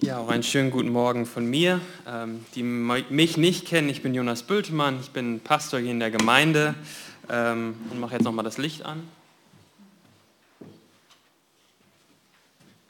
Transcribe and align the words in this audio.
Ja, 0.00 0.20
auch 0.20 0.28
einen 0.28 0.44
schönen 0.44 0.70
guten 0.70 0.90
Morgen 0.90 1.26
von 1.26 1.44
mir. 1.44 1.80
Ähm, 2.06 2.44
die 2.54 2.62
mich 2.62 3.36
nicht 3.36 3.66
kennen, 3.66 3.88
ich 3.88 4.00
bin 4.00 4.14
Jonas 4.14 4.44
Bültemann, 4.44 5.00
ich 5.00 5.10
bin 5.10 5.40
Pastor 5.40 5.80
hier 5.80 5.90
in 5.90 5.98
der 5.98 6.12
Gemeinde 6.12 6.76
ähm, 7.28 7.74
und 7.90 7.98
mache 7.98 8.12
jetzt 8.12 8.22
nochmal 8.22 8.44
das 8.44 8.58
Licht 8.58 8.84
an. 8.86 9.02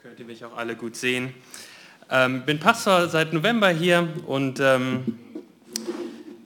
Könnt 0.02 0.20
ihr 0.20 0.26
mich 0.26 0.44
auch 0.44 0.54
alle 0.54 0.76
gut 0.76 0.96
sehen. 0.96 1.32
Ähm, 2.10 2.42
bin 2.44 2.60
Pastor 2.60 3.08
seit 3.08 3.32
November 3.32 3.70
hier 3.70 4.06
und 4.26 4.58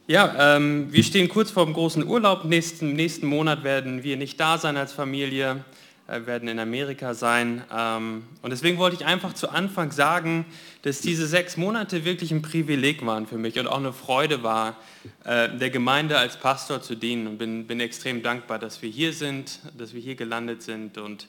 ja, 0.06 0.60
wir 0.60 1.04
stehen 1.04 1.29
kurz 1.29 1.50
vor 1.50 1.64
dem 1.64 1.74
großen 1.74 2.06
Urlaub. 2.06 2.44
Nächsten, 2.44 2.92
nächsten 2.92 3.26
Monat 3.26 3.64
werden 3.64 4.04
wir 4.04 4.16
nicht 4.16 4.38
da 4.38 4.58
sein 4.58 4.76
als 4.76 4.92
Familie. 4.92 5.64
Äh, 6.12 6.26
werden 6.26 6.48
in 6.48 6.58
Amerika 6.58 7.14
sein. 7.14 7.64
Ähm, 7.74 8.24
und 8.42 8.50
deswegen 8.50 8.76
wollte 8.76 8.96
ich 8.96 9.06
einfach 9.06 9.32
zu 9.32 9.48
Anfang 9.48 9.92
sagen, 9.92 10.45
dass 10.82 11.00
diese 11.00 11.27
sechs 11.27 11.56
Monate 11.56 12.04
wirklich 12.04 12.32
ein 12.32 12.42
Privileg 12.42 13.04
waren 13.06 13.27
für 13.27 13.38
mich 13.38 13.59
und 13.59 13.66
auch 13.66 13.78
eine 13.78 13.95
Freude 13.95 14.42
war, 14.42 14.77
äh, 15.24 15.48
der 15.56 15.70
Gemeinde 15.70 16.18
als 16.18 16.37
Pastor 16.37 16.82
zu 16.82 16.96
dienen. 16.96 17.27
Und 17.27 17.38
bin, 17.38 17.66
bin 17.66 17.80
extrem 17.80 18.23
dankbar, 18.23 18.59
dass 18.59 18.82
wir 18.82 18.90
hier 18.90 19.14
sind, 19.14 19.60
dass 19.78 19.95
wir 19.95 20.02
hier 20.02 20.14
gelandet 20.14 20.62
sind 20.62 20.98
und 20.98 21.28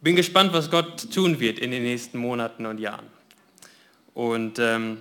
bin 0.00 0.16
gespannt, 0.16 0.52
was 0.52 0.72
Gott 0.72 1.12
tun 1.14 1.38
wird 1.38 1.60
in 1.60 1.70
den 1.70 1.84
nächsten 1.84 2.18
Monaten 2.18 2.66
und 2.66 2.80
Jahren. 2.80 3.06
Und 4.12 4.58
ähm, 4.58 4.98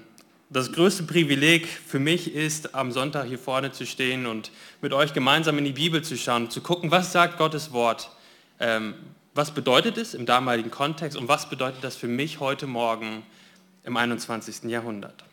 das 0.51 0.71
größte 0.71 1.01
Privileg 1.03 1.67
für 1.67 1.99
mich 1.99 2.35
ist, 2.35 2.75
am 2.75 2.91
Sonntag 2.91 3.25
hier 3.25 3.39
vorne 3.39 3.71
zu 3.71 3.87
stehen 3.87 4.27
und 4.27 4.51
mit 4.81 4.93
euch 4.93 5.13
gemeinsam 5.13 5.57
in 5.57 5.65
die 5.65 5.71
Bibel 5.71 6.03
zu 6.03 6.15
schauen, 6.15 6.51
zu 6.51 6.61
gucken, 6.61 6.91
was 6.91 7.11
sagt 7.11 7.39
Gottes 7.39 7.71
Wort 7.71 8.11
ähm, 8.59 8.93
was 9.35 9.51
bedeutet 9.51 9.97
es 9.97 10.13
im 10.13 10.25
damaligen 10.25 10.71
Kontext 10.71 11.17
und 11.17 11.27
was 11.27 11.49
bedeutet 11.49 11.83
das 11.83 11.97
für 11.97 12.07
mich 12.07 12.39
heute 12.39 12.67
Morgen 12.67 13.21
im 13.83 13.97
21. 13.97 14.63
Jahrhundert? 14.63 15.25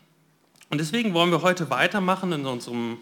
Und 0.71 0.79
deswegen 0.79 1.15
wollen 1.15 1.31
wir 1.31 1.43
heute 1.43 1.71
weitermachen 1.71 2.33
in, 2.33 2.45
unserem, 2.45 2.99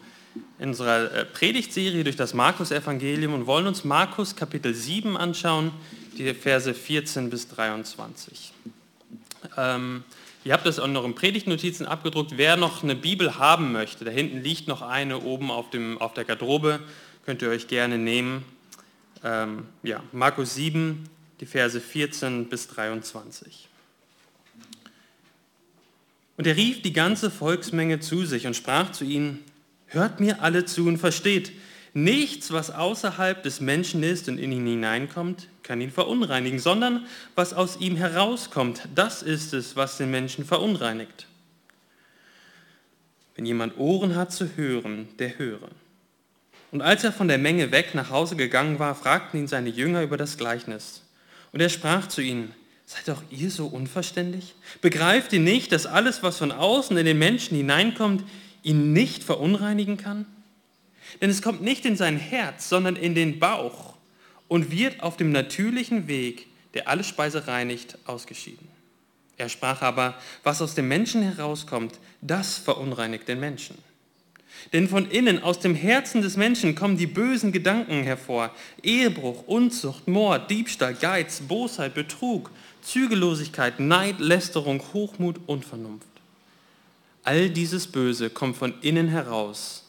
in 0.59 0.69
unserer 0.69 1.11
äh, 1.11 1.25
Predigtserie 1.25 2.05
durch 2.05 2.17
das 2.17 2.35
Markus-Evangelium 2.35 3.33
und 3.33 3.47
wollen 3.47 3.67
uns 3.67 3.83
Markus 3.83 4.37
Kapitel 4.37 4.75
7 4.75 5.17
anschauen, 5.17 5.73
die 6.19 6.35
Verse 6.35 6.75
14 6.75 7.31
bis 7.31 7.49
23. 7.49 8.53
Ähm, 9.57 10.05
ihr 10.45 10.53
habt 10.53 10.67
das 10.67 10.77
in 10.77 10.95
euren 10.95 11.15
Predigtnotizen 11.15 11.87
abgedruckt. 11.87 12.37
Wer 12.37 12.59
noch 12.59 12.83
eine 12.83 12.95
Bibel 12.95 13.39
haben 13.39 13.73
möchte, 13.73 14.05
da 14.05 14.11
hinten 14.11 14.43
liegt 14.43 14.69
noch 14.69 14.83
eine 14.83 15.21
oben 15.21 15.51
auf, 15.51 15.71
dem, 15.71 15.97
auf 15.97 16.13
der 16.13 16.25
Garderobe, 16.27 16.81
könnt 17.25 17.41
ihr 17.41 17.49
euch 17.49 17.69
gerne 17.69 17.97
nehmen 17.97 18.45
ähm, 19.25 19.67
ja, 19.83 20.03
Markus 20.13 20.55
7, 20.55 21.09
die 21.41 21.47
Verse 21.47 21.81
14 21.81 22.49
bis 22.49 22.69
23. 22.69 23.69
Und 26.37 26.47
er 26.47 26.57
rief 26.57 26.81
die 26.83 26.93
ganze 26.93 27.31
Volksmenge 27.31 28.01
zu 28.01 28.25
sich 28.25 28.47
und 28.47 28.57
sprach 28.57 28.93
zu 28.93 29.05
ihnen, 29.05 29.45
hört 29.87 30.21
mir 30.21 30.43
alle 30.43 30.65
zu 30.65 30.87
und 30.87 30.99
versteht, 30.99 31.53
nichts, 31.93 32.53
was 32.53 32.71
außerhalb 32.71 33.43
des 33.43 33.61
Menschen 33.61 34.03
ist 34.03 34.29
und 34.29 34.39
in 34.39 34.53
ihn 34.53 34.67
hineinkommt, 34.67 35.49
kann 35.63 35.81
ihn 35.81 35.91
verunreinigen, 35.91 36.59
sondern 36.59 37.07
was 37.35 37.53
aus 37.53 37.79
ihm 37.79 37.97
herauskommt, 37.97 38.89
das 38.95 39.23
ist 39.23 39.53
es, 39.53 39.77
was 39.77 39.99
den 39.99 40.11
Menschen 40.11 40.45
verunreinigt. 40.45 41.27
Wenn 43.35 43.47
jemand 43.47 43.79
Ohren 43.79 44.17
hat 44.17 44.33
zu 44.33 44.57
hören, 44.57 45.09
der 45.19 45.39
höre. 45.39 45.69
Und 46.71 46.83
als 46.83 47.03
er 47.05 47.13
von 47.13 47.29
der 47.29 47.39
Menge 47.39 47.73
weg 47.73 47.95
nach 47.95 48.11
Hause 48.11 48.37
gegangen 48.37 48.79
war, 48.79 48.95
fragten 48.95 49.41
ihn 49.41 49.49
seine 49.49 49.71
Jünger 49.71 50.03
über 50.03 50.17
das 50.17 50.37
Gleichnis. 50.37 51.03
Und 51.53 51.61
er 51.61 51.69
sprach 51.69 52.07
zu 52.07 52.21
ihnen, 52.21 52.55
seid 52.87 53.09
doch 53.09 53.23
ihr 53.31 53.51
so 53.51 53.67
unverständig? 53.67 54.55
Begreift 54.81 55.33
ihr 55.33 55.41
nicht, 55.41 55.73
dass 55.73 55.87
alles, 55.87 56.23
was 56.23 56.39
von 56.39 56.53
außen 56.53 56.97
in 56.97 57.07
den 57.07 57.19
Menschen 57.19 57.57
hineinkommt, 57.57 58.25
ihn 58.63 58.93
nicht 58.93 59.25
verunreinigen 59.25 59.97
kann? 59.97 60.27
Denn 61.21 61.31
es 61.31 61.43
kommt 61.43 61.63
nicht 61.63 61.85
in 61.85 61.97
sein 61.97 62.17
Herz, 62.17 62.69
sondern 62.69 62.95
in 62.95 63.15
den 63.15 63.41
Bauch 63.41 63.95
und 64.47 64.71
wird 64.71 65.03
auf 65.03 65.17
dem 65.17 65.33
natürlichen 65.33 66.07
Weg, 66.07 66.47
der 66.75 66.89
alle 66.89 67.03
Speise 67.03 67.49
reinigt, 67.49 67.99
ausgeschieden. 68.05 68.69
Er 69.37 69.49
sprach 69.49 69.83
aber, 69.83 70.15
was 70.45 70.63
aus 70.63 70.75
dem 70.75 70.87
Menschen 70.87 71.23
herauskommt, 71.23 71.99
das 72.21 72.59
verunreinigt 72.59 73.27
den 73.27 73.41
Menschen. 73.41 73.77
Denn 74.73 74.89
von 74.89 75.11
innen, 75.11 75.43
aus 75.43 75.59
dem 75.59 75.75
Herzen 75.75 76.23
des 76.23 76.37
Menschen 76.37 76.75
kommen 76.75 76.97
die 76.97 77.07
bösen 77.07 77.53
Gedanken 77.53 78.03
hervor. 78.03 78.55
Ehebruch, 78.83 79.47
Unzucht, 79.47 80.07
Mord, 80.07 80.51
Diebstahl, 80.51 80.95
Geiz, 80.95 81.41
Bosheit, 81.41 81.95
Betrug, 81.95 82.51
Zügellosigkeit, 82.83 83.81
Neid, 83.81 84.21
Lästerung, 84.21 84.83
Hochmut, 84.93 85.41
Unvernunft. 85.47 86.07
All 87.25 87.51
dieses 87.51 87.87
Böse 87.87 88.31
kommt 88.31 88.57
von 88.57 88.75
innen 88.81 89.09
heraus 89.09 89.85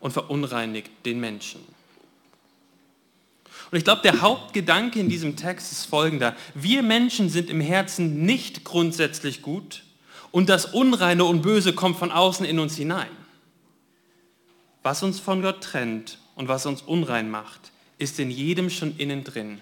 und 0.00 0.12
verunreinigt 0.12 0.90
den 1.04 1.20
Menschen. 1.20 1.60
Und 3.70 3.78
ich 3.78 3.84
glaube, 3.84 4.02
der 4.02 4.20
Hauptgedanke 4.20 5.00
in 5.00 5.08
diesem 5.08 5.36
Text 5.36 5.72
ist 5.72 5.86
folgender. 5.86 6.36
Wir 6.54 6.82
Menschen 6.82 7.28
sind 7.28 7.50
im 7.50 7.60
Herzen 7.60 8.24
nicht 8.24 8.64
grundsätzlich 8.64 9.42
gut 9.42 9.82
und 10.30 10.48
das 10.48 10.66
Unreine 10.66 11.24
und 11.24 11.42
Böse 11.42 11.72
kommt 11.72 11.98
von 11.98 12.12
außen 12.12 12.46
in 12.46 12.58
uns 12.58 12.76
hinein. 12.76 13.08
Was 14.86 15.02
uns 15.02 15.18
von 15.18 15.42
Gott 15.42 15.64
trennt 15.64 16.18
und 16.36 16.46
was 16.46 16.64
uns 16.64 16.80
unrein 16.80 17.28
macht, 17.28 17.72
ist 17.98 18.20
in 18.20 18.30
jedem 18.30 18.70
schon 18.70 18.96
innen 18.98 19.24
drin. 19.24 19.60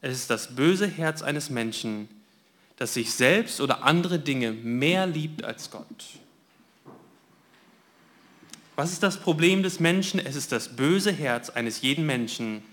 Es 0.00 0.18
ist 0.18 0.30
das 0.30 0.56
böse 0.56 0.88
Herz 0.88 1.22
eines 1.22 1.48
Menschen, 1.48 2.08
das 2.74 2.94
sich 2.94 3.12
selbst 3.12 3.60
oder 3.60 3.84
andere 3.84 4.18
Dinge 4.18 4.50
mehr 4.50 5.06
liebt 5.06 5.44
als 5.44 5.70
Gott. 5.70 5.86
Was 8.74 8.90
ist 8.90 9.04
das 9.04 9.20
Problem 9.20 9.62
des 9.62 9.78
Menschen? 9.78 10.18
Es 10.18 10.34
ist 10.34 10.50
das 10.50 10.74
böse 10.74 11.12
Herz 11.12 11.48
eines 11.48 11.80
jeden 11.82 12.04
Menschen, 12.04 12.64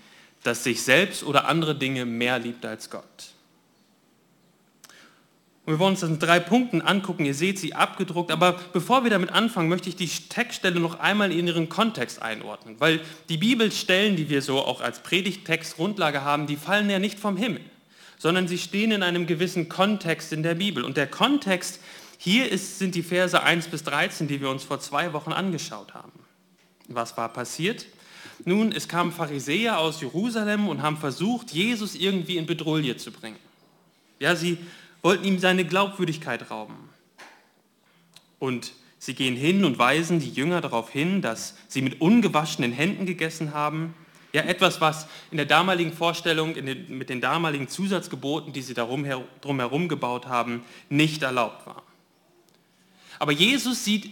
das 0.42 0.64
sich 0.64 0.82
selbst 0.82 1.22
oder 1.22 1.46
andere 1.46 1.76
Dinge 1.76 2.04
mehr 2.04 2.40
liebt 2.40 2.66
als 2.66 2.90
Gott. 2.90 3.32
Und 5.70 5.76
wir 5.76 5.78
wollen 5.78 5.92
uns 5.92 6.00
das 6.00 6.10
in 6.10 6.18
drei 6.18 6.40
Punkten 6.40 6.82
angucken. 6.82 7.24
Ihr 7.24 7.34
seht 7.34 7.60
sie 7.60 7.74
abgedruckt. 7.74 8.32
Aber 8.32 8.58
bevor 8.72 9.04
wir 9.04 9.10
damit 9.10 9.30
anfangen, 9.30 9.68
möchte 9.68 9.88
ich 9.88 9.94
die 9.94 10.08
Textstelle 10.08 10.80
noch 10.80 10.98
einmal 10.98 11.30
in 11.30 11.46
ihren 11.46 11.68
Kontext 11.68 12.20
einordnen. 12.20 12.74
Weil 12.80 12.98
die 13.28 13.36
Bibelstellen, 13.36 14.16
die 14.16 14.28
wir 14.28 14.42
so 14.42 14.58
auch 14.58 14.80
als 14.80 14.98
Predigttext 15.04 15.76
Grundlage 15.76 16.24
haben, 16.24 16.48
die 16.48 16.56
fallen 16.56 16.90
ja 16.90 16.98
nicht 16.98 17.20
vom 17.20 17.36
Himmel, 17.36 17.60
sondern 18.18 18.48
sie 18.48 18.58
stehen 18.58 18.90
in 18.90 19.04
einem 19.04 19.28
gewissen 19.28 19.68
Kontext 19.68 20.32
in 20.32 20.42
der 20.42 20.56
Bibel. 20.56 20.82
Und 20.82 20.96
der 20.96 21.06
Kontext 21.06 21.78
hier 22.18 22.50
ist, 22.50 22.80
sind 22.80 22.96
die 22.96 23.04
Verse 23.04 23.40
1 23.40 23.68
bis 23.68 23.84
13, 23.84 24.26
die 24.26 24.40
wir 24.40 24.50
uns 24.50 24.64
vor 24.64 24.80
zwei 24.80 25.12
Wochen 25.12 25.30
angeschaut 25.30 25.94
haben. 25.94 26.10
Was 26.88 27.16
war 27.16 27.28
passiert? 27.28 27.86
Nun, 28.44 28.72
es 28.72 28.88
kamen 28.88 29.12
Pharisäer 29.12 29.78
aus 29.78 30.00
Jerusalem 30.00 30.68
und 30.68 30.82
haben 30.82 30.96
versucht, 30.96 31.52
Jesus 31.52 31.94
irgendwie 31.94 32.38
in 32.38 32.46
Bedrohung 32.46 32.98
zu 32.98 33.12
bringen. 33.12 33.38
Ja, 34.18 34.34
sie 34.34 34.58
wollten 35.02 35.24
ihm 35.24 35.38
seine 35.38 35.64
Glaubwürdigkeit 35.64 36.50
rauben. 36.50 36.90
Und 38.38 38.72
sie 38.98 39.14
gehen 39.14 39.36
hin 39.36 39.64
und 39.64 39.78
weisen 39.78 40.20
die 40.20 40.30
Jünger 40.30 40.60
darauf 40.60 40.90
hin, 40.90 41.22
dass 41.22 41.56
sie 41.68 41.82
mit 41.82 42.00
ungewaschenen 42.00 42.72
Händen 42.72 43.06
gegessen 43.06 43.54
haben. 43.54 43.94
Ja, 44.32 44.42
etwas, 44.42 44.80
was 44.80 45.06
in 45.30 45.38
der 45.38 45.46
damaligen 45.46 45.92
Vorstellung, 45.92 46.54
den, 46.54 46.96
mit 46.96 47.10
den 47.10 47.20
damaligen 47.20 47.68
Zusatzgeboten, 47.68 48.52
die 48.52 48.62
sie 48.62 48.74
darum 48.74 49.06
drumherum 49.40 49.88
gebaut 49.88 50.26
haben, 50.26 50.62
nicht 50.88 51.22
erlaubt 51.22 51.66
war. 51.66 51.82
Aber 53.18 53.32
Jesus 53.32 53.84
sieht 53.84 54.10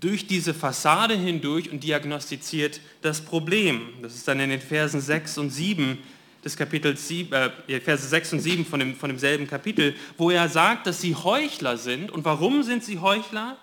durch 0.00 0.26
diese 0.26 0.54
Fassade 0.54 1.14
hindurch 1.14 1.70
und 1.70 1.84
diagnostiziert 1.84 2.80
das 3.02 3.20
Problem. 3.20 3.88
Das 4.02 4.14
ist 4.14 4.26
dann 4.26 4.40
in 4.40 4.50
den 4.50 4.60
Versen 4.60 5.00
6 5.00 5.38
und 5.38 5.50
7 5.50 5.98
des 6.44 6.56
Kapitels 6.56 7.06
7, 7.08 7.32
äh, 7.32 7.80
Verse 7.80 8.06
6 8.06 8.34
und 8.34 8.40
7 8.40 8.66
von, 8.66 8.80
dem, 8.80 8.96
von 8.96 9.10
demselben 9.10 9.46
Kapitel, 9.46 9.94
wo 10.16 10.30
er 10.30 10.48
sagt, 10.48 10.86
dass 10.86 11.00
sie 11.00 11.14
Heuchler 11.14 11.76
sind. 11.76 12.10
Und 12.10 12.24
warum 12.24 12.62
sind 12.62 12.82
sie 12.84 12.98
Heuchler? 12.98 13.56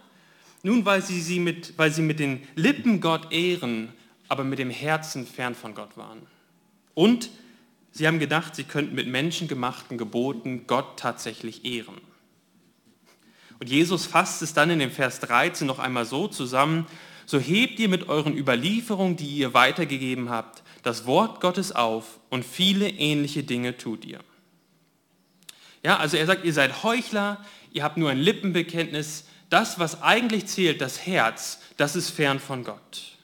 Nun, 0.63 0.85
weil 0.85 1.01
sie, 1.01 1.21
sie 1.21 1.39
mit, 1.39 1.73
weil 1.77 1.91
sie 1.91 2.01
mit 2.01 2.19
den 2.19 2.43
Lippen 2.55 3.01
Gott 3.01 3.31
ehren, 3.31 3.89
aber 4.27 4.43
mit 4.43 4.59
dem 4.59 4.69
Herzen 4.69 5.25
fern 5.25 5.55
von 5.55 5.73
Gott 5.73 5.97
waren. 5.97 6.21
Und 6.93 7.29
sie 7.91 8.07
haben 8.07 8.19
gedacht, 8.19 8.55
sie 8.55 8.63
könnten 8.63 8.95
mit 8.95 9.07
menschengemachten 9.07 9.97
Geboten 9.97 10.67
Gott 10.67 10.99
tatsächlich 10.99 11.65
ehren. 11.65 11.97
Und 13.59 13.69
Jesus 13.69 14.05
fasst 14.05 14.41
es 14.41 14.53
dann 14.53 14.69
in 14.69 14.79
dem 14.79 14.91
Vers 14.91 15.19
13 15.19 15.67
noch 15.67 15.79
einmal 15.79 16.05
so 16.05 16.27
zusammen, 16.27 16.87
so 17.25 17.39
hebt 17.39 17.79
ihr 17.79 17.89
mit 17.89 18.09
euren 18.09 18.35
Überlieferungen, 18.35 19.15
die 19.15 19.27
ihr 19.27 19.53
weitergegeben 19.53 20.29
habt, 20.29 20.63
das 20.83 21.05
Wort 21.05 21.41
Gottes 21.41 21.71
auf 21.71 22.19
und 22.29 22.45
viele 22.45 22.89
ähnliche 22.89 23.43
Dinge 23.43 23.77
tut 23.77 24.05
ihr. 24.05 24.19
Ja, 25.83 25.97
also 25.97 26.17
er 26.17 26.25
sagt, 26.25 26.45
ihr 26.45 26.53
seid 26.53 26.83
Heuchler, 26.83 27.43
ihr 27.71 27.83
habt 27.83 27.97
nur 27.97 28.09
ein 28.09 28.19
Lippenbekenntnis. 28.19 29.25
Das, 29.49 29.79
was 29.79 30.01
eigentlich 30.03 30.45
zählt, 30.45 30.81
das 30.81 31.05
Herz, 31.05 31.59
das 31.77 31.95
ist 31.95 32.09
fern 32.09 32.39
von 32.39 32.63
Gott. 32.63 33.17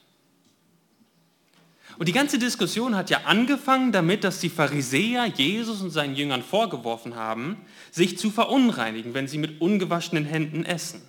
Und 1.98 2.08
die 2.08 2.12
ganze 2.12 2.38
Diskussion 2.38 2.94
hat 2.94 3.08
ja 3.08 3.22
angefangen 3.24 3.90
damit, 3.90 4.22
dass 4.22 4.40
die 4.40 4.50
Pharisäer 4.50 5.26
Jesus 5.26 5.80
und 5.80 5.90
seinen 5.90 6.14
Jüngern 6.14 6.42
vorgeworfen 6.42 7.14
haben, 7.14 7.56
sich 7.90 8.18
zu 8.18 8.30
verunreinigen, 8.30 9.14
wenn 9.14 9.28
sie 9.28 9.38
mit 9.38 9.60
ungewaschenen 9.60 10.26
Händen 10.26 10.64
essen. 10.64 11.00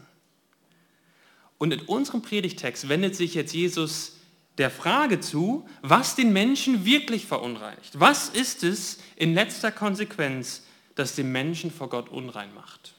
Und 1.58 1.74
in 1.74 1.82
unserem 1.82 2.22
Predigtext 2.22 2.88
wendet 2.88 3.16
sich 3.16 3.34
jetzt 3.34 3.54
Jesus 3.54 4.17
der 4.58 4.72
Frage 4.72 5.20
zu, 5.20 5.68
was 5.82 6.16
den 6.16 6.34
Menschen 6.34 6.86
wirklich 6.86 7.26
verunreinigt. 7.26 8.00
Was 8.00 8.30
ist 8.30 8.64
es 8.64 9.00
in 9.16 9.34
letzter 9.34 9.72
Konsequenz, 9.72 10.64
das 10.96 11.16
den 11.16 11.32
Menschen 11.32 11.72
vor 11.72 11.90
Gott 11.90 12.10
unrein 12.10 12.54
macht? 12.54 12.96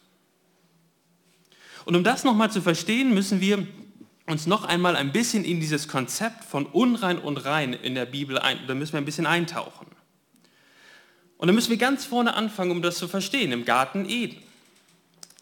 Und 1.84 1.96
um 1.96 2.04
das 2.04 2.22
nochmal 2.22 2.50
zu 2.50 2.60
verstehen, 2.60 3.14
müssen 3.14 3.40
wir 3.40 3.66
uns 4.26 4.46
noch 4.46 4.64
einmal 4.64 4.94
ein 4.94 5.10
bisschen 5.10 5.44
in 5.44 5.58
dieses 5.58 5.88
Konzept 5.88 6.44
von 6.44 6.66
unrein 6.66 7.18
und 7.18 7.38
rein 7.44 7.72
in 7.72 7.94
der 7.94 8.04
Bibel, 8.04 8.38
ein, 8.38 8.58
da 8.66 8.74
müssen 8.74 8.92
wir 8.92 8.98
ein 8.98 9.06
bisschen 9.06 9.26
eintauchen. 9.26 9.86
Und 11.38 11.48
da 11.48 11.54
müssen 11.54 11.70
wir 11.70 11.78
ganz 11.78 12.04
vorne 12.04 12.34
anfangen, 12.34 12.72
um 12.72 12.82
das 12.82 12.98
zu 12.98 13.08
verstehen, 13.08 13.52
im 13.52 13.64
Garten 13.64 14.08
Eden. 14.08 14.36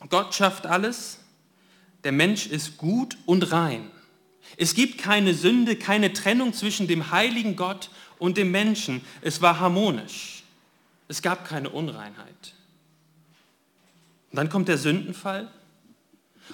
Gott 0.08 0.34
schafft 0.34 0.66
alles, 0.66 1.18
der 2.04 2.12
Mensch 2.12 2.46
ist 2.46 2.76
gut 2.76 3.16
und 3.26 3.50
rein. 3.50 3.90
Es 4.56 4.74
gibt 4.74 4.98
keine 4.98 5.34
Sünde, 5.34 5.76
keine 5.76 6.12
Trennung 6.12 6.52
zwischen 6.52 6.86
dem 6.86 7.10
heiligen 7.10 7.56
Gott 7.56 7.90
und 8.18 8.36
dem 8.36 8.50
Menschen. 8.50 9.02
Es 9.20 9.42
war 9.42 9.60
harmonisch. 9.60 10.42
Es 11.08 11.22
gab 11.22 11.46
keine 11.46 11.70
Unreinheit. 11.70 12.54
Und 14.30 14.36
dann 14.36 14.48
kommt 14.48 14.68
der 14.68 14.78
Sündenfall 14.78 15.50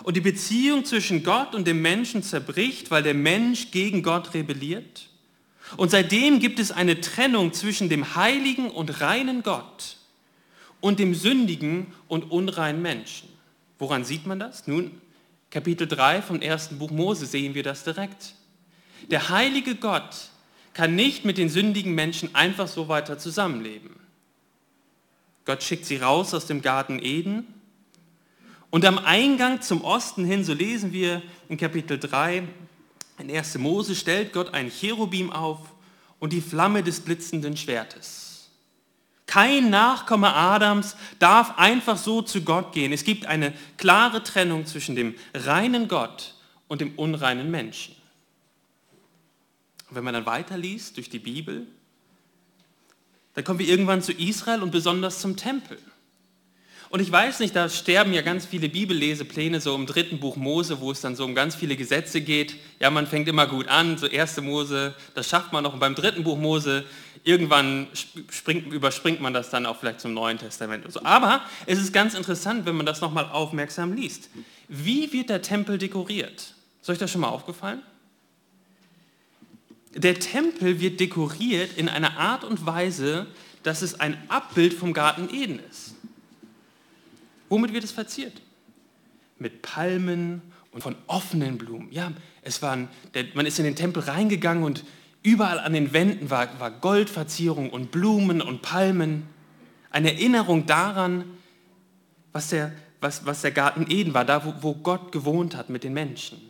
und 0.02 0.16
die 0.16 0.20
Beziehung 0.20 0.84
zwischen 0.84 1.22
Gott 1.22 1.54
und 1.54 1.66
dem 1.66 1.82
Menschen 1.82 2.22
zerbricht, 2.22 2.90
weil 2.90 3.02
der 3.02 3.14
Mensch 3.14 3.70
gegen 3.70 4.02
Gott 4.02 4.34
rebelliert. 4.34 5.08
Und 5.76 5.90
seitdem 5.90 6.38
gibt 6.38 6.58
es 6.58 6.70
eine 6.70 7.00
Trennung 7.00 7.52
zwischen 7.52 7.88
dem 7.88 8.14
heiligen 8.14 8.70
und 8.70 9.00
reinen 9.00 9.42
Gott 9.42 9.96
und 10.80 10.98
dem 10.98 11.14
sündigen 11.14 11.92
und 12.08 12.30
unreinen 12.30 12.82
Menschen. 12.82 13.28
Woran 13.78 14.04
sieht 14.04 14.26
man 14.26 14.38
das? 14.38 14.66
Nun, 14.66 15.00
Kapitel 15.52 15.86
3 15.86 16.22
vom 16.22 16.40
ersten 16.40 16.78
Buch 16.78 16.90
Mose 16.90 17.26
sehen 17.26 17.54
wir 17.54 17.62
das 17.62 17.84
direkt. 17.84 18.34
Der 19.10 19.28
heilige 19.28 19.74
Gott 19.74 20.30
kann 20.72 20.94
nicht 20.94 21.26
mit 21.26 21.36
den 21.36 21.50
sündigen 21.50 21.94
Menschen 21.94 22.34
einfach 22.34 22.66
so 22.66 22.88
weiter 22.88 23.18
zusammenleben. 23.18 23.90
Gott 25.44 25.62
schickt 25.62 25.84
sie 25.84 25.98
raus 25.98 26.32
aus 26.32 26.46
dem 26.46 26.62
Garten 26.62 27.00
Eden 27.02 27.46
und 28.70 28.86
am 28.86 28.96
Eingang 28.96 29.60
zum 29.60 29.84
Osten 29.84 30.24
hin, 30.24 30.42
so 30.42 30.54
lesen 30.54 30.94
wir 30.94 31.20
in 31.50 31.58
Kapitel 31.58 31.98
3, 31.98 32.48
in 33.18 33.30
1. 33.30 33.58
Mose, 33.58 33.94
stellt 33.94 34.32
Gott 34.32 34.54
ein 34.54 34.70
Cherubim 34.70 35.30
auf 35.30 35.58
und 36.18 36.32
die 36.32 36.40
Flamme 36.40 36.82
des 36.82 37.00
blitzenden 37.00 37.58
Schwertes. 37.58 38.31
Kein 39.32 39.70
Nachkomme 39.70 40.34
Adams 40.34 40.94
darf 41.18 41.56
einfach 41.56 41.96
so 41.96 42.20
zu 42.20 42.42
Gott 42.42 42.74
gehen. 42.74 42.92
Es 42.92 43.02
gibt 43.02 43.24
eine 43.24 43.54
klare 43.78 44.22
Trennung 44.22 44.66
zwischen 44.66 44.94
dem 44.94 45.14
reinen 45.32 45.88
Gott 45.88 46.34
und 46.68 46.82
dem 46.82 46.98
unreinen 46.98 47.50
Menschen. 47.50 47.96
Und 49.88 49.96
wenn 49.96 50.04
man 50.04 50.12
dann 50.12 50.26
weiterliest 50.26 50.98
durch 50.98 51.08
die 51.08 51.18
Bibel, 51.18 51.66
dann 53.32 53.42
kommen 53.42 53.58
wir 53.58 53.66
irgendwann 53.66 54.02
zu 54.02 54.12
Israel 54.12 54.62
und 54.62 54.70
besonders 54.70 55.22
zum 55.22 55.34
Tempel. 55.34 55.78
Und 56.92 57.00
ich 57.00 57.10
weiß 57.10 57.40
nicht, 57.40 57.56
da 57.56 57.70
sterben 57.70 58.12
ja 58.12 58.20
ganz 58.20 58.44
viele 58.44 58.68
Bibellesepläne 58.68 59.62
so 59.62 59.74
im 59.74 59.86
dritten 59.86 60.20
Buch 60.20 60.36
Mose, 60.36 60.78
wo 60.82 60.90
es 60.90 61.00
dann 61.00 61.16
so 61.16 61.24
um 61.24 61.34
ganz 61.34 61.54
viele 61.54 61.74
Gesetze 61.74 62.20
geht. 62.20 62.56
Ja, 62.80 62.90
man 62.90 63.06
fängt 63.06 63.26
immer 63.28 63.46
gut 63.46 63.66
an, 63.68 63.96
so 63.96 64.06
erste 64.06 64.42
Mose, 64.42 64.94
das 65.14 65.26
schafft 65.26 65.54
man 65.54 65.64
noch. 65.64 65.72
Und 65.72 65.80
beim 65.80 65.94
dritten 65.94 66.22
Buch 66.22 66.36
Mose, 66.36 66.84
irgendwann 67.24 67.86
springt, 68.28 68.70
überspringt 68.70 69.22
man 69.22 69.32
das 69.32 69.48
dann 69.48 69.64
auch 69.64 69.78
vielleicht 69.78 70.02
zum 70.02 70.12
Neuen 70.12 70.36
Testament. 70.36 70.84
Und 70.84 70.90
so. 70.90 71.02
Aber 71.02 71.40
es 71.64 71.78
ist 71.78 71.94
ganz 71.94 72.12
interessant, 72.12 72.66
wenn 72.66 72.76
man 72.76 72.84
das 72.84 73.00
nochmal 73.00 73.24
aufmerksam 73.24 73.94
liest. 73.94 74.28
Wie 74.68 75.14
wird 75.14 75.30
der 75.30 75.40
Tempel 75.40 75.78
dekoriert? 75.78 76.52
Ist 76.82 76.90
euch 76.90 76.98
das 76.98 77.10
schon 77.10 77.22
mal 77.22 77.28
aufgefallen? 77.28 77.80
Der 79.94 80.20
Tempel 80.20 80.78
wird 80.78 81.00
dekoriert 81.00 81.70
in 81.78 81.88
einer 81.88 82.18
Art 82.18 82.44
und 82.44 82.66
Weise, 82.66 83.28
dass 83.62 83.80
es 83.80 83.98
ein 83.98 84.18
Abbild 84.28 84.74
vom 84.74 84.92
Garten 84.92 85.34
Eden 85.34 85.58
ist. 85.70 85.94
Womit 87.52 87.74
wird 87.74 87.84
es 87.84 87.92
verziert? 87.92 88.32
Mit 89.38 89.60
Palmen 89.60 90.40
und 90.70 90.80
von 90.80 90.96
offenen 91.06 91.58
Blumen. 91.58 91.92
Ja, 91.92 92.10
es 92.40 92.62
waren, 92.62 92.88
der, 93.12 93.26
man 93.34 93.44
ist 93.44 93.58
in 93.58 93.66
den 93.66 93.76
Tempel 93.76 94.02
reingegangen 94.04 94.64
und 94.64 94.84
überall 95.22 95.60
an 95.60 95.74
den 95.74 95.92
Wänden 95.92 96.30
war, 96.30 96.58
war 96.58 96.70
Goldverzierung 96.70 97.68
und 97.68 97.90
Blumen 97.90 98.40
und 98.40 98.62
Palmen. 98.62 99.24
Eine 99.90 100.14
Erinnerung 100.14 100.64
daran, 100.64 101.26
was 102.32 102.48
der, 102.48 102.72
was, 103.02 103.26
was 103.26 103.42
der 103.42 103.50
Garten 103.50 103.84
Eden 103.86 104.14
war, 104.14 104.24
da 104.24 104.46
wo, 104.46 104.54
wo 104.62 104.74
Gott 104.74 105.12
gewohnt 105.12 105.54
hat 105.54 105.68
mit 105.68 105.84
den 105.84 105.92
Menschen. 105.92 106.40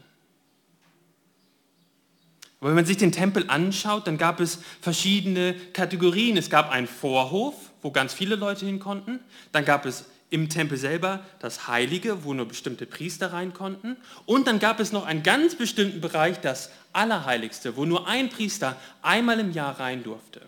Aber 2.60 2.68
wenn 2.68 2.76
man 2.76 2.86
sich 2.86 2.98
den 2.98 3.10
Tempel 3.10 3.46
anschaut, 3.48 4.06
dann 4.06 4.18
gab 4.18 4.38
es 4.38 4.60
verschiedene 4.80 5.54
Kategorien. 5.72 6.36
Es 6.36 6.48
gab 6.48 6.70
einen 6.70 6.86
Vorhof, 6.86 7.56
wo 7.82 7.90
ganz 7.90 8.14
viele 8.14 8.36
Leute 8.36 8.66
hin 8.66 8.78
konnten. 8.78 9.18
Dann 9.50 9.64
gab 9.64 9.84
es 9.84 10.04
im 10.32 10.48
Tempel 10.48 10.78
selber 10.78 11.20
das 11.40 11.68
Heilige, 11.68 12.24
wo 12.24 12.32
nur 12.32 12.48
bestimmte 12.48 12.86
Priester 12.86 13.34
rein 13.34 13.52
konnten. 13.52 13.98
Und 14.24 14.46
dann 14.46 14.58
gab 14.58 14.80
es 14.80 14.90
noch 14.90 15.04
einen 15.04 15.22
ganz 15.22 15.54
bestimmten 15.54 16.00
Bereich, 16.00 16.40
das 16.40 16.70
Allerheiligste, 16.94 17.76
wo 17.76 17.84
nur 17.84 18.08
ein 18.08 18.30
Priester 18.30 18.76
einmal 19.02 19.38
im 19.38 19.52
Jahr 19.52 19.78
rein 19.78 20.02
durfte, 20.02 20.40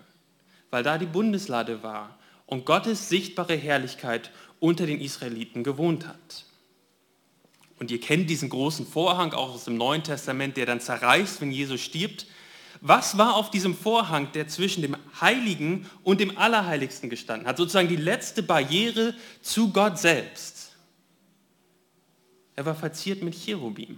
weil 0.70 0.82
da 0.82 0.96
die 0.96 1.04
Bundeslade 1.04 1.82
war 1.82 2.18
und 2.46 2.64
Gottes 2.64 3.10
sichtbare 3.10 3.56
Herrlichkeit 3.56 4.30
unter 4.58 4.86
den 4.86 5.02
Israeliten 5.02 5.62
gewohnt 5.62 6.08
hat. 6.08 6.46
Und 7.78 7.90
ihr 7.90 8.00
kennt 8.00 8.30
diesen 8.30 8.48
großen 8.48 8.86
Vorhang 8.86 9.34
auch 9.34 9.52
aus 9.52 9.64
dem 9.64 9.76
Neuen 9.76 10.02
Testament, 10.02 10.56
der 10.56 10.64
dann 10.64 10.80
zerreißt, 10.80 11.42
wenn 11.42 11.52
Jesus 11.52 11.82
stirbt. 11.82 12.26
Was 12.86 13.16
war 13.16 13.36
auf 13.36 13.50
diesem 13.50 13.74
Vorhang, 13.74 14.30
der 14.32 14.46
zwischen 14.46 14.82
dem 14.82 14.94
Heiligen 15.18 15.88
und 16.02 16.20
dem 16.20 16.36
Allerheiligsten 16.36 17.08
gestanden 17.08 17.48
hat? 17.48 17.56
Sozusagen 17.56 17.88
die 17.88 17.96
letzte 17.96 18.42
Barriere 18.42 19.14
zu 19.40 19.72
Gott 19.72 19.98
selbst. 19.98 20.72
Er 22.54 22.66
war 22.66 22.74
verziert 22.74 23.22
mit 23.22 23.34
Cherubim. 23.34 23.96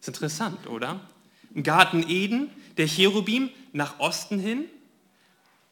Ist 0.00 0.06
interessant, 0.06 0.68
oder? 0.68 1.00
Im 1.52 1.64
Garten 1.64 2.08
Eden, 2.08 2.48
der 2.76 2.86
Cherubim 2.86 3.50
nach 3.72 3.98
Osten 3.98 4.38
hin. 4.38 4.66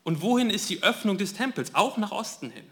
Und 0.02 0.22
wohin 0.22 0.50
ist 0.50 0.68
die 0.70 0.82
Öffnung 0.82 1.18
des 1.18 1.34
Tempels? 1.34 1.72
Auch 1.76 1.98
nach 1.98 2.10
Osten 2.10 2.50
hin. 2.50 2.64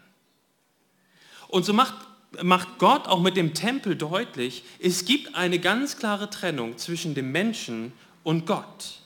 Und 1.47 1.63
so 1.63 1.71
macht, 1.71 1.95
macht 2.41 2.79
Gott 2.79 3.07
auch 3.07 3.21
mit 3.21 3.37
dem 3.37 3.53
Tempel 3.53 3.95
deutlich, 3.95 4.65
es 4.79 5.05
gibt 5.05 5.35
eine 5.35 5.59
ganz 5.59 5.95
klare 5.95 6.29
Trennung 6.29 6.77
zwischen 6.77 7.15
dem 7.15 7.31
Menschen 7.31 7.93
und 8.23 8.45
Gott. 8.45 8.99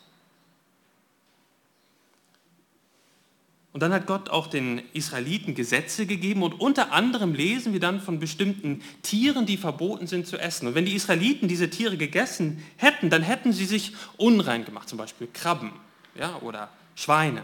Und 3.78 3.82
dann 3.82 3.94
hat 3.94 4.08
Gott 4.08 4.32
auch 4.32 4.48
den 4.48 4.82
Israeliten 4.94 5.54
Gesetze 5.54 6.08
gegeben 6.08 6.42
und 6.42 6.60
unter 6.60 6.94
anderem 6.94 7.36
lesen 7.36 7.74
wir 7.74 7.80
dann 7.80 8.02
von 8.02 8.20
bestimmten 8.20 8.82
Tieren, 9.04 9.46
die 9.46 9.56
verboten 9.56 10.08
sind 10.08 10.26
zu 10.26 10.40
essen. 10.40 10.66
Und 10.66 10.74
wenn 10.74 10.86
die 10.86 10.96
Israeliten 10.96 11.48
diese 11.48 11.70
Tiere 11.70 11.96
gegessen 11.96 12.64
hätten, 12.78 13.12
dann 13.12 13.22
hätten 13.22 13.54
sie 13.54 13.66
sich 13.66 13.94
unrein 14.18 14.66
gemacht, 14.66 14.90
zum 14.90 14.98
Beispiel 14.98 15.28
Krabben 15.32 15.72
ja, 16.16 16.38
oder 16.42 16.70
Schweine. 16.96 17.44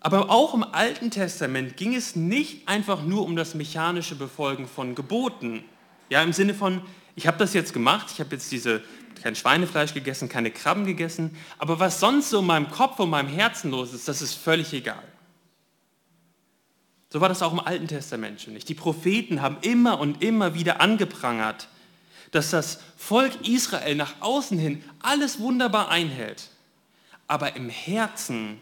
Aber 0.00 0.30
auch 0.30 0.52
im 0.52 0.64
Alten 0.64 1.10
Testament 1.10 1.78
ging 1.78 1.94
es 1.94 2.14
nicht 2.14 2.68
einfach 2.68 3.04
nur 3.04 3.24
um 3.24 3.34
das 3.34 3.54
mechanische 3.54 4.16
Befolgen 4.16 4.66
von 4.66 4.94
Geboten. 4.94 5.64
Ja, 6.10 6.22
im 6.22 6.34
Sinne 6.34 6.52
von, 6.52 6.82
ich 7.14 7.26
habe 7.26 7.38
das 7.38 7.54
jetzt 7.54 7.72
gemacht, 7.72 8.08
ich 8.12 8.20
habe 8.20 8.34
jetzt 8.34 8.52
diese 8.52 8.82
kein 9.20 9.34
Schweinefleisch 9.34 9.94
gegessen, 9.94 10.28
keine 10.28 10.50
Krabben 10.50 10.86
gegessen, 10.86 11.36
aber 11.58 11.80
was 11.80 12.00
sonst 12.00 12.30
so 12.30 12.40
in 12.40 12.46
meinem 12.46 12.70
Kopf 12.70 12.98
und 12.98 13.10
meinem 13.10 13.28
Herzen 13.28 13.70
los 13.70 13.92
ist, 13.92 14.08
das 14.08 14.22
ist 14.22 14.34
völlig 14.34 14.72
egal. 14.72 15.02
So 17.10 17.20
war 17.20 17.28
das 17.28 17.42
auch 17.42 17.52
im 17.52 17.60
Alten 17.60 17.88
Testament 17.88 18.40
schon 18.40 18.54
nicht. 18.54 18.68
Die 18.68 18.74
Propheten 18.74 19.42
haben 19.42 19.58
immer 19.60 20.00
und 20.00 20.22
immer 20.22 20.54
wieder 20.54 20.80
angeprangert, 20.80 21.68
dass 22.30 22.50
das 22.50 22.80
Volk 22.96 23.46
Israel 23.46 23.94
nach 23.94 24.14
außen 24.20 24.58
hin 24.58 24.82
alles 25.00 25.38
wunderbar 25.38 25.90
einhält, 25.90 26.48
aber 27.26 27.54
im 27.56 27.68
Herzen 27.68 28.58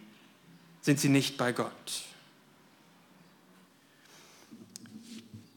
sind 0.80 0.98
sie 0.98 1.08
nicht 1.08 1.36
bei 1.36 1.52
Gott. 1.52 2.02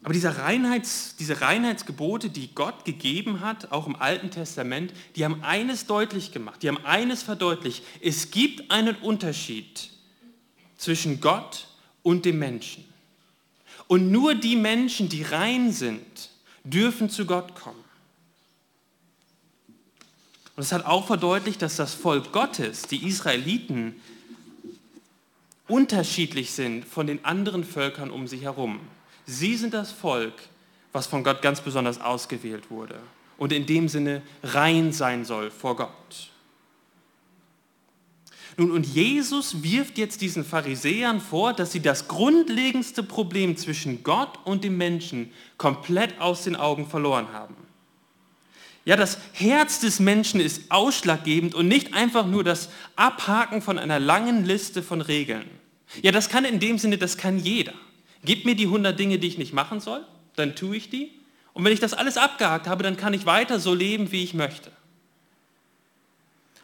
Aber 0.04 0.14
diese, 0.14 0.38
Reinheits, 0.38 1.16
diese 1.18 1.40
Reinheitsgebote, 1.40 2.30
die 2.30 2.54
Gott 2.54 2.84
gegeben 2.84 3.40
hat, 3.40 3.72
auch 3.72 3.88
im 3.88 3.96
Alten 3.96 4.32
Testament, 4.32 4.94
die 5.16 5.24
haben 5.24 5.42
eines 5.44 5.86
deutlich 5.86 6.34
gemacht, 6.34 6.62
die 6.62 6.68
haben 6.68 6.84
eines 6.86 7.24
verdeutlicht. 7.24 7.84
Es 8.02 8.30
gibt 8.30 8.70
einen 8.70 8.96
Unterschied 8.98 9.90
zwischen 10.78 11.22
Gott 11.22 11.68
und 12.02 12.26
dem 12.26 12.38
Menschen. 12.38 12.84
Und 13.88 14.12
nur 14.12 14.36
die 14.36 14.58
Menschen, 14.58 15.08
die 15.08 15.24
rein 15.24 15.72
sind, 15.72 16.30
dürfen 16.66 17.10
zu 17.10 17.26
Gott 17.26 17.56
kommen. 17.56 17.84
Und 20.56 20.64
es 20.64 20.72
hat 20.74 20.86
auch 20.86 21.08
verdeutlicht, 21.08 21.62
dass 21.62 21.78
das 21.78 21.94
Volk 21.94 22.32
Gottes, 22.34 22.84
die 22.84 23.08
Israeliten, 23.08 23.96
unterschiedlich 25.68 26.52
sind 26.52 26.86
von 26.86 27.08
den 27.08 27.24
anderen 27.24 27.64
Völkern 27.64 28.12
um 28.12 28.28
sie 28.28 28.40
herum. 28.40 28.82
Sie 29.26 29.56
sind 29.56 29.74
das 29.74 29.92
Volk, 29.92 30.34
was 30.92 31.08
von 31.08 31.24
Gott 31.24 31.42
ganz 31.42 31.62
besonders 31.62 32.00
ausgewählt 32.00 32.70
wurde 32.70 33.00
und 33.38 33.52
in 33.52 33.66
dem 33.66 33.90
Sinne 33.90 34.22
rein 34.44 34.92
sein 34.92 35.26
soll 35.26 35.52
vor 35.52 35.76
Gott. 35.76 36.30
Nun, 38.58 38.72
und 38.72 38.86
Jesus 38.86 39.64
wirft 39.64 39.98
jetzt 39.98 40.22
diesen 40.22 40.46
Pharisäern 40.46 41.20
vor, 41.20 41.54
dass 41.54 41.72
sie 41.72 41.82
das 41.82 42.08
grundlegendste 42.08 43.02
Problem 43.02 43.58
zwischen 43.58 44.04
Gott 44.04 44.38
und 44.46 44.64
dem 44.64 44.78
Menschen 44.78 45.32
komplett 45.58 46.22
aus 46.22 46.44
den 46.44 46.56
Augen 46.56 46.88
verloren 46.88 47.34
haben. 47.34 47.56
Ja, 48.86 48.96
das 48.96 49.18
Herz 49.32 49.80
des 49.80 50.00
Menschen 50.00 50.40
ist 50.40 50.70
ausschlaggebend 50.70 51.56
und 51.56 51.68
nicht 51.68 51.94
einfach 51.94 52.28
nur 52.28 52.44
das 52.44 52.70
Abhaken 52.96 53.62
von 53.62 53.80
einer 53.80 54.00
langen 54.00 54.46
Liste 54.46 54.84
von 54.84 55.02
Regeln. 55.02 55.50
Ja, 56.02 56.12
das 56.12 56.30
kann 56.30 56.46
in 56.46 56.60
dem 56.60 56.78
Sinne, 56.78 56.98
das 56.98 57.18
kann 57.18 57.40
jeder. 57.40 57.74
Gib 58.26 58.46
mir 58.46 58.56
die 58.56 58.66
100 58.66 58.98
Dinge, 58.98 59.20
die 59.20 59.28
ich 59.28 59.38
nicht 59.38 59.54
machen 59.54 59.80
soll, 59.80 60.06
dann 60.36 60.56
tue 60.56 60.78
ich 60.78 60.90
die. 60.90 61.12
Und 61.54 61.64
wenn 61.66 61.74
ich 61.74 61.80
das 61.80 61.94
alles 61.94 62.18
abgehakt 62.18 62.68
habe, 62.68 62.84
dann 62.84 62.98
kann 62.98 63.14
ich 63.14 63.26
weiter 63.26 63.60
so 63.60 63.74
leben, 63.74 64.12
wie 64.12 64.24
ich 64.24 64.34
möchte. 64.34 64.72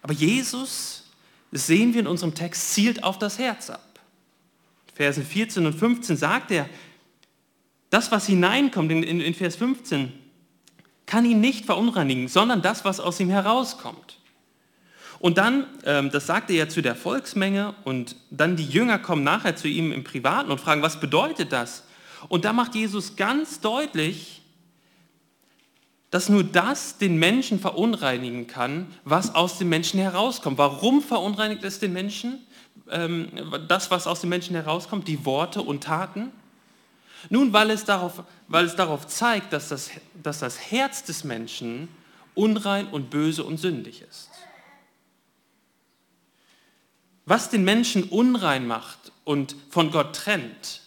Aber 0.02 0.14
Jesus, 0.14 1.04
das 1.52 1.68
sehen 1.68 1.94
wir 1.94 2.02
in 2.02 2.08
unserem 2.08 2.34
Text, 2.34 2.74
zielt 2.74 3.04
auf 3.04 3.20
das 3.20 3.38
Herz 3.38 3.70
ab. 3.70 4.00
Versen 4.94 5.26
14 5.26 5.66
und 5.66 5.74
15 5.74 6.18
sagt 6.18 6.52
er, 6.52 6.70
das, 7.90 8.12
was 8.12 8.28
hineinkommt, 8.28 8.92
in, 8.92 9.04
in, 9.04 9.22
in 9.22 9.34
Vers 9.34 9.56
15, 9.56 10.12
kann 11.06 11.26
ihn 11.26 11.42
nicht 11.42 11.66
verunreinigen, 11.66 12.28
sondern 12.28 12.62
das, 12.62 12.86
was 12.86 13.00
aus 13.00 13.20
ihm 13.20 13.30
herauskommt. 13.30 14.19
Und 15.20 15.38
dann, 15.38 15.68
ähm, 15.84 16.12
das 16.12 16.28
sagt 16.28 16.50
er 16.50 16.56
ja 16.56 16.70
zu 16.70 16.82
der 16.82 16.96
Volksmenge, 16.96 17.76
und 17.84 18.16
dann 18.32 18.56
die 18.56 18.66
Jünger 18.66 19.00
kommen 19.00 19.24
nachher 19.24 19.56
zu 19.56 19.68
ihm 19.68 19.92
im 19.92 20.04
Privaten 20.04 20.52
und 20.52 20.62
fragen, 20.62 20.82
was 20.82 21.00
bedeutet 21.00 21.52
das? 21.52 21.84
Und 22.30 22.46
da 22.46 22.54
macht 22.54 22.76
Jesus 22.76 23.16
ganz 23.16 23.60
deutlich, 23.60 24.42
dass 26.12 26.30
nur 26.30 26.44
das 26.44 26.98
den 26.98 27.18
Menschen 27.18 27.60
verunreinigen 27.60 28.48
kann, 28.48 28.88
was 29.04 29.36
aus 29.36 29.58
dem 29.58 29.70
Menschen 29.70 30.00
herauskommt. 30.00 30.58
Warum 30.58 31.02
verunreinigt 31.02 31.64
es 31.64 31.80
den 31.80 31.94
Menschen? 31.94 32.40
Ähm, 32.90 33.30
das, 33.68 33.92
was 33.92 34.08
aus 34.08 34.22
dem 34.22 34.30
Menschen 34.30 34.56
herauskommt, 34.56 35.08
die 35.08 35.24
Worte 35.26 35.62
und 35.62 35.84
Taten? 35.84 36.32
Nun, 37.30 37.52
weil 37.54 37.70
es 37.70 37.84
darauf, 37.84 38.24
weil 38.48 38.66
es 38.66 38.76
darauf 38.76 39.06
zeigt, 39.06 39.52
dass 39.54 39.70
das, 39.70 39.92
dass 40.24 40.40
das 40.40 40.72
Herz 40.72 41.04
des 41.04 41.24
Menschen 41.24 41.90
unrein 42.34 42.88
und 42.88 43.10
böse 43.10 43.44
und 43.44 43.58
sündig 43.58 44.02
ist. 44.10 44.29
Was 47.30 47.52
den 47.52 47.64
Menschen 47.64 48.06
unrein 48.06 48.66
macht 48.66 49.12
und 49.24 49.56
von 49.70 49.92
Gott 49.92 50.16
trennt, 50.16 50.82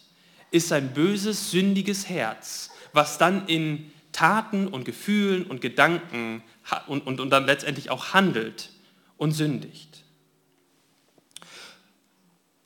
ist 0.51 0.67
sein 0.67 0.93
böses, 0.93 1.51
sündiges 1.51 2.09
Herz, 2.09 2.69
was 2.91 3.17
dann 3.17 3.47
in 3.47 3.93
Taten 4.11 4.67
und 4.67 4.83
Gefühlen 4.83 5.45
und 5.45 5.61
Gedanken 5.61 6.43
und, 6.87 7.07
und, 7.07 7.21
und 7.21 7.29
dann 7.29 7.45
letztendlich 7.45 7.89
auch 7.91 8.13
handelt 8.13 8.71
und 9.15 9.31
sündigt. 9.31 10.03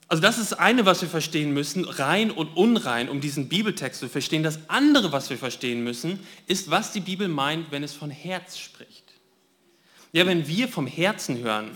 Also 0.08 0.24
das 0.24 0.40
ist 0.40 0.54
eine, 0.54 0.88
was 0.88 1.04
wir 1.04 1.10
verstehen 1.10 1.54
müssen, 1.54 1.86
rein 1.86 2.32
und 2.32 2.58
unrein, 2.58 3.10
um 3.10 3.22
diesen 3.22 3.48
Bibeltext 3.48 4.00
zu 4.00 4.10
verstehen. 4.10 4.42
Das 4.42 4.58
andere, 4.70 5.12
was 5.12 5.30
wir 5.30 5.38
verstehen 5.38 5.84
müssen, 5.84 6.20
ist, 6.48 6.72
was 6.72 6.94
die 6.94 7.02
Bibel 7.02 7.28
meint, 7.28 7.70
wenn 7.70 7.84
es 7.84 7.94
von 7.94 8.10
Herz 8.10 8.58
spricht. 8.58 9.04
Ja, 10.14 10.26
wenn 10.26 10.48
wir 10.48 10.68
vom 10.68 10.88
Herzen 10.88 11.38
hören, 11.44 11.70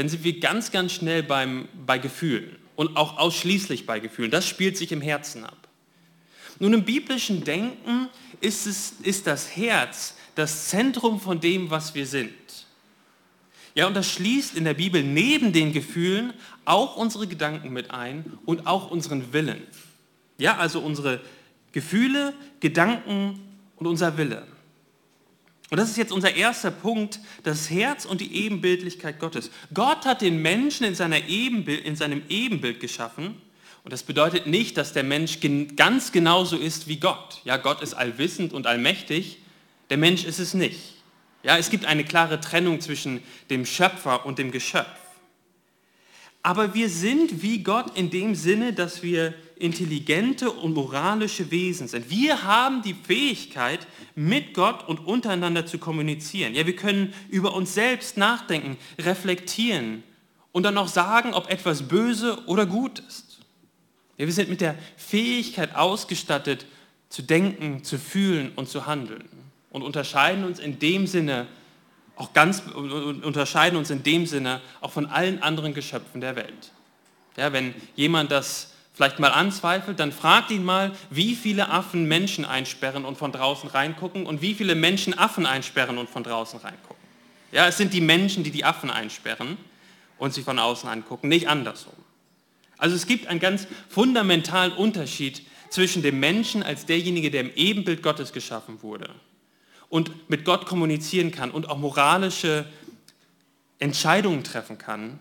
dann 0.00 0.08
sind 0.08 0.24
wir 0.24 0.40
ganz, 0.40 0.70
ganz 0.70 0.92
schnell 0.92 1.22
beim, 1.22 1.68
bei 1.84 1.98
Gefühlen 1.98 2.56
und 2.74 2.96
auch 2.96 3.18
ausschließlich 3.18 3.84
bei 3.84 4.00
Gefühlen. 4.00 4.30
Das 4.30 4.48
spielt 4.48 4.78
sich 4.78 4.92
im 4.92 5.02
Herzen 5.02 5.44
ab. 5.44 5.68
Nun, 6.58 6.72
im 6.72 6.84
biblischen 6.84 7.44
Denken 7.44 8.08
ist, 8.40 8.66
es, 8.66 8.94
ist 9.02 9.26
das 9.26 9.54
Herz 9.54 10.14
das 10.36 10.68
Zentrum 10.68 11.20
von 11.20 11.38
dem, 11.38 11.68
was 11.68 11.94
wir 11.94 12.06
sind. 12.06 12.32
Ja, 13.74 13.88
und 13.88 13.92
das 13.92 14.10
schließt 14.10 14.56
in 14.56 14.64
der 14.64 14.72
Bibel 14.72 15.02
neben 15.02 15.52
den 15.52 15.74
Gefühlen 15.74 16.32
auch 16.64 16.96
unsere 16.96 17.26
Gedanken 17.26 17.70
mit 17.70 17.90
ein 17.90 18.38
und 18.46 18.66
auch 18.66 18.90
unseren 18.90 19.34
Willen. 19.34 19.66
Ja, 20.38 20.56
also 20.56 20.80
unsere 20.80 21.20
Gefühle, 21.72 22.32
Gedanken 22.60 23.38
und 23.76 23.86
unser 23.86 24.16
Wille. 24.16 24.46
Und 25.70 25.78
das 25.78 25.88
ist 25.88 25.96
jetzt 25.96 26.12
unser 26.12 26.34
erster 26.34 26.72
Punkt, 26.72 27.20
das 27.44 27.70
Herz 27.70 28.04
und 28.04 28.20
die 28.20 28.44
Ebenbildlichkeit 28.44 29.20
Gottes. 29.20 29.50
Gott 29.72 30.04
hat 30.04 30.20
den 30.20 30.42
Menschen 30.42 30.84
in, 30.84 30.96
seiner 30.96 31.28
Ebenbild, 31.28 31.84
in 31.84 31.94
seinem 31.94 32.22
Ebenbild 32.28 32.80
geschaffen. 32.80 33.40
Und 33.84 33.92
das 33.92 34.02
bedeutet 34.02 34.46
nicht, 34.46 34.76
dass 34.76 34.92
der 34.92 35.04
Mensch 35.04 35.38
ganz 35.76 36.10
genauso 36.10 36.56
ist 36.56 36.88
wie 36.88 36.98
Gott. 36.98 37.40
Ja, 37.44 37.56
Gott 37.56 37.82
ist 37.82 37.94
allwissend 37.94 38.52
und 38.52 38.66
allmächtig, 38.66 39.38
der 39.90 39.96
Mensch 39.96 40.24
ist 40.24 40.38
es 40.38 40.54
nicht. 40.54 40.96
Ja, 41.42 41.56
es 41.56 41.70
gibt 41.70 41.86
eine 41.86 42.04
klare 42.04 42.40
Trennung 42.40 42.80
zwischen 42.80 43.22
dem 43.48 43.64
Schöpfer 43.64 44.26
und 44.26 44.38
dem 44.38 44.50
Geschöpf. 44.50 44.88
Aber 46.42 46.74
wir 46.74 46.88
sind 46.88 47.42
wie 47.42 47.62
Gott 47.62 47.96
in 47.96 48.10
dem 48.10 48.34
Sinne, 48.34 48.72
dass 48.72 49.02
wir 49.02 49.34
intelligente 49.60 50.50
und 50.50 50.74
moralische 50.74 51.50
Wesen 51.50 51.86
sind. 51.86 52.10
Wir 52.10 52.42
haben 52.42 52.82
die 52.82 52.94
Fähigkeit, 52.94 53.86
mit 54.14 54.54
Gott 54.54 54.88
und 54.88 55.06
untereinander 55.06 55.66
zu 55.66 55.78
kommunizieren. 55.78 56.54
Ja, 56.54 56.66
wir 56.66 56.76
können 56.76 57.14
über 57.28 57.54
uns 57.54 57.74
selbst 57.74 58.16
nachdenken, 58.16 58.76
reflektieren 58.98 60.02
und 60.52 60.64
dann 60.64 60.76
auch 60.78 60.88
sagen, 60.88 61.32
ob 61.34 61.50
etwas 61.50 61.88
böse 61.88 62.44
oder 62.46 62.66
gut 62.66 62.98
ist. 63.00 63.38
Ja, 64.18 64.26
wir 64.26 64.32
sind 64.32 64.50
mit 64.50 64.60
der 64.60 64.76
Fähigkeit 64.96 65.74
ausgestattet, 65.74 66.66
zu 67.08 67.22
denken, 67.22 67.82
zu 67.82 67.98
fühlen 67.98 68.52
und 68.56 68.68
zu 68.68 68.86
handeln 68.86 69.28
und 69.70 69.82
unterscheiden 69.82 70.44
uns 70.44 70.58
in 70.58 70.78
dem 70.78 71.06
Sinne 71.06 71.46
auch 72.16 72.34
ganz 72.34 72.62
unterscheiden 72.74 73.78
uns 73.78 73.88
in 73.88 74.02
dem 74.02 74.26
Sinne 74.26 74.60
auch 74.82 74.90
von 74.90 75.06
allen 75.06 75.42
anderen 75.42 75.72
Geschöpfen 75.72 76.20
der 76.20 76.36
Welt. 76.36 76.72
Ja, 77.38 77.54
wenn 77.54 77.74
jemand 77.96 78.30
das 78.30 78.69
vielleicht 79.00 79.18
mal 79.18 79.30
anzweifelt, 79.30 79.98
dann 79.98 80.12
fragt 80.12 80.50
ihn 80.50 80.62
mal, 80.62 80.92
wie 81.08 81.34
viele 81.34 81.70
Affen 81.70 82.06
Menschen 82.06 82.44
einsperren 82.44 83.06
und 83.06 83.16
von 83.16 83.32
draußen 83.32 83.70
reingucken 83.70 84.26
und 84.26 84.42
wie 84.42 84.52
viele 84.52 84.74
Menschen 84.74 85.18
Affen 85.18 85.46
einsperren 85.46 85.96
und 85.96 86.10
von 86.10 86.22
draußen 86.22 86.60
reingucken. 86.60 87.02
Ja, 87.50 87.66
es 87.66 87.78
sind 87.78 87.94
die 87.94 88.02
Menschen, 88.02 88.44
die 88.44 88.50
die 88.50 88.62
Affen 88.62 88.90
einsperren 88.90 89.56
und 90.18 90.34
sie 90.34 90.42
von 90.42 90.58
außen 90.58 90.86
angucken, 90.86 91.28
nicht 91.28 91.48
andersrum. 91.48 91.94
Also 92.76 92.94
es 92.94 93.06
gibt 93.06 93.26
einen 93.26 93.40
ganz 93.40 93.66
fundamentalen 93.88 94.72
Unterschied 94.72 95.46
zwischen 95.70 96.02
dem 96.02 96.20
Menschen 96.20 96.62
als 96.62 96.84
derjenige, 96.84 97.30
der 97.30 97.40
im 97.40 97.54
Ebenbild 97.54 98.02
Gottes 98.02 98.34
geschaffen 98.34 98.82
wurde 98.82 99.08
und 99.88 100.28
mit 100.28 100.44
Gott 100.44 100.66
kommunizieren 100.66 101.30
kann 101.30 101.50
und 101.50 101.70
auch 101.70 101.78
moralische 101.78 102.66
Entscheidungen 103.78 104.44
treffen 104.44 104.76
kann 104.76 105.18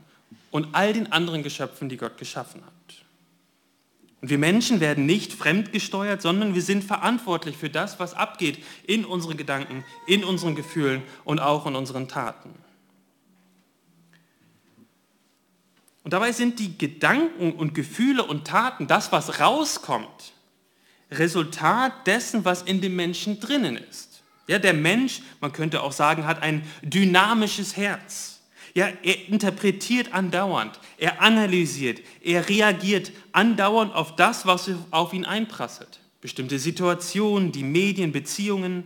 und 0.52 0.68
all 0.74 0.92
den 0.92 1.14
anderen 1.14 1.44
Geschöpfen, 1.44 1.88
die 1.88 1.96
Gott 1.96 2.18
geschaffen 2.18 2.62
hat. 2.66 2.74
Und 4.22 4.30
wir 4.30 4.38
Menschen 4.38 4.80
werden 4.80 5.06
nicht 5.06 5.32
fremdgesteuert, 5.34 6.22
sondern 6.22 6.54
wir 6.54 6.62
sind 6.62 6.84
verantwortlich 6.84 7.56
für 7.56 7.70
das, 7.70 8.00
was 8.00 8.14
abgeht 8.14 8.64
in 8.86 9.06
unseren 9.06 9.38
Gedanken, 9.38 9.86
in 10.08 10.24
unseren 10.24 10.56
Gefühlen 10.56 11.04
und 11.24 11.40
auch 11.40 11.66
in 11.66 11.76
unseren 11.76 12.08
Taten. 12.08 12.54
Und 16.04 16.14
dabei 16.14 16.32
sind 16.32 16.60
die 16.60 16.78
Gedanken 16.78 17.54
und 17.54 17.76
Gefühle 17.76 18.24
und 18.24 18.46
Taten, 18.46 18.88
das, 18.88 19.12
was 19.12 19.40
rauskommt, 19.40 20.34
Resultat 21.12 22.08
dessen, 22.08 22.46
was 22.46 22.64
in 22.64 22.82
dem 22.82 22.96
Menschen 22.96 23.40
drinnen 23.40 23.78
ist. 23.78 24.24
Ja, 24.48 24.60
der 24.60 24.74
Mensch, 24.74 25.22
man 25.40 25.54
könnte 25.54 25.82
auch 25.84 25.92
sagen, 25.92 26.26
hat 26.26 26.42
ein 26.42 26.64
dynamisches 26.82 27.78
Herz. 27.78 28.39
Ja, 28.74 28.88
er 29.04 29.28
interpretiert 29.28 30.14
andauernd, 30.14 30.80
er 30.98 31.22
analysiert, 31.22 32.02
er 32.24 32.48
reagiert 32.48 33.12
andauernd 33.32 33.94
auf 33.94 34.16
das, 34.16 34.46
was 34.46 34.70
auf 34.92 35.14
ihn 35.14 35.26
einprasselt. 35.26 36.00
Bestimmte 36.22 36.60
Situationen, 36.60 37.52
die 37.52 37.64
Medien, 37.64 38.12
Beziehungen. 38.12 38.84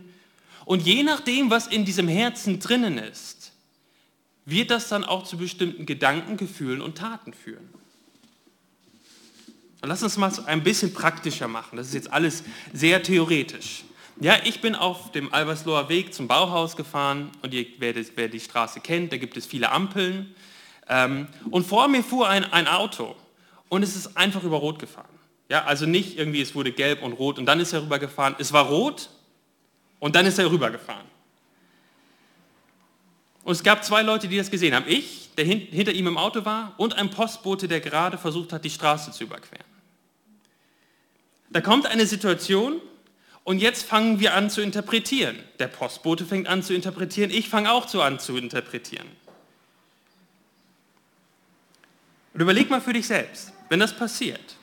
Und 0.64 0.82
je 0.82 1.02
nachdem, 1.02 1.50
was 1.50 1.66
in 1.66 1.84
diesem 1.84 2.08
Herzen 2.08 2.60
drinnen 2.60 2.98
ist, 2.98 3.52
wird 4.46 4.70
das 4.70 4.88
dann 4.88 5.04
auch 5.04 5.24
zu 5.24 5.36
bestimmten 5.36 5.86
Gedanken, 5.86 6.36
Gefühlen 6.36 6.80
und 6.80 6.96
Taten 6.98 7.32
führen. 7.32 7.68
lass 9.82 10.02
uns 10.02 10.16
mal 10.16 10.32
ein 10.46 10.62
bisschen 10.62 10.92
praktischer 10.92 11.48
machen. 11.48 11.76
Das 11.76 11.88
ist 11.88 11.94
jetzt 11.94 12.12
alles 12.12 12.44
sehr 12.72 13.02
theoretisch. 13.02 13.84
Ja, 14.20 14.36
ich 14.44 14.60
bin 14.60 14.76
auf 14.76 15.10
dem 15.10 15.32
Albersloher 15.32 15.88
Weg 15.88 16.14
zum 16.14 16.28
Bauhaus 16.28 16.76
gefahren 16.76 17.32
und 17.42 17.52
ihr, 17.52 17.66
wer, 17.78 17.92
das, 17.92 18.12
wer 18.14 18.28
die 18.28 18.38
Straße 18.38 18.80
kennt, 18.80 19.12
da 19.12 19.16
gibt 19.16 19.36
es 19.36 19.44
viele 19.44 19.72
Ampeln. 19.72 20.34
Ähm, 20.88 21.26
und 21.50 21.66
vor 21.66 21.88
mir 21.88 22.04
fuhr 22.04 22.28
ein, 22.28 22.44
ein 22.52 22.68
Auto 22.68 23.16
und 23.68 23.82
es 23.82 23.96
ist 23.96 24.16
einfach 24.16 24.44
über 24.44 24.58
Rot 24.58 24.78
gefahren. 24.78 25.08
Ja, 25.48 25.64
also 25.64 25.84
nicht 25.84 26.16
irgendwie, 26.16 26.40
es 26.40 26.54
wurde 26.54 26.70
gelb 26.70 27.02
und 27.02 27.14
rot 27.14 27.38
und 27.38 27.46
dann 27.46 27.58
ist 27.58 27.72
er 27.72 27.82
rübergefahren. 27.82 28.36
Es 28.38 28.52
war 28.52 28.66
rot 28.66 29.10
und 29.98 30.14
dann 30.14 30.26
ist 30.26 30.38
er 30.38 30.50
rübergefahren. 30.50 31.06
Und 33.42 33.52
es 33.52 33.62
gab 33.62 33.84
zwei 33.84 34.02
Leute, 34.02 34.28
die 34.28 34.36
das 34.36 34.50
gesehen 34.50 34.74
haben. 34.74 34.86
Ich, 34.88 35.30
der 35.36 35.44
hinter 35.44 35.92
ihm 35.92 36.06
im 36.06 36.16
Auto 36.16 36.44
war, 36.44 36.74
und 36.78 36.94
ein 36.94 37.10
Postbote, 37.10 37.68
der 37.68 37.80
gerade 37.80 38.16
versucht 38.16 38.52
hat, 38.52 38.64
die 38.64 38.70
Straße 38.70 39.10
zu 39.10 39.24
überqueren. 39.24 39.66
Da 41.50 41.60
kommt 41.60 41.86
eine 41.86 42.06
Situation 42.06 42.80
und 43.44 43.58
jetzt 43.58 43.84
fangen 43.84 44.20
wir 44.20 44.34
an 44.34 44.50
zu 44.50 44.62
interpretieren. 44.62 45.38
Der 45.58 45.68
Postbote 45.68 46.24
fängt 46.24 46.48
an 46.48 46.62
zu 46.62 46.74
interpretieren, 46.74 47.30
ich 47.30 47.48
fange 47.48 47.70
auch 47.70 47.86
zu 47.86 48.00
an 48.02 48.18
zu 48.18 48.36
interpretieren. 48.36 49.06
Und 52.32 52.40
überleg 52.40 52.68
mal 52.68 52.80
für 52.80 52.92
dich 52.92 53.06
selbst, 53.06 53.52
wenn 53.68 53.78
das 53.78 53.94
passiert, 53.94 54.56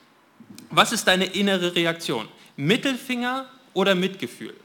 was 0.72 0.92
ist 0.92 1.06
deine 1.08 1.26
innere 1.26 1.76
Reaktion? 1.76 2.28
Mittelfinger 2.58 3.46
oder 3.74 3.96
Mitgefühl? 3.96 4.56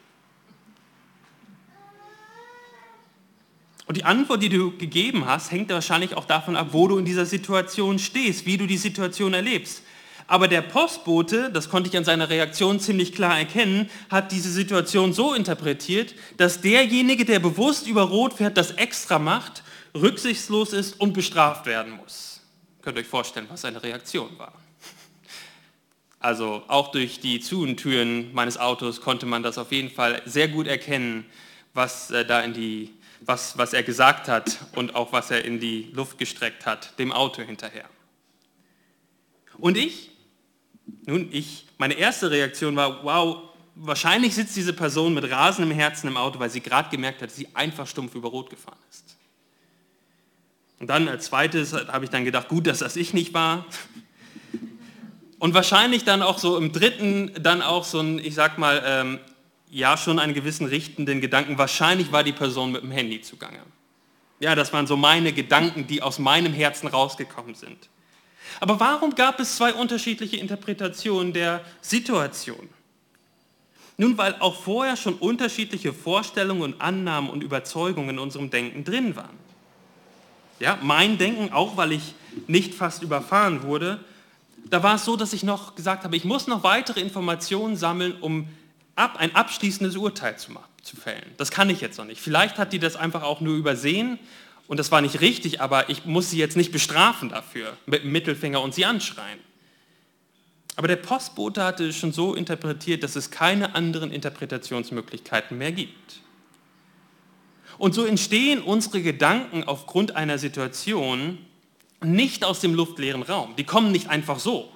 Und 3.87 3.96
die 3.96 4.04
Antwort, 4.04 4.42
die 4.42 4.49
du 4.49 4.76
gegeben 4.76 5.26
hast, 5.26 5.52
hängt 5.52 5.70
wahrscheinlich 5.70 6.16
auch 6.16 6.25
davon 6.25 6.56
ab, 6.56 6.68
wo 6.73 6.88
du 6.88 6.99
in 6.99 7.04
dieser 7.04 7.25
Situation 7.25 8.00
stehst, 8.00 8.44
wie 8.44 8.56
du 8.56 8.66
die 8.66 8.78
Situation 8.78 9.32
erlebst. 9.32 9.82
Aber 10.28 10.49
der 10.49 10.62
Postbote, 10.62 11.50
das 11.50 11.68
konnte 11.68 11.88
ich 11.88 11.97
an 11.97 12.04
seiner 12.04 12.28
Reaktion 12.28 12.80
ziemlich 12.80 13.14
klar 13.14 13.38
erkennen, 13.38 13.88
hat 14.11 14.33
diese 14.33 14.50
Situation 14.50 15.12
so 15.12 15.35
interpretiert, 15.35 16.14
dass 16.37 16.61
derjenige, 16.61 17.25
der 17.25 17.38
bewusst 17.38 17.87
über 17.87 18.02
Rot 18.02 18.35
fährt, 18.35 18.56
das 18.56 18.73
extra 18.73 19.18
macht, 19.18 19.62
rücksichtslos 19.95 20.73
ist 20.73 21.00
und 21.00 21.12
bestraft 21.12 21.66
werden 21.66 21.92
muss. 21.92 22.40
Könnt 22.83 22.99
ihr 22.99 23.02
euch 23.02 23.06
vorstellen, 23.06 23.47
was 23.49 23.61
seine 23.61 23.83
Reaktion 23.83 24.37
war. 24.38 24.52
Also 26.18 26.64
auch 26.66 26.90
durch 26.90 27.21
die 27.21 27.40
Zu- 27.40 27.62
und 27.62 27.76
Türen 27.76 28.35
meines 28.35 28.59
Autos 28.59 29.00
konnte 29.00 29.26
man 29.26 29.42
das 29.42 29.59
auf 29.59 29.71
jeden 29.71 29.90
Fall 29.90 30.23
sehr 30.25 30.49
gut 30.49 30.66
erkennen, 30.66 31.25
was 31.73 32.11
äh, 32.11 32.25
da 32.25 32.40
in 32.40 32.52
die 32.52 32.92
was, 33.21 33.56
was 33.59 33.73
er 33.73 33.83
gesagt 33.83 34.28
hat 34.28 34.59
und 34.75 34.95
auch 34.95 35.12
was 35.12 35.30
er 35.30 35.45
in 35.45 35.59
die 35.59 35.90
Luft 35.92 36.18
gestreckt 36.18 36.66
hat, 36.66 36.99
dem 36.99 37.12
Auto 37.12 37.42
hinterher. 37.42 37.88
Und 39.59 39.76
ich? 39.76 40.11
Nun, 41.07 41.28
ich, 41.33 41.66
meine 41.78 41.95
erste 41.95 42.31
Reaktion 42.31 42.76
war, 42.76 43.02
wow, 43.05 43.38
wahrscheinlich 43.75 44.35
sitzt 44.35 44.57
diese 44.57 44.73
Person 44.73 45.14
mit 45.14 45.31
rasendem 45.31 45.76
Herzen 45.76 46.09
im 46.09 46.16
Auto, 46.16 46.38
weil 46.38 46.50
sie 46.50 46.61
gerade 46.61 46.88
gemerkt 46.90 47.23
hat, 47.23 47.31
dass 47.31 47.37
sie 47.37 47.49
einfach 47.55 47.87
stumpf 47.87 48.14
über 48.14 48.28
Rot 48.28 48.50
gefahren 48.50 48.78
ist. 48.90 49.16
Und 50.78 50.88
dann 50.88 51.09
als 51.09 51.26
zweites 51.26 51.73
habe 51.73 52.05
ich 52.05 52.11
dann 52.11 52.25
gedacht, 52.25 52.49
gut, 52.49 52.66
dass 52.66 52.81
das 52.81 52.97
ich 52.97 53.14
nicht 53.14 53.33
war. 53.33 53.64
Und 55.38 55.55
wahrscheinlich 55.55 56.05
dann 56.05 56.23
auch 56.23 56.38
so 56.38 56.57
im 56.57 56.73
dritten, 56.73 57.31
dann 57.40 57.62
auch 57.62 57.85
so 57.85 58.00
ein, 58.00 58.19
ich 58.19 58.35
sag 58.35 58.59
mal, 58.59 58.83
ähm, 58.85 59.19
ja 59.71 59.97
schon 59.97 60.19
einen 60.19 60.35
gewissen 60.35 60.66
richtenden 60.66 61.21
Gedanken. 61.21 61.59
Wahrscheinlich 61.59 62.12
war 62.12 62.25
die 62.25 62.33
Person 62.33 62.73
mit 62.73 62.83
dem 62.83 62.90
Handy 62.90 63.21
zugange. 63.21 63.59
Ja, 64.38 64.55
das 64.55 64.73
waren 64.73 64.87
so 64.87 64.97
meine 64.97 65.33
Gedanken, 65.33 65.87
die 65.87 66.02
aus 66.02 66.19
meinem 66.19 66.52
Herzen 66.52 66.88
rausgekommen 66.88 67.55
sind. 67.55 67.88
Aber 68.61 68.81
warum 68.81 69.15
gab 69.15 69.41
es 69.41 69.57
zwei 69.57 69.75
unterschiedliche 69.75 70.37
Interpretationen 70.37 71.33
der 71.33 71.65
Situation? 71.81 72.69
Nun, 73.99 74.19
weil 74.19 74.35
auch 74.41 74.61
vorher 74.61 74.97
schon 74.97 75.15
unterschiedliche 75.15 75.93
Vorstellungen 75.93 76.63
und 76.63 76.81
Annahmen 76.81 77.31
und 77.31 77.43
Überzeugungen 77.43 78.11
in 78.11 78.19
unserem 78.19 78.51
Denken 78.51 78.85
drin 78.85 79.17
waren. 79.17 79.37
Ja, 80.61 80.79
mein 80.83 81.19
Denken, 81.19 81.53
auch 81.53 81.77
weil 81.77 81.93
ich 81.93 82.15
nicht 82.47 82.75
fast 82.75 83.03
überfahren 83.03 83.63
wurde, 83.63 84.01
da 84.69 84.83
war 84.83 84.97
es 84.97 85.05
so, 85.05 85.17
dass 85.17 85.33
ich 85.33 85.43
noch 85.43 85.75
gesagt 85.75 86.05
habe, 86.05 86.17
ich 86.17 86.25
muss 86.25 86.47
noch 86.47 86.63
weitere 86.63 87.01
Informationen 87.01 87.77
sammeln, 87.77 88.17
um 88.21 88.49
ab, 88.97 89.17
ein 89.19 89.35
abschließendes 89.35 89.97
Urteil 89.97 90.37
zu, 90.39 90.53
machen, 90.53 90.69
zu 90.83 90.97
fällen. 90.97 91.31
Das 91.37 91.51
kann 91.51 91.71
ich 91.71 91.81
jetzt 91.81 91.99
noch 91.99 92.05
nicht. 92.05 92.21
Vielleicht 92.21 92.59
hat 92.59 92.73
die 92.73 92.79
das 92.79 92.97
einfach 92.97 93.23
auch 93.23 93.41
nur 93.41 93.55
übersehen 93.55 94.19
und 94.68 94.78
das 94.78 94.90
war 94.90 95.00
nicht 95.00 95.20
richtig, 95.20 95.61
aber 95.61 95.88
ich 95.90 96.04
muss 96.04 96.30
sie 96.30 96.38
jetzt 96.38 96.56
nicht 96.56 96.73
bestrafen 96.73 97.28
dafür, 97.28 97.76
mit 97.87 98.04
dem 98.04 98.12
Mittelfinger 98.12 98.61
und 98.61 98.75
sie 98.75 98.85
anschreien. 98.85 99.38
Aber 100.75 100.88
der 100.88 100.96
Postbote 100.96 101.64
hatte 101.64 101.88
es 101.88 101.96
schon 101.96 102.12
so 102.12 102.35
interpretiert, 102.35 103.02
dass 103.02 103.16
es 103.16 103.30
keine 103.30 103.75
anderen 103.75 104.11
Interpretationsmöglichkeiten 104.11 105.56
mehr 105.56 105.73
gibt. 105.73 106.20
Und 107.78 107.94
so 107.94 108.04
entstehen 108.04 108.61
unsere 108.61 109.02
Gedanken 109.02 109.64
aufgrund 109.64 110.16
einer 110.16 110.38
Situation 110.38 111.38
nicht 112.02 112.44
aus 112.44 112.61
dem 112.61 112.74
luftleeren 112.74 113.22
Raum. 113.22 113.55
Die 113.57 113.64
kommen 113.64 113.92
nicht 113.92 114.09
einfach 114.09 114.38
so, 114.38 114.70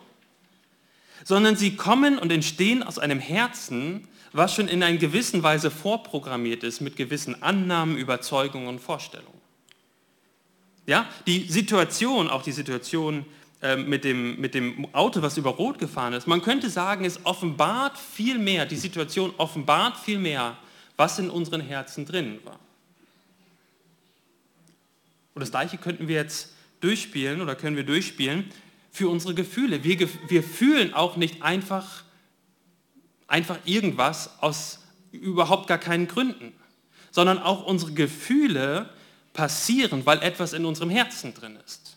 sondern 1.24 1.56
sie 1.56 1.76
kommen 1.76 2.18
und 2.18 2.32
entstehen 2.32 2.82
aus 2.82 2.98
einem 2.98 3.20
Herzen, 3.20 4.08
was 4.32 4.54
schon 4.54 4.68
in 4.68 4.82
einer 4.82 4.96
gewissen 4.96 5.42
Weise 5.42 5.70
vorprogrammiert 5.70 6.62
ist 6.62 6.80
mit 6.80 6.96
gewissen 6.96 7.42
Annahmen, 7.42 7.96
Überzeugungen 7.96 8.68
und 8.68 8.80
Vorstellungen. 8.80 9.39
Ja, 10.86 11.08
die 11.26 11.44
Situation, 11.48 12.28
auch 12.28 12.42
die 12.42 12.52
Situation 12.52 13.24
äh, 13.62 13.76
mit, 13.76 14.04
dem, 14.04 14.40
mit 14.40 14.54
dem 14.54 14.92
Auto, 14.94 15.22
was 15.22 15.36
über 15.36 15.50
Rot 15.50 15.78
gefahren 15.78 16.14
ist, 16.14 16.26
man 16.26 16.42
könnte 16.42 16.70
sagen, 16.70 17.04
es 17.04 17.24
offenbart 17.24 17.98
viel 17.98 18.38
mehr, 18.38 18.66
die 18.66 18.76
Situation 18.76 19.32
offenbart 19.36 19.98
viel 19.98 20.18
mehr, 20.18 20.56
was 20.96 21.18
in 21.18 21.30
unseren 21.30 21.60
Herzen 21.60 22.06
drin 22.06 22.40
war. 22.44 22.58
Und 25.34 25.40
das 25.40 25.50
gleiche 25.50 25.78
könnten 25.78 26.08
wir 26.08 26.16
jetzt 26.16 26.54
durchspielen 26.80 27.40
oder 27.40 27.54
können 27.54 27.76
wir 27.76 27.84
durchspielen 27.84 28.50
für 28.90 29.08
unsere 29.08 29.34
Gefühle. 29.34 29.84
Wir, 29.84 30.08
wir 30.28 30.42
fühlen 30.42 30.92
auch 30.94 31.16
nicht 31.16 31.42
einfach, 31.42 32.04
einfach 33.26 33.58
irgendwas 33.64 34.40
aus 34.42 34.80
überhaupt 35.12 35.66
gar 35.66 35.78
keinen 35.78 36.08
Gründen, 36.08 36.52
sondern 37.10 37.38
auch 37.38 37.64
unsere 37.64 37.92
Gefühle 37.92 38.90
passieren, 39.32 40.04
weil 40.06 40.22
etwas 40.22 40.52
in 40.52 40.64
unserem 40.64 40.90
Herzen 40.90 41.34
drin 41.34 41.58
ist. 41.64 41.96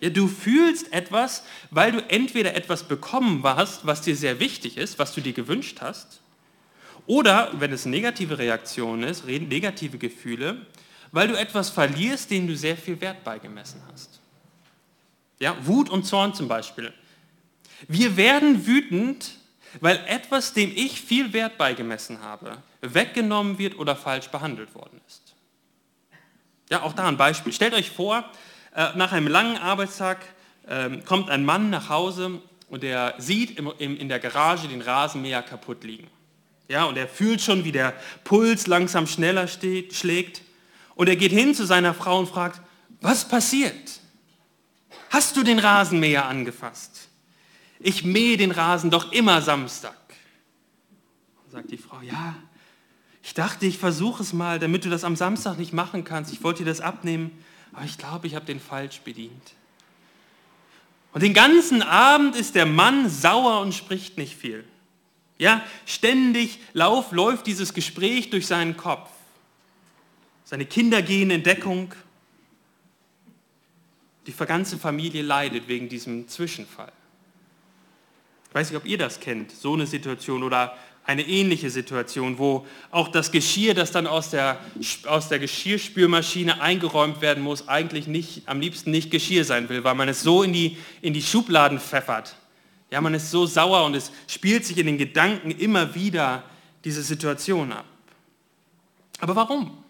Ja, 0.00 0.10
du 0.10 0.26
fühlst 0.26 0.92
etwas, 0.92 1.44
weil 1.70 1.92
du 1.92 2.10
entweder 2.10 2.54
etwas 2.54 2.88
bekommen 2.88 3.42
hast, 3.44 3.86
was 3.86 4.00
dir 4.00 4.16
sehr 4.16 4.40
wichtig 4.40 4.76
ist, 4.76 4.98
was 4.98 5.14
du 5.14 5.20
dir 5.20 5.32
gewünscht 5.32 5.78
hast, 5.80 6.22
oder, 7.06 7.50
wenn 7.58 7.72
es 7.72 7.84
negative 7.84 8.38
Reaktion 8.38 9.02
ist, 9.02 9.26
negative 9.26 9.98
Gefühle, 9.98 10.66
weil 11.10 11.28
du 11.28 11.38
etwas 11.38 11.70
verlierst, 11.70 12.30
dem 12.30 12.46
du 12.46 12.56
sehr 12.56 12.76
viel 12.76 13.00
Wert 13.00 13.24
beigemessen 13.24 13.82
hast. 13.92 14.20
Ja, 15.38 15.56
Wut 15.66 15.90
und 15.90 16.04
Zorn 16.04 16.34
zum 16.34 16.48
Beispiel. 16.48 16.92
Wir 17.88 18.16
werden 18.16 18.66
wütend, 18.66 19.32
weil 19.80 19.96
etwas, 20.06 20.52
dem 20.52 20.72
ich 20.74 21.00
viel 21.00 21.32
Wert 21.32 21.58
beigemessen 21.58 22.22
habe, 22.22 22.58
weggenommen 22.80 23.58
wird 23.58 23.78
oder 23.78 23.96
falsch 23.96 24.28
behandelt 24.28 24.74
worden 24.74 25.00
ist. 25.06 25.21
Ja, 26.72 26.84
auch 26.84 26.94
da 26.94 27.06
ein 27.06 27.18
Beispiel. 27.18 27.52
Stellt 27.52 27.74
euch 27.74 27.90
vor, 27.90 28.24
äh, 28.74 28.96
nach 28.96 29.12
einem 29.12 29.26
langen 29.26 29.58
Arbeitstag 29.58 30.24
ähm, 30.66 31.04
kommt 31.04 31.28
ein 31.28 31.44
Mann 31.44 31.68
nach 31.68 31.90
Hause 31.90 32.40
und 32.70 32.82
er 32.82 33.12
sieht 33.18 33.58
in 33.58 34.08
der 34.08 34.18
Garage 34.18 34.68
den 34.68 34.80
Rasenmäher 34.80 35.42
kaputt 35.42 35.84
liegen. 35.84 36.08
Ja, 36.68 36.84
und 36.84 36.96
er 36.96 37.08
fühlt 37.08 37.42
schon, 37.42 37.66
wie 37.66 37.72
der 37.72 37.92
Puls 38.24 38.68
langsam 38.68 39.06
schneller 39.06 39.48
steht, 39.48 39.92
schlägt. 39.92 40.40
Und 40.94 41.10
er 41.10 41.16
geht 41.16 41.32
hin 41.32 41.54
zu 41.54 41.66
seiner 41.66 41.92
Frau 41.92 42.18
und 42.18 42.30
fragt, 42.30 42.62
was 43.02 43.28
passiert? 43.28 44.00
Hast 45.10 45.36
du 45.36 45.42
den 45.42 45.58
Rasenmäher 45.58 46.24
angefasst? 46.24 47.10
Ich 47.80 48.02
mähe 48.02 48.38
den 48.38 48.50
Rasen 48.50 48.90
doch 48.90 49.12
immer 49.12 49.42
Samstag. 49.42 49.98
Sagt 51.50 51.70
die 51.70 51.76
Frau, 51.76 52.00
ja, 52.00 52.34
ich 53.22 53.34
dachte, 53.34 53.66
ich 53.66 53.78
versuche 53.78 54.22
es 54.22 54.32
mal, 54.32 54.58
damit 54.58 54.84
du 54.84 54.90
das 54.90 55.04
am 55.04 55.16
Samstag 55.16 55.58
nicht 55.58 55.72
machen 55.72 56.04
kannst. 56.04 56.32
Ich 56.32 56.42
wollte 56.42 56.64
dir 56.64 56.70
das 56.70 56.80
abnehmen, 56.80 57.30
aber 57.72 57.84
ich 57.84 57.96
glaube, 57.96 58.26
ich 58.26 58.34
habe 58.34 58.44
den 58.44 58.60
falsch 58.60 59.00
bedient. 59.00 59.54
Und 61.12 61.22
den 61.22 61.34
ganzen 61.34 61.82
Abend 61.82 62.36
ist 62.36 62.54
der 62.54 62.66
Mann 62.66 63.08
sauer 63.08 63.60
und 63.60 63.74
spricht 63.74 64.18
nicht 64.18 64.36
viel. 64.36 64.64
Ja, 65.38 65.62
ständig 65.86 66.58
lauf, 66.72 67.12
läuft 67.12 67.46
dieses 67.46 67.74
Gespräch 67.74 68.30
durch 68.30 68.46
seinen 68.46 68.76
Kopf. 68.76 69.10
Seine 70.44 70.66
Kinder 70.66 71.02
gehen 71.02 71.30
in 71.30 71.42
Deckung 71.42 71.94
die 74.26 74.32
ganze 74.32 74.78
Familie 74.78 75.22
leidet 75.22 75.66
wegen 75.68 75.88
diesem 75.88 76.28
Zwischenfall. 76.28 76.92
Ich 78.48 78.54
weiß 78.54 78.70
nicht, 78.70 78.76
ob 78.76 78.86
ihr 78.86 78.98
das 78.98 79.18
kennt, 79.18 79.50
so 79.50 79.74
eine 79.74 79.86
Situation 79.86 80.42
oder 80.42 80.76
eine 81.04 81.26
ähnliche 81.26 81.70
Situation, 81.70 82.38
wo 82.38 82.66
auch 82.90 83.08
das 83.08 83.32
Geschirr, 83.32 83.74
das 83.74 83.90
dann 83.90 84.06
aus 84.06 84.30
der, 84.30 84.60
aus 85.06 85.28
der 85.28 85.38
Geschirrspülmaschine 85.38 86.60
eingeräumt 86.60 87.20
werden 87.20 87.42
muss, 87.42 87.68
eigentlich 87.68 88.06
nicht, 88.06 88.42
am 88.46 88.60
liebsten 88.60 88.90
nicht 88.90 89.10
Geschirr 89.10 89.44
sein 89.44 89.68
will, 89.68 89.82
weil 89.84 89.94
man 89.94 90.08
es 90.08 90.22
so 90.22 90.42
in 90.42 90.52
die, 90.52 90.76
in 91.00 91.12
die 91.12 91.22
Schubladen 91.22 91.80
pfeffert. 91.80 92.36
Ja, 92.90 93.00
man 93.00 93.14
ist 93.14 93.30
so 93.30 93.46
sauer 93.46 93.84
und 93.84 93.94
es 93.94 94.12
spielt 94.28 94.64
sich 94.64 94.78
in 94.78 94.86
den 94.86 94.98
Gedanken 94.98 95.50
immer 95.50 95.94
wieder 95.94 96.44
diese 96.84 97.02
Situation 97.02 97.72
ab. 97.72 97.86
Aber 99.18 99.34
warum? 99.34 99.82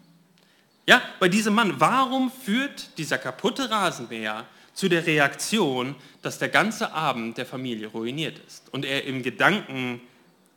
Ja, 0.87 1.03
bei 1.21 1.29
diesem 1.29 1.55
Mann, 1.55 1.75
warum 1.79 2.31
führt 2.31 2.97
dieser 2.99 3.19
kaputte 3.19 3.71
Rasenmäher 3.71 4.47
zu 4.73 4.89
der 4.89 5.07
Reaktion, 5.07 5.95
dass 6.23 6.39
der 6.39 6.49
ganze 6.49 6.93
Abend 6.93 7.39
der 7.39 7.47
Familie 7.47 7.89
ruiniert 7.89 8.41
ist 8.47 8.73
und 8.73 8.85
er 8.85 9.05
im 9.05 9.23
Gedanken 9.23 10.01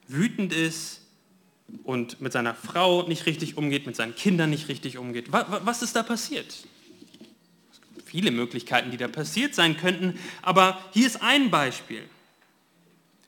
wütend 0.07 0.53
ist, 0.53 1.01
und 1.83 2.21
mit 2.21 2.31
seiner 2.31 2.53
Frau 2.53 3.07
nicht 3.07 3.25
richtig 3.25 3.57
umgeht, 3.57 3.85
mit 3.85 3.95
seinen 3.95 4.15
Kindern 4.15 4.49
nicht 4.49 4.67
richtig 4.69 4.97
umgeht. 4.97 5.31
Was 5.31 5.81
ist 5.81 5.95
da 5.95 6.03
passiert? 6.03 6.67
Viele 8.05 8.31
Möglichkeiten, 8.31 8.91
die 8.91 8.97
da 8.97 9.07
passiert 9.07 9.55
sein 9.55 9.77
könnten, 9.77 10.19
aber 10.41 10.79
hier 10.91 11.07
ist 11.07 11.21
ein 11.21 11.49
Beispiel. 11.49 12.03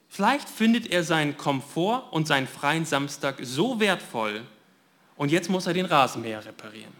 Vielleicht 0.08 0.48
findet 0.48 0.88
er 0.88 1.04
seinen 1.04 1.36
Komfort 1.38 2.12
und 2.12 2.28
seinen 2.28 2.48
freien 2.48 2.86
Samstag 2.86 3.38
so 3.42 3.80
wertvoll 3.80 4.44
und 5.16 5.32
jetzt 5.32 5.50
muss 5.50 5.68
er 5.68 5.74
den 5.74 5.86
Rasenmäher 5.86 6.46
reparieren, 6.46 6.94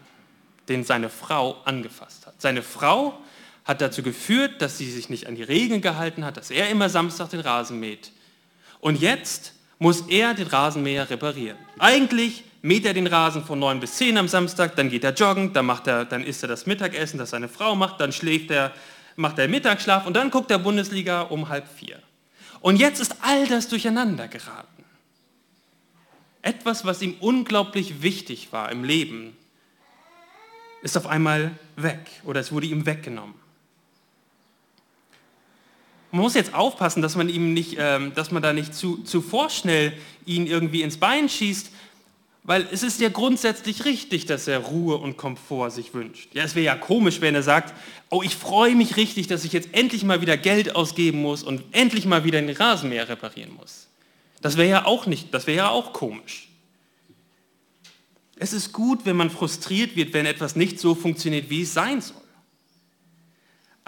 den 0.68 0.84
seine 0.84 1.08
Frau 1.08 1.62
angefasst 1.64 2.26
hat. 2.26 2.40
Seine 2.40 2.62
Frau 2.62 3.18
hat 3.64 3.80
dazu 3.80 4.02
geführt, 4.02 4.60
dass 4.60 4.76
sie 4.76 4.90
sich 4.90 5.08
nicht 5.08 5.26
an 5.26 5.36
die 5.36 5.42
Regeln 5.42 5.80
gehalten 5.80 6.24
hat, 6.24 6.36
dass 6.36 6.50
er 6.50 6.68
immer 6.68 6.88
Samstag 6.88 7.30
den 7.30 7.40
Rasen 7.40 7.80
mäht. 7.80 8.12
Und 8.80 9.00
jetzt 9.00 9.54
muss 9.78 10.02
er 10.08 10.34
den 10.34 10.46
Rasenmäher 10.46 11.08
reparieren. 11.08 11.58
Eigentlich 11.78 12.44
mäht 12.62 12.84
er 12.84 12.94
den 12.94 13.06
Rasen 13.06 13.44
von 13.44 13.58
9 13.58 13.80
bis 13.80 13.94
10 13.94 14.18
am 14.18 14.28
Samstag, 14.28 14.74
dann 14.76 14.90
geht 14.90 15.04
er 15.04 15.14
joggen, 15.14 15.52
dann, 15.52 15.66
macht 15.66 15.86
er, 15.86 16.04
dann 16.04 16.24
isst 16.24 16.42
er 16.42 16.48
das 16.48 16.66
Mittagessen, 16.66 17.18
das 17.18 17.30
seine 17.30 17.48
Frau 17.48 17.74
macht, 17.74 18.00
dann 18.00 18.12
schläft 18.12 18.50
er, 18.50 18.72
macht 19.16 19.38
er 19.38 19.48
Mittagsschlaf 19.48 20.06
und 20.06 20.14
dann 20.14 20.30
guckt 20.30 20.50
er 20.50 20.58
Bundesliga 20.58 21.22
um 21.22 21.48
halb 21.48 21.68
vier. 21.68 22.00
Und 22.60 22.76
jetzt 22.76 23.00
ist 23.00 23.16
all 23.20 23.46
das 23.46 23.68
durcheinander 23.68 24.26
geraten. 24.26 24.84
Etwas, 26.42 26.84
was 26.84 27.02
ihm 27.02 27.14
unglaublich 27.20 28.02
wichtig 28.02 28.48
war 28.52 28.70
im 28.72 28.82
Leben, 28.82 29.36
ist 30.82 30.96
auf 30.96 31.06
einmal 31.06 31.52
weg 31.76 31.98
oder 32.24 32.40
es 32.40 32.52
wurde 32.52 32.66
ihm 32.66 32.86
weggenommen. 32.86 33.34
Man 36.10 36.22
muss 36.22 36.34
jetzt 36.34 36.54
aufpassen, 36.54 37.02
dass 37.02 37.16
man 37.16 37.28
ihm 37.28 37.52
nicht, 37.52 37.76
ähm, 37.78 38.14
dass 38.14 38.30
man 38.30 38.42
da 38.42 38.52
nicht 38.52 38.74
zu, 38.74 38.98
zu 38.98 39.20
vorschnell 39.20 39.92
ihn 40.24 40.46
irgendwie 40.46 40.82
ins 40.82 40.96
Bein 40.96 41.28
schießt, 41.28 41.70
weil 42.44 42.66
es 42.72 42.82
ist 42.82 42.98
ja 42.98 43.10
grundsätzlich 43.10 43.84
richtig, 43.84 44.24
dass 44.24 44.48
er 44.48 44.60
Ruhe 44.60 44.96
und 44.96 45.18
Komfort 45.18 45.70
sich 45.70 45.92
wünscht. 45.92 46.34
Ja, 46.34 46.44
es 46.44 46.54
wäre 46.54 46.64
ja 46.64 46.76
komisch, 46.76 47.20
wenn 47.20 47.34
er 47.34 47.42
sagt, 47.42 47.74
oh, 48.08 48.22
ich 48.22 48.36
freue 48.36 48.74
mich 48.74 48.96
richtig, 48.96 49.26
dass 49.26 49.44
ich 49.44 49.52
jetzt 49.52 49.68
endlich 49.72 50.02
mal 50.02 50.22
wieder 50.22 50.38
Geld 50.38 50.74
ausgeben 50.74 51.20
muss 51.20 51.42
und 51.42 51.62
endlich 51.72 52.06
mal 52.06 52.24
wieder 52.24 52.40
den 52.40 52.56
Rasenmäher 52.56 53.06
reparieren 53.06 53.52
muss. 53.52 53.88
Das 54.40 54.56
wäre 54.56 54.70
ja 54.70 54.86
auch 54.86 55.04
nicht, 55.04 55.34
das 55.34 55.46
wäre 55.46 55.58
ja 55.58 55.68
auch 55.68 55.92
komisch. 55.92 56.48
Es 58.36 58.54
ist 58.54 58.72
gut, 58.72 59.00
wenn 59.04 59.16
man 59.16 59.28
frustriert 59.28 59.94
wird, 59.94 60.14
wenn 60.14 60.24
etwas 60.24 60.56
nicht 60.56 60.78
so 60.78 60.94
funktioniert, 60.94 61.50
wie 61.50 61.62
es 61.62 61.74
sein 61.74 62.00
soll. 62.00 62.17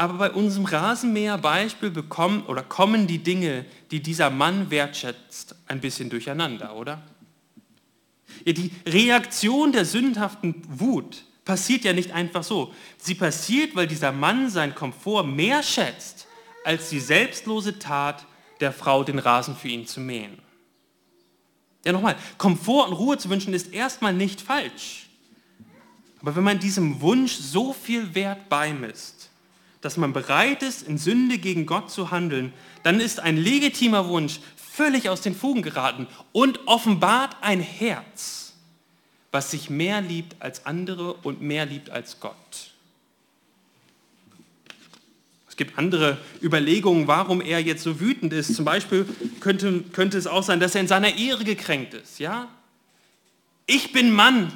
Aber 0.00 0.14
bei 0.14 0.30
unserem 0.30 0.64
Rasenmäher-Beispiel 0.64 1.90
bekommen 1.90 2.46
oder 2.46 2.62
kommen 2.62 3.06
die 3.06 3.18
Dinge, 3.18 3.66
die 3.90 4.00
dieser 4.00 4.30
Mann 4.30 4.70
wertschätzt, 4.70 5.54
ein 5.66 5.82
bisschen 5.82 6.08
durcheinander, 6.08 6.74
oder? 6.74 7.02
Ja, 8.46 8.54
die 8.54 8.70
Reaktion 8.86 9.72
der 9.72 9.84
sündhaften 9.84 10.62
Wut 10.70 11.26
passiert 11.44 11.84
ja 11.84 11.92
nicht 11.92 12.12
einfach 12.12 12.44
so. 12.44 12.72
Sie 12.96 13.14
passiert, 13.14 13.76
weil 13.76 13.86
dieser 13.86 14.10
Mann 14.10 14.48
seinen 14.48 14.74
Komfort 14.74 15.24
mehr 15.24 15.62
schätzt, 15.62 16.26
als 16.64 16.88
die 16.88 17.00
selbstlose 17.00 17.78
Tat 17.78 18.24
der 18.60 18.72
Frau, 18.72 19.04
den 19.04 19.18
Rasen 19.18 19.54
für 19.54 19.68
ihn 19.68 19.86
zu 19.86 20.00
mähen. 20.00 20.38
Ja, 21.84 21.92
nochmal, 21.92 22.16
Komfort 22.38 22.88
und 22.88 22.94
Ruhe 22.94 23.18
zu 23.18 23.28
wünschen 23.28 23.52
ist 23.52 23.74
erstmal 23.74 24.14
nicht 24.14 24.40
falsch. 24.40 25.10
Aber 26.22 26.34
wenn 26.36 26.44
man 26.44 26.58
diesem 26.58 27.02
Wunsch 27.02 27.34
so 27.34 27.74
viel 27.74 28.14
Wert 28.14 28.48
beimisst, 28.48 29.29
dass 29.80 29.96
man 29.96 30.12
bereit 30.12 30.62
ist, 30.62 30.82
in 30.82 30.98
Sünde 30.98 31.38
gegen 31.38 31.66
Gott 31.66 31.90
zu 31.90 32.10
handeln, 32.10 32.52
dann 32.82 33.00
ist 33.00 33.20
ein 33.20 33.36
legitimer 33.36 34.08
Wunsch 34.08 34.40
völlig 34.56 35.08
aus 35.08 35.20
den 35.20 35.34
Fugen 35.34 35.62
geraten 35.62 36.06
und 36.32 36.66
offenbart 36.66 37.36
ein 37.40 37.60
Herz, 37.60 38.54
was 39.32 39.50
sich 39.50 39.70
mehr 39.70 40.00
liebt 40.00 40.40
als 40.40 40.66
andere 40.66 41.14
und 41.14 41.40
mehr 41.40 41.66
liebt 41.66 41.90
als 41.90 42.20
Gott. 42.20 42.34
Es 45.48 45.56
gibt 45.56 45.78
andere 45.78 46.16
Überlegungen, 46.42 47.06
warum 47.06 47.40
er 47.40 47.60
jetzt 47.60 47.82
so 47.82 48.00
wütend 48.00 48.32
ist. 48.32 48.54
Zum 48.54 48.64
Beispiel 48.64 49.06
könnte, 49.40 49.82
könnte 49.92 50.16
es 50.16 50.26
auch 50.26 50.42
sein, 50.42 50.60
dass 50.60 50.74
er 50.74 50.80
in 50.80 50.88
seiner 50.88 51.16
Ehre 51.16 51.44
gekränkt 51.44 51.92
ist. 51.92 52.18
Ja? 52.18 52.48
Ich 53.66 53.92
bin 53.92 54.10
Mann, 54.12 54.52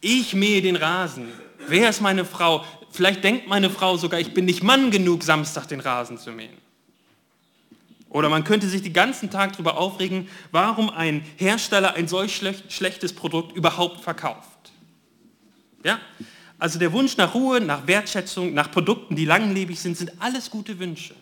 ich 0.00 0.34
mähe 0.34 0.62
den 0.62 0.76
Rasen. 0.76 1.28
Wer 1.68 1.90
ist 1.90 2.00
meine 2.00 2.24
Frau? 2.24 2.64
Vielleicht 2.96 3.22
denkt 3.22 3.46
meine 3.46 3.68
Frau 3.68 3.98
sogar, 3.98 4.20
ich 4.20 4.32
bin 4.32 4.46
nicht 4.46 4.62
Mann 4.62 4.90
genug, 4.90 5.22
Samstag 5.22 5.66
den 5.66 5.80
Rasen 5.80 6.16
zu 6.16 6.32
mähen. 6.32 6.56
Oder 8.08 8.30
man 8.30 8.42
könnte 8.42 8.68
sich 8.68 8.80
den 8.80 8.94
ganzen 8.94 9.30
Tag 9.30 9.52
darüber 9.52 9.76
aufregen, 9.76 10.28
warum 10.50 10.88
ein 10.88 11.22
Hersteller 11.36 11.92
ein 11.92 12.08
solch 12.08 12.42
schlechtes 12.68 13.12
Produkt 13.12 13.54
überhaupt 13.54 14.00
verkauft. 14.00 14.72
Ja? 15.84 16.00
Also 16.58 16.78
der 16.78 16.90
Wunsch 16.94 17.18
nach 17.18 17.34
Ruhe, 17.34 17.60
nach 17.60 17.86
Wertschätzung, 17.86 18.54
nach 18.54 18.70
Produkten, 18.70 19.14
die 19.14 19.26
langlebig 19.26 19.78
sind, 19.78 19.98
sind 19.98 20.12
alles 20.18 20.50
gute 20.50 20.78
Wünsche. 20.78 21.14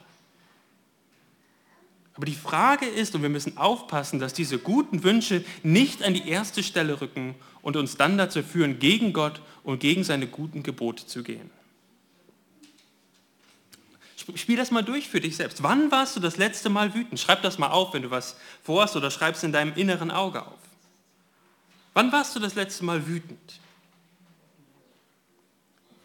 Aber 2.14 2.26
die 2.26 2.36
Frage 2.36 2.86
ist, 2.86 3.16
und 3.16 3.22
wir 3.22 3.30
müssen 3.30 3.58
aufpassen, 3.58 4.20
dass 4.20 4.32
diese 4.32 4.58
guten 4.58 5.02
Wünsche 5.02 5.44
nicht 5.64 6.04
an 6.04 6.14
die 6.14 6.28
erste 6.28 6.62
Stelle 6.62 7.00
rücken 7.00 7.34
und 7.62 7.76
uns 7.76 7.96
dann 7.96 8.16
dazu 8.16 8.44
führen, 8.44 8.78
gegen 8.78 9.12
Gott 9.12 9.40
und 9.64 9.80
gegen 9.80 10.04
seine 10.04 10.28
guten 10.28 10.62
Gebote 10.62 11.04
zu 11.08 11.24
gehen. 11.24 11.50
Spiel 14.34 14.56
das 14.56 14.70
mal 14.70 14.82
durch 14.82 15.08
für 15.08 15.20
dich 15.20 15.36
selbst. 15.36 15.62
Wann 15.62 15.90
warst 15.90 16.16
du 16.16 16.20
das 16.20 16.36
letzte 16.36 16.70
Mal 16.70 16.94
wütend? 16.94 17.20
Schreib 17.20 17.42
das 17.42 17.58
mal 17.58 17.68
auf, 17.68 17.92
wenn 17.92 18.02
du 18.02 18.10
was 18.10 18.36
vorhast 18.62 18.96
oder 18.96 19.10
schreib 19.10 19.34
es 19.34 19.42
in 19.42 19.52
deinem 19.52 19.74
inneren 19.74 20.10
Auge 20.10 20.46
auf. 20.46 20.58
Wann 21.92 22.10
warst 22.10 22.34
du 22.34 22.40
das 22.40 22.54
letzte 22.54 22.84
Mal 22.84 23.06
wütend? 23.06 23.60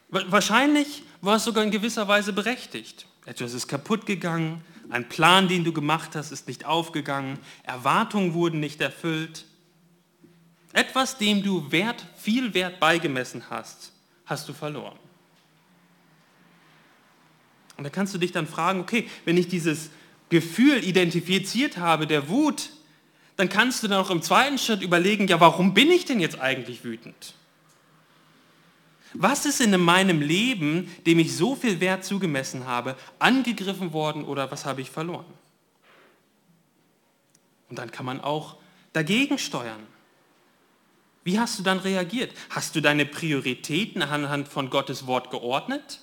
Wahrscheinlich 0.10 1.03
war 1.21 1.38
es 1.38 1.43
sogar 1.43 1.63
in 1.63 1.71
gewisser 1.71 2.08
Weise 2.08 2.34
berechtigt. 2.34 3.05
Etwas 3.25 3.53
ist 3.53 3.67
kaputt 3.67 4.05
gegangen, 4.05 4.63
ein 4.89 5.08
Plan, 5.08 5.47
den 5.47 5.63
du 5.63 5.71
gemacht 5.71 6.15
hast, 6.15 6.32
ist 6.32 6.47
nicht 6.47 6.65
aufgegangen, 6.65 7.38
Erwartungen 7.63 8.34
wurden 8.34 8.60
nicht 8.60 8.82
erfüllt. 8.82 9.45
Etwas, 10.73 11.17
dem 11.17 11.43
du 11.43 11.71
Wert, 11.71 12.05
viel 12.17 12.53
Wert 12.53 12.79
beigemessen 12.79 13.49
hast, 13.49 13.91
hast 14.25 14.49
du 14.49 14.53
verloren. 14.53 14.97
Und 17.79 17.85
da 17.85 17.89
kannst 17.89 18.13
du 18.13 18.17
dich 18.17 18.33
dann 18.33 18.45
fragen, 18.45 18.81
okay, 18.81 19.07
wenn 19.23 19.37
ich 19.37 19.47
dieses 19.47 19.89
Gefühl 20.27 20.83
identifiziert 20.83 21.77
habe, 21.77 22.07
der 22.07 22.27
Wut, 22.27 22.71
dann 23.37 23.47
kannst 23.47 23.81
du 23.81 23.87
dann 23.87 24.03
auch 24.03 24.09
im 24.09 24.21
zweiten 24.21 24.57
Schritt 24.57 24.81
überlegen, 24.81 25.29
ja, 25.29 25.39
warum 25.39 25.73
bin 25.73 25.89
ich 25.89 26.03
denn 26.03 26.19
jetzt 26.19 26.41
eigentlich 26.41 26.83
wütend? 26.83 27.35
Was 29.13 29.45
ist 29.45 29.61
in 29.61 29.79
meinem 29.79 30.19
Leben, 30.19 30.93
dem 31.05 31.19
ich 31.19 31.37
so 31.37 31.55
viel 31.55 31.79
Wert 31.79 32.03
zugemessen 32.03 32.65
habe, 32.65 32.97
angegriffen 33.17 33.93
worden 33.93 34.25
oder 34.25 34.51
was 34.51 34.65
habe 34.65 34.81
ich 34.81 34.91
verloren? 34.91 35.33
Und 37.69 37.79
dann 37.79 37.91
kann 37.91 38.05
man 38.05 38.19
auch 38.19 38.57
dagegen 38.91 39.37
steuern. 39.37 39.87
Wie 41.23 41.39
hast 41.39 41.57
du 41.57 41.63
dann 41.63 41.79
reagiert? 41.79 42.33
Hast 42.49 42.75
du 42.75 42.81
deine 42.81 43.05
Prioritäten 43.05 44.01
anhand 44.01 44.49
von 44.49 44.69
Gottes 44.69 45.07
Wort 45.07 45.31
geordnet? 45.31 46.01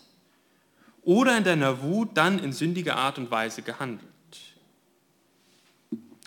Oder 1.06 1.38
in 1.38 1.44
deiner 1.44 1.80
Wut 1.80 2.10
dann 2.12 2.38
in 2.38 2.52
sündiger 2.52 2.96
Art 2.96 3.16
und 3.16 3.30
Weise 3.30 3.62
gehandelt? 3.62 4.04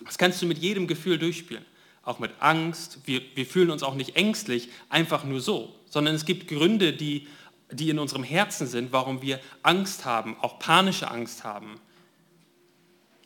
Das 0.04 0.18
kannst 0.18 0.42
du 0.42 0.46
mit 0.46 0.58
jedem 0.58 0.88
Gefühl 0.88 1.18
durchspielen. 1.18 1.64
Auch 2.02 2.18
mit 2.18 2.32
Angst. 2.40 2.98
Wir, 3.04 3.22
wir 3.36 3.46
fühlen 3.46 3.70
uns 3.70 3.84
auch 3.84 3.94
nicht 3.94 4.16
ängstlich, 4.16 4.70
einfach 4.88 5.22
nur 5.22 5.40
so 5.40 5.76
sondern 5.90 6.14
es 6.14 6.24
gibt 6.24 6.48
Gründe, 6.48 6.94
die, 6.94 7.26
die 7.70 7.90
in 7.90 7.98
unserem 7.98 8.22
Herzen 8.22 8.66
sind, 8.66 8.92
warum 8.92 9.20
wir 9.20 9.40
Angst 9.62 10.06
haben, 10.06 10.36
auch 10.40 10.58
panische 10.58 11.10
Angst 11.10 11.44
haben. 11.44 11.74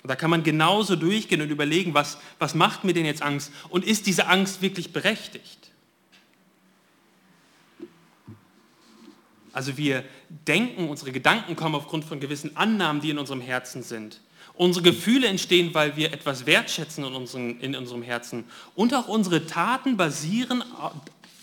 Und 0.02 0.08
da 0.10 0.16
kann 0.16 0.30
man 0.30 0.42
genauso 0.42 0.96
durchgehen 0.96 1.40
und 1.40 1.50
überlegen, 1.50 1.94
was, 1.94 2.18
was 2.38 2.54
macht 2.54 2.84
mir 2.84 2.92
denn 2.92 3.06
jetzt 3.06 3.22
Angst 3.22 3.52
und 3.68 3.84
ist 3.84 4.06
diese 4.06 4.26
Angst 4.26 4.60
wirklich 4.60 4.92
berechtigt? 4.92 5.63
Also 9.54 9.76
wir 9.76 10.04
denken, 10.28 10.88
unsere 10.88 11.12
Gedanken 11.12 11.54
kommen 11.54 11.76
aufgrund 11.76 12.04
von 12.04 12.18
gewissen 12.18 12.56
Annahmen, 12.56 13.00
die 13.00 13.10
in 13.10 13.18
unserem 13.18 13.40
Herzen 13.40 13.84
sind. 13.84 14.20
Unsere 14.54 14.84
Gefühle 14.84 15.28
entstehen, 15.28 15.72
weil 15.74 15.96
wir 15.96 16.12
etwas 16.12 16.44
wertschätzen 16.44 17.04
in, 17.04 17.14
unseren, 17.14 17.60
in 17.60 17.76
unserem 17.76 18.02
Herzen. 18.02 18.44
Und 18.74 18.92
auch 18.94 19.06
unsere 19.06 19.46
Taten 19.46 19.96
basieren 19.96 20.62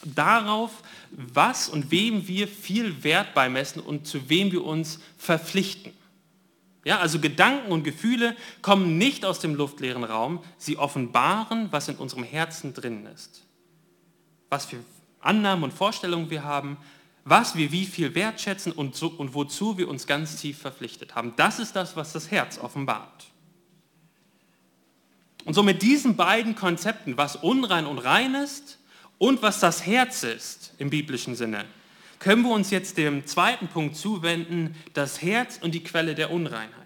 darauf, 0.03 0.71
was 1.11 1.69
und 1.69 1.89
wem 1.89 2.27
wir 2.27 2.47
viel 2.47 3.03
Wert 3.03 3.33
beimessen 3.33 3.81
und 3.81 4.05
zu 4.07 4.29
wem 4.29 4.51
wir 4.51 4.65
uns 4.65 4.99
verpflichten. 5.17 5.93
Ja, 6.83 6.99
also 6.99 7.19
Gedanken 7.19 7.71
und 7.71 7.83
Gefühle 7.83 8.35
kommen 8.61 8.97
nicht 8.97 9.23
aus 9.23 9.39
dem 9.39 9.55
luftleeren 9.55 10.03
Raum, 10.03 10.43
sie 10.57 10.77
offenbaren, 10.77 11.67
was 11.71 11.87
in 11.87 11.95
unserem 11.95 12.23
Herzen 12.23 12.73
drin 12.73 13.05
ist. 13.05 13.43
Was 14.49 14.65
für 14.65 14.77
Annahmen 15.21 15.63
und 15.63 15.73
Vorstellungen 15.73 16.29
wir 16.29 16.43
haben, 16.43 16.77
was 17.23 17.55
wir 17.55 17.71
wie 17.71 17.85
viel 17.85 18.15
wertschätzen 18.15 18.71
und, 18.71 18.95
so, 18.95 19.07
und 19.07 19.33
wozu 19.33 19.77
wir 19.77 19.87
uns 19.87 20.07
ganz 20.07 20.37
tief 20.37 20.57
verpflichtet 20.57 21.15
haben. 21.15 21.33
Das 21.35 21.59
ist 21.59 21.75
das, 21.75 21.95
was 21.95 22.13
das 22.13 22.31
Herz 22.31 22.57
offenbart. 22.57 23.27
Und 25.45 25.53
so 25.53 25.63
mit 25.63 25.81
diesen 25.81 26.15
beiden 26.15 26.55
Konzepten, 26.55 27.17
was 27.17 27.35
unrein 27.35 27.85
und 27.85 27.99
rein 27.99 28.35
ist 28.35 28.79
und 29.17 29.41
was 29.41 29.59
das 29.59 29.85
Herz 29.85 30.23
ist 30.23 30.73
im 30.77 30.89
biblischen 30.89 31.35
Sinne, 31.35 31.65
können 32.19 32.43
wir 32.43 32.51
uns 32.51 32.69
jetzt 32.69 32.97
dem 32.97 33.25
zweiten 33.25 33.67
Punkt 33.67 33.95
zuwenden, 33.95 34.75
das 34.93 35.21
Herz 35.21 35.59
und 35.61 35.73
die 35.73 35.83
Quelle 35.83 36.13
der 36.13 36.31
Unreinheit. 36.31 36.77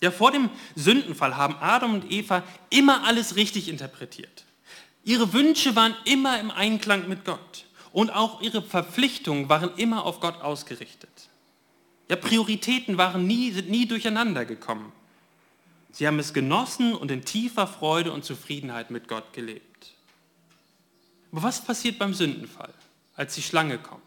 Ja, 0.00 0.10
vor 0.10 0.32
dem 0.32 0.50
Sündenfall 0.74 1.36
haben 1.36 1.56
Adam 1.60 1.94
und 1.94 2.10
Eva 2.10 2.42
immer 2.70 3.04
alles 3.04 3.36
richtig 3.36 3.68
interpretiert. 3.68 4.44
Ihre 5.04 5.32
Wünsche 5.32 5.74
waren 5.74 5.94
immer 6.04 6.38
im 6.38 6.50
Einklang 6.52 7.08
mit 7.08 7.24
Gott 7.24 7.66
und 7.92 8.10
auch 8.10 8.40
ihre 8.40 8.62
Verpflichtungen 8.62 9.48
waren 9.48 9.76
immer 9.76 10.04
auf 10.04 10.20
Gott 10.20 10.40
ausgerichtet. 10.40 11.10
Ja, 12.08 12.16
Prioritäten 12.16 12.98
waren 12.98 13.26
nie, 13.26 13.52
sind 13.52 13.70
nie 13.70 13.86
durcheinander 13.86 14.44
gekommen. 14.44 14.92
Sie 15.92 16.06
haben 16.06 16.18
es 16.18 16.32
genossen 16.32 16.94
und 16.94 17.10
in 17.10 17.24
tiefer 17.24 17.66
Freude 17.66 18.12
und 18.12 18.24
Zufriedenheit 18.24 18.90
mit 18.90 19.08
Gott 19.08 19.32
gelebt. 19.32 19.92
Aber 21.30 21.42
was 21.42 21.64
passiert 21.64 21.98
beim 21.98 22.14
Sündenfall, 22.14 22.72
als 23.14 23.34
die 23.34 23.42
Schlange 23.42 23.78
kommt? 23.78 24.02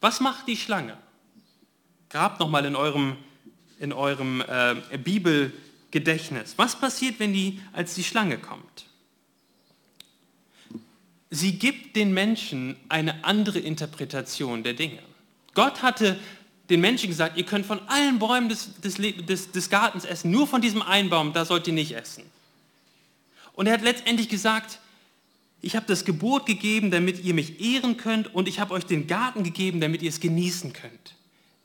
Was 0.00 0.20
macht 0.20 0.48
die 0.48 0.56
Schlange? 0.56 0.96
Grabt 2.08 2.40
nochmal 2.40 2.64
in 2.64 2.74
eurem, 2.74 3.16
in 3.78 3.92
eurem 3.92 4.40
äh, 4.40 4.98
Bibelgedächtnis. 4.98 6.54
Was 6.56 6.78
passiert, 6.78 7.20
wenn 7.20 7.32
die, 7.32 7.60
als 7.72 7.94
die 7.94 8.04
Schlange 8.04 8.38
kommt? 8.38 8.89
Sie 11.30 11.52
gibt 11.58 11.94
den 11.94 12.12
Menschen 12.12 12.76
eine 12.88 13.24
andere 13.24 13.60
Interpretation 13.60 14.64
der 14.64 14.74
Dinge. 14.74 14.98
Gott 15.54 15.82
hatte 15.82 16.18
den 16.68 16.80
Menschen 16.80 17.08
gesagt, 17.08 17.36
ihr 17.36 17.44
könnt 17.44 17.66
von 17.66 17.80
allen 17.88 18.18
Bäumen 18.18 18.48
des, 18.48 18.80
des, 18.80 18.96
des, 18.96 19.52
des 19.52 19.70
Gartens 19.70 20.04
essen, 20.04 20.30
nur 20.30 20.46
von 20.46 20.60
diesem 20.60 20.82
einen 20.82 21.10
Baum, 21.10 21.32
da 21.32 21.44
sollt 21.44 21.66
ihr 21.66 21.72
nicht 21.72 21.96
essen. 21.96 22.24
Und 23.52 23.66
er 23.66 23.74
hat 23.74 23.82
letztendlich 23.82 24.28
gesagt, 24.28 24.78
ich 25.60 25.76
habe 25.76 25.86
das 25.86 26.04
Gebot 26.04 26.46
gegeben, 26.46 26.90
damit 26.90 27.22
ihr 27.24 27.34
mich 27.34 27.60
ehren 27.60 27.96
könnt 27.96 28.34
und 28.34 28.48
ich 28.48 28.60
habe 28.60 28.72
euch 28.72 28.86
den 28.86 29.06
Garten 29.06 29.42
gegeben, 29.42 29.80
damit 29.80 30.02
ihr 30.02 30.08
es 30.08 30.20
genießen 30.20 30.72
könnt. 30.72 31.14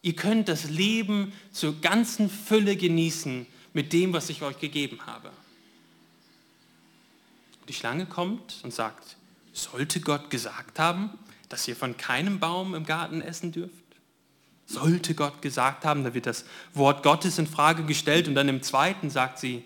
Ihr 0.02 0.16
könnt 0.16 0.50
das 0.50 0.70
Leben 0.70 1.34
zur 1.52 1.80
ganzen 1.82 2.30
Fülle 2.30 2.76
genießen 2.76 3.48
mit 3.74 3.94
dem, 3.94 4.14
was 4.14 4.30
ich 4.30 4.42
euch 4.42 4.60
gegeben 4.60 5.00
habe. 5.06 5.32
Die 7.68 7.74
Schlange 7.74 8.06
kommt 8.06 8.60
und 8.64 8.74
sagt, 8.74 9.15
sollte 9.56 10.02
Gott 10.02 10.30
gesagt 10.30 10.80
haben, 10.80 11.12
dass 11.50 11.68
ihr 11.68 11.76
von 11.76 11.98
keinem 11.98 12.40
Baum 12.40 12.76
im 12.76 12.86
Garten 12.86 13.22
essen 13.22 13.52
dürft? 13.52 13.74
Sollte 14.66 15.16
Gott 15.16 15.42
gesagt 15.42 15.86
haben, 15.86 16.04
da 16.04 16.14
wird 16.14 16.26
das 16.26 16.46
Wort 16.74 17.04
Gottes 17.04 17.38
in 17.38 17.48
Frage 17.48 17.84
gestellt 17.84 18.28
und 18.28 18.36
dann 18.36 18.50
im 18.50 18.62
zweiten 18.64 19.10
sagt 19.10 19.40
sie, 19.40 19.64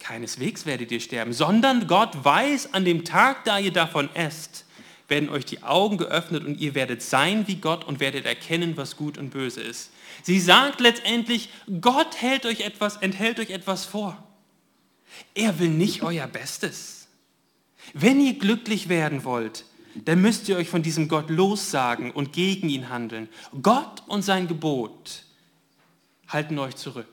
keineswegs 0.00 0.64
werdet 0.64 0.90
ihr 0.90 1.00
sterben, 1.00 1.32
sondern 1.32 1.86
Gott 1.86 2.24
weiß, 2.24 2.72
an 2.72 2.84
dem 2.84 3.04
Tag, 3.04 3.44
da 3.44 3.58
ihr 3.58 3.72
davon 3.72 4.08
esst, 4.14 4.64
werden 5.06 5.28
euch 5.28 5.44
die 5.44 5.62
Augen 5.62 5.98
geöffnet 5.98 6.44
und 6.44 6.60
ihr 6.60 6.74
werdet 6.74 7.02
sein 7.02 7.46
wie 7.46 7.56
Gott 7.56 7.84
und 7.84 8.00
werdet 8.00 8.26
erkennen, 8.26 8.76
was 8.76 8.96
gut 8.96 9.18
und 9.18 9.30
böse 9.30 9.60
ist. 9.60 9.90
Sie 10.22 10.40
sagt 10.40 10.80
letztendlich, 10.80 11.50
Gott 11.80 12.20
hält 12.20 12.44
euch 12.44 12.60
etwas, 12.60 12.96
enthält 12.98 13.38
euch 13.38 13.50
etwas 13.50 13.84
vor. 13.84 14.22
Er 15.34 15.58
will 15.58 15.70
nicht 15.70 16.02
euer 16.02 16.26
Bestes. 16.26 16.97
Wenn 17.94 18.20
ihr 18.20 18.34
glücklich 18.34 18.88
werden 18.88 19.24
wollt, 19.24 19.64
dann 20.04 20.20
müsst 20.20 20.48
ihr 20.48 20.56
euch 20.56 20.68
von 20.68 20.82
diesem 20.82 21.08
Gott 21.08 21.30
lossagen 21.30 22.10
und 22.10 22.32
gegen 22.32 22.68
ihn 22.68 22.88
handeln. 22.88 23.28
Gott 23.62 24.02
und 24.06 24.22
sein 24.22 24.48
Gebot 24.48 25.24
halten 26.28 26.58
euch 26.58 26.76
zurück. 26.76 27.06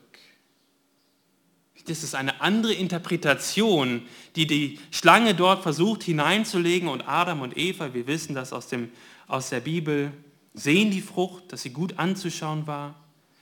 Das 1.87 2.03
ist 2.03 2.15
eine 2.15 2.41
andere 2.41 2.73
Interpretation, 2.73 4.01
die 4.35 4.47
die 4.47 4.79
Schlange 4.89 5.35
dort 5.35 5.61
versucht 5.61 6.03
hineinzulegen 6.03 6.89
und 6.89 7.07
Adam 7.07 7.41
und 7.41 7.57
Eva, 7.57 7.93
wir 7.93 8.07
wissen 8.07 8.33
das 8.33 8.53
aus, 8.53 8.67
dem, 8.67 8.89
aus 9.27 9.49
der 9.49 9.59
Bibel, 9.59 10.11
sehen 10.55 10.89
die 10.89 11.01
Frucht, 11.01 11.53
dass 11.53 11.61
sie 11.61 11.69
gut 11.69 11.99
anzuschauen 11.99 12.65
war. 12.65 12.95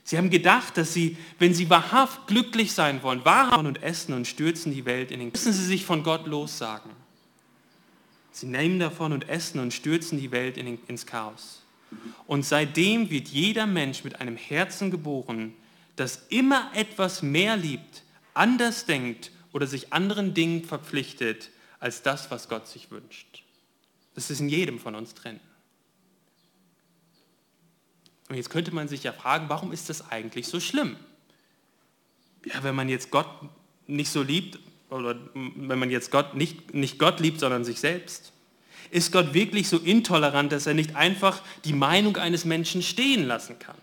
Sie 0.03 0.17
haben 0.17 0.29
gedacht, 0.29 0.75
dass 0.75 0.93
sie, 0.93 1.17
wenn 1.39 1.53
sie 1.53 1.69
wahrhaft 1.69 2.27
glücklich 2.27 2.73
sein 2.73 3.01
wollen, 3.03 3.23
wahrhaft 3.23 3.65
und 3.65 3.81
essen 3.81 4.13
und 4.13 4.27
stürzen 4.27 4.73
die 4.73 4.83
Welt 4.83 5.11
in 5.11 5.19
den, 5.19 5.29
müssen 5.29 5.53
sie 5.53 5.63
sich 5.65 5.85
von 5.85 6.03
Gott 6.03 6.27
lossagen. 6.27 6.91
Sie 8.33 8.47
nehmen 8.47 8.79
davon 8.79 9.13
und 9.13 9.29
essen 9.29 9.59
und 9.59 9.73
stürzen 9.73 10.19
die 10.19 10.31
Welt 10.31 10.57
in, 10.57 10.79
ins 10.87 11.05
Chaos. 11.05 11.61
Und 12.25 12.43
seitdem 12.43 13.11
wird 13.11 13.27
jeder 13.27 13.67
Mensch 13.67 14.03
mit 14.03 14.19
einem 14.19 14.35
Herzen 14.35 14.89
geboren, 14.89 15.53
das 15.95 16.25
immer 16.29 16.71
etwas 16.73 17.21
mehr 17.21 17.55
liebt, 17.55 18.01
anders 18.33 18.87
denkt 18.87 19.31
oder 19.51 19.67
sich 19.67 19.93
anderen 19.93 20.33
Dingen 20.33 20.63
verpflichtet, 20.63 21.51
als 21.79 22.01
das, 22.01 22.31
was 22.31 22.49
Gott 22.49 22.67
sich 22.67 22.89
wünscht. 22.89 23.43
Das 24.15 24.31
ist 24.31 24.39
in 24.39 24.49
jedem 24.49 24.79
von 24.79 24.95
uns 24.95 25.13
drin. 25.13 25.39
Und 28.29 28.35
jetzt 28.37 28.49
könnte 28.49 28.73
man 28.73 28.87
sich 28.87 29.03
ja 29.03 29.13
fragen, 29.13 29.47
warum 29.47 29.71
ist 29.71 29.89
das 29.89 30.09
eigentlich 30.09 30.47
so 30.47 30.59
schlimm? 30.59 30.95
Ja, 32.45 32.63
wenn 32.63 32.73
man 32.73 32.89
jetzt 32.89 33.11
Gott 33.11 33.27
nicht 33.85 34.09
so 34.09 34.23
liebt, 34.23 34.57
oder 34.93 35.19
wenn 35.33 35.79
man 35.79 35.89
jetzt 35.89 36.11
Gott 36.11 36.35
nicht, 36.35 36.73
nicht 36.73 36.99
Gott 36.99 37.19
liebt, 37.19 37.39
sondern 37.39 37.65
sich 37.65 37.79
selbst? 37.79 38.31
Ist 38.91 39.11
Gott 39.11 39.33
wirklich 39.33 39.67
so 39.67 39.77
intolerant, 39.77 40.51
dass 40.51 40.67
er 40.67 40.75
nicht 40.75 40.95
einfach 40.95 41.41
die 41.65 41.73
Meinung 41.73 42.17
eines 42.17 42.45
Menschen 42.45 42.81
stehen 42.81 43.25
lassen 43.25 43.57
kann? 43.57 43.77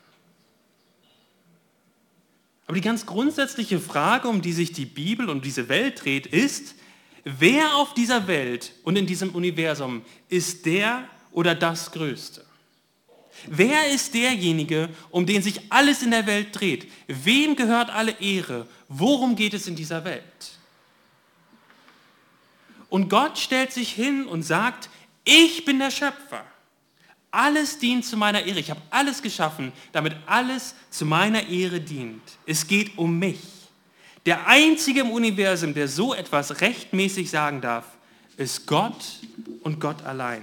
Aber 2.67 2.77
die 2.77 2.81
ganz 2.81 3.05
grundsätzliche 3.05 3.81
Frage, 3.81 4.29
um 4.29 4.43
die 4.43 4.53
sich 4.53 4.73
die 4.73 4.87
Bibel 4.87 5.29
und 5.29 5.45
diese 5.45 5.69
Welt 5.69 6.05
dreht, 6.05 6.27
ist, 6.27 6.77
wer 7.25 7.75
auf 7.75 7.95
dieser 7.95 8.29
Welt 8.29 8.73
und 8.85 8.97
in 8.97 9.07
diesem 9.07 9.31
Universum 9.31 10.03
ist 10.29 10.65
der 10.67 11.09
oder 11.33 11.57
das 11.57 11.91
Größte? 11.91 12.45
Wer 13.49 13.91
ist 13.93 14.15
derjenige, 14.15 14.91
um 15.11 15.27
den 15.27 15.43
sich 15.43 15.61
alles 15.71 16.03
in 16.03 16.13
der 16.13 16.27
Welt 16.27 16.49
dreht? 16.53 16.87
Wem 17.09 17.57
gehört 17.57 17.91
alle 17.91 18.13
Ehre? 18.21 18.69
Worum 18.89 19.35
geht 19.35 19.55
es 19.55 19.67
in 19.67 19.75
dieser 19.75 20.05
Welt? 20.05 20.60
Und 22.91 23.09
Gott 23.09 23.39
stellt 23.39 23.73
sich 23.73 23.93
hin 23.93 24.27
und 24.27 24.43
sagt, 24.43 24.91
ich 25.25 25.65
bin 25.65 25.79
der 25.79 25.91
Schöpfer. 25.91 26.45
Alles 27.31 27.79
dient 27.79 28.05
zu 28.05 28.17
meiner 28.17 28.43
Ehre. 28.43 28.59
Ich 28.59 28.71
habe 28.71 28.83
alles 28.91 29.23
geschaffen, 29.23 29.73
damit 29.93 30.15
alles 30.27 30.75
zu 30.91 31.07
meiner 31.07 31.49
Ehre 31.49 31.81
dient. 31.81 32.23
Es 32.45 32.67
geht 32.67 32.99
um 32.99 33.19
mich. 33.19 33.41
Der 34.27 34.47
einzige 34.49 35.01
im 35.01 35.11
Universum, 35.11 35.73
der 35.73 35.89
so 35.89 36.13
etwas 36.13 36.61
rechtmäßig 36.61 37.31
sagen 37.31 37.61
darf, 37.61 37.87
ist 38.37 38.67
Gott 38.67 39.21
und 39.63 39.81
Gott 39.81 40.03
allein. 40.03 40.43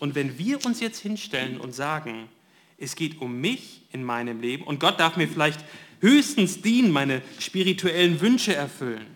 Und 0.00 0.14
wenn 0.14 0.36
wir 0.36 0.64
uns 0.66 0.80
jetzt 0.80 0.98
hinstellen 0.98 1.60
und 1.60 1.74
sagen, 1.74 2.28
es 2.76 2.96
geht 2.96 3.20
um 3.20 3.40
mich 3.40 3.82
in 3.92 4.02
meinem 4.02 4.40
Leben 4.40 4.64
und 4.64 4.80
Gott 4.80 4.98
darf 5.00 5.16
mir 5.16 5.28
vielleicht 5.28 5.60
höchstens 6.00 6.60
dienen, 6.60 6.90
meine 6.90 7.22
spirituellen 7.38 8.20
Wünsche 8.20 8.54
erfüllen, 8.54 9.06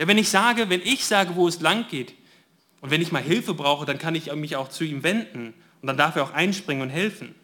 ja, 0.00 0.06
wenn 0.06 0.16
ich 0.16 0.30
sage, 0.30 0.70
wenn 0.70 0.80
ich 0.80 1.04
sage, 1.04 1.36
wo 1.36 1.46
es 1.46 1.60
lang 1.60 1.86
geht, 1.88 2.14
und 2.80 2.90
wenn 2.90 3.02
ich 3.02 3.12
mal 3.12 3.22
Hilfe 3.22 3.52
brauche, 3.52 3.84
dann 3.84 3.98
kann 3.98 4.14
ich 4.14 4.34
mich 4.34 4.56
auch 4.56 4.70
zu 4.70 4.82
ihm 4.82 5.02
wenden 5.02 5.52
und 5.82 5.86
dann 5.86 5.98
darf 5.98 6.16
er 6.16 6.24
auch 6.24 6.32
einspringen 6.32 6.82
und 6.82 6.88
helfen. 6.88 7.34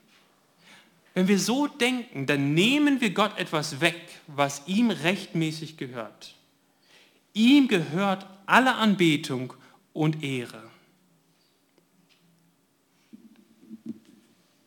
Wenn 1.12 1.28
wir 1.28 1.38
so 1.38 1.66
denken, 1.66 2.24
dann 2.24 2.54
nehmen 2.54 3.02
wir 3.02 3.10
Gott 3.10 3.38
etwas 3.38 3.82
weg, 3.82 4.00
was 4.26 4.62
ihm 4.66 4.90
rechtmäßig 4.90 5.76
gehört. 5.76 6.34
Ihm 7.34 7.68
gehört 7.68 8.26
alle 8.46 8.76
Anbetung 8.76 9.52
und 9.92 10.22
Ehre. 10.22 10.62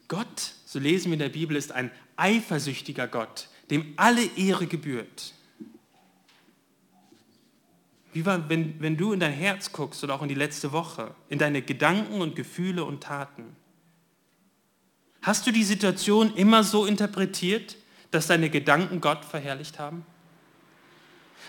Gott, 0.07 0.53
so 0.67 0.77
lesen 0.77 1.05
wir 1.05 1.13
in 1.13 1.19
der 1.19 1.29
Bibel, 1.29 1.57
ist 1.57 1.71
ein 1.71 1.89
eifersüchtiger 2.17 3.07
Gott, 3.07 3.47
dem 3.71 3.93
alle 3.95 4.23
Ehre 4.37 4.67
gebührt. 4.67 5.33
Wie 8.13 8.25
war, 8.25 8.49
wenn, 8.49 8.79
wenn 8.79 8.97
du 8.97 9.13
in 9.13 9.19
dein 9.19 9.33
Herz 9.33 9.71
guckst 9.71 10.03
oder 10.03 10.15
auch 10.15 10.21
in 10.21 10.29
die 10.29 10.35
letzte 10.35 10.71
Woche, 10.71 11.13
in 11.29 11.37
deine 11.37 11.61
Gedanken 11.61 12.21
und 12.21 12.35
Gefühle 12.35 12.83
und 12.83 13.01
Taten? 13.03 13.55
Hast 15.21 15.45
du 15.45 15.51
die 15.51 15.63
Situation 15.63 16.33
immer 16.35 16.63
so 16.63 16.85
interpretiert, 16.85 17.77
dass 18.11 18.27
deine 18.27 18.49
Gedanken 18.49 19.01
Gott 19.01 19.25
verherrlicht 19.25 19.77
haben? 19.77 20.05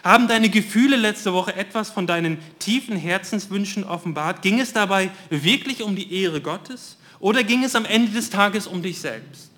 Haben 0.02 0.28
deine 0.28 0.48
Gefühle 0.48 0.96
letzte 0.96 1.32
Woche 1.32 1.54
etwas 1.54 1.90
von 1.90 2.06
deinen 2.06 2.38
tiefen 2.58 2.96
Herzenswünschen 2.96 3.84
offenbart? 3.84 4.42
Ging 4.42 4.60
es 4.60 4.72
dabei 4.72 5.10
wirklich 5.28 5.82
um 5.82 5.94
die 5.94 6.22
Ehre 6.22 6.40
Gottes 6.40 6.98
oder 7.18 7.44
ging 7.44 7.64
es 7.64 7.76
am 7.76 7.84
Ende 7.84 8.12
des 8.12 8.30
Tages 8.30 8.66
um 8.66 8.82
dich 8.82 9.00
selbst? 9.00 9.50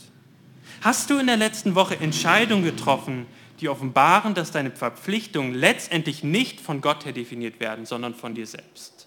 Hast 0.80 1.10
du 1.10 1.18
in 1.18 1.28
der 1.28 1.36
letzten 1.36 1.76
Woche 1.76 1.98
Entscheidungen 2.00 2.64
getroffen, 2.64 3.26
die 3.62 3.68
offenbaren, 3.68 4.34
dass 4.34 4.50
deine 4.50 4.72
Verpflichtungen 4.72 5.54
letztendlich 5.54 6.22
nicht 6.22 6.60
von 6.60 6.80
Gott 6.80 7.04
her 7.04 7.12
definiert 7.12 7.60
werden, 7.60 7.86
sondern 7.86 8.14
von 8.14 8.34
dir 8.34 8.46
selbst. 8.46 9.06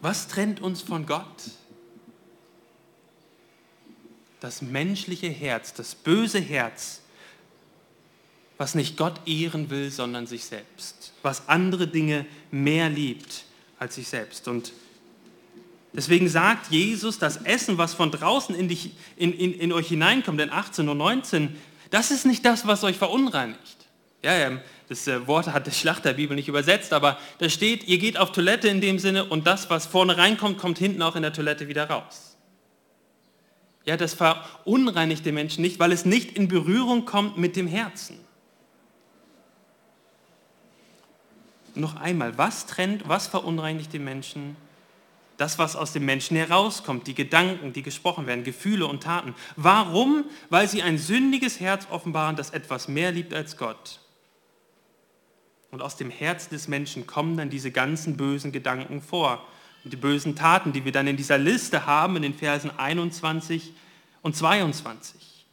Was 0.00 0.28
trennt 0.28 0.60
uns 0.60 0.82
von 0.82 1.06
Gott? 1.06 1.50
Das 4.40 4.62
menschliche 4.62 5.28
Herz, 5.28 5.74
das 5.74 5.94
böse 5.94 6.38
Herz, 6.38 7.00
was 8.58 8.74
nicht 8.74 8.96
Gott 8.96 9.26
ehren 9.26 9.70
will, 9.70 9.90
sondern 9.90 10.26
sich 10.26 10.44
selbst, 10.44 11.12
was 11.22 11.48
andere 11.48 11.88
Dinge 11.88 12.26
mehr 12.50 12.88
liebt 12.88 13.46
als 13.78 13.96
sich 13.96 14.06
selbst. 14.06 14.46
Und 14.46 14.72
deswegen 15.94 16.28
sagt 16.28 16.70
Jesus, 16.70 17.18
das 17.18 17.38
Essen, 17.38 17.78
was 17.78 17.94
von 17.94 18.10
draußen 18.10 18.54
in, 18.54 18.68
dich, 18.68 18.92
in, 19.16 19.32
in, 19.32 19.54
in 19.54 19.72
euch 19.72 19.88
hineinkommt, 19.88 20.40
in 20.40 20.50
18 20.50 20.88
und 20.88 20.98
19, 20.98 21.56
das 21.90 22.10
ist 22.10 22.26
nicht 22.26 22.44
das, 22.44 22.66
was 22.66 22.84
euch 22.84 22.96
verunreinigt. 22.96 23.76
Ja, 24.22 24.58
das 24.88 25.06
äh, 25.06 25.26
Wort 25.26 25.48
hat 25.48 25.66
der 25.66 25.72
Schlachterbibel 25.72 26.34
nicht 26.34 26.48
übersetzt, 26.48 26.92
aber 26.92 27.18
da 27.38 27.48
steht, 27.48 27.86
ihr 27.86 27.98
geht 27.98 28.18
auf 28.18 28.32
Toilette 28.32 28.68
in 28.68 28.80
dem 28.80 28.98
Sinne 28.98 29.24
und 29.24 29.46
das, 29.46 29.70
was 29.70 29.86
vorne 29.86 30.16
reinkommt, 30.16 30.58
kommt 30.58 30.78
hinten 30.78 31.02
auch 31.02 31.16
in 31.16 31.22
der 31.22 31.32
Toilette 31.32 31.68
wieder 31.68 31.88
raus. 31.88 32.36
Ja, 33.84 33.96
das 33.96 34.14
verunreinigt 34.14 35.26
den 35.26 35.34
Menschen 35.34 35.62
nicht, 35.62 35.78
weil 35.78 35.92
es 35.92 36.04
nicht 36.04 36.36
in 36.36 36.48
Berührung 36.48 37.04
kommt 37.04 37.36
mit 37.36 37.54
dem 37.54 37.66
Herzen. 37.66 38.18
Noch 41.74 41.96
einmal, 41.96 42.38
was 42.38 42.66
trennt, 42.66 43.08
was 43.08 43.26
verunreinigt 43.26 43.92
den 43.92 44.04
Menschen? 44.04 44.56
Das, 45.36 45.58
was 45.58 45.74
aus 45.74 45.92
dem 45.92 46.04
Menschen 46.04 46.36
herauskommt, 46.36 47.06
die 47.06 47.14
Gedanken, 47.14 47.72
die 47.72 47.82
gesprochen 47.82 48.26
werden, 48.26 48.44
Gefühle 48.44 48.86
und 48.86 49.02
Taten. 49.02 49.34
Warum? 49.56 50.24
Weil 50.48 50.68
sie 50.68 50.82
ein 50.82 50.96
sündiges 50.96 51.58
Herz 51.58 51.88
offenbaren, 51.90 52.36
das 52.36 52.50
etwas 52.50 52.86
mehr 52.86 53.10
liebt 53.10 53.34
als 53.34 53.56
Gott. 53.56 54.00
Und 55.72 55.82
aus 55.82 55.96
dem 55.96 56.10
Herz 56.10 56.48
des 56.48 56.68
Menschen 56.68 57.04
kommen 57.04 57.36
dann 57.36 57.50
diese 57.50 57.72
ganzen 57.72 58.16
bösen 58.16 58.52
Gedanken 58.52 59.02
vor. 59.02 59.44
Und 59.82 59.92
die 59.92 59.96
bösen 59.96 60.36
Taten, 60.36 60.72
die 60.72 60.84
wir 60.84 60.92
dann 60.92 61.08
in 61.08 61.16
dieser 61.16 61.36
Liste 61.36 61.84
haben, 61.84 62.14
in 62.14 62.22
den 62.22 62.34
Versen 62.34 62.70
21 62.78 63.72
und 64.22 64.36
22. 64.36 65.46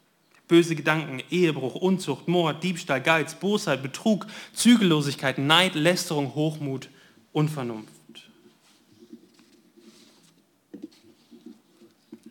Böse 0.47 0.75
Gedanken, 0.75 1.23
Ehebruch, 1.31 1.75
Unzucht, 1.75 2.27
Mord, 2.27 2.63
Diebstahl, 2.63 3.01
Geiz, 3.01 3.35
Bosheit, 3.35 3.81
Betrug, 3.81 4.27
Zügellosigkeit, 4.53 5.39
Neid, 5.39 5.73
Lästerung, 5.73 6.35
Hochmut, 6.35 6.89
Unvernunft. 7.31 8.00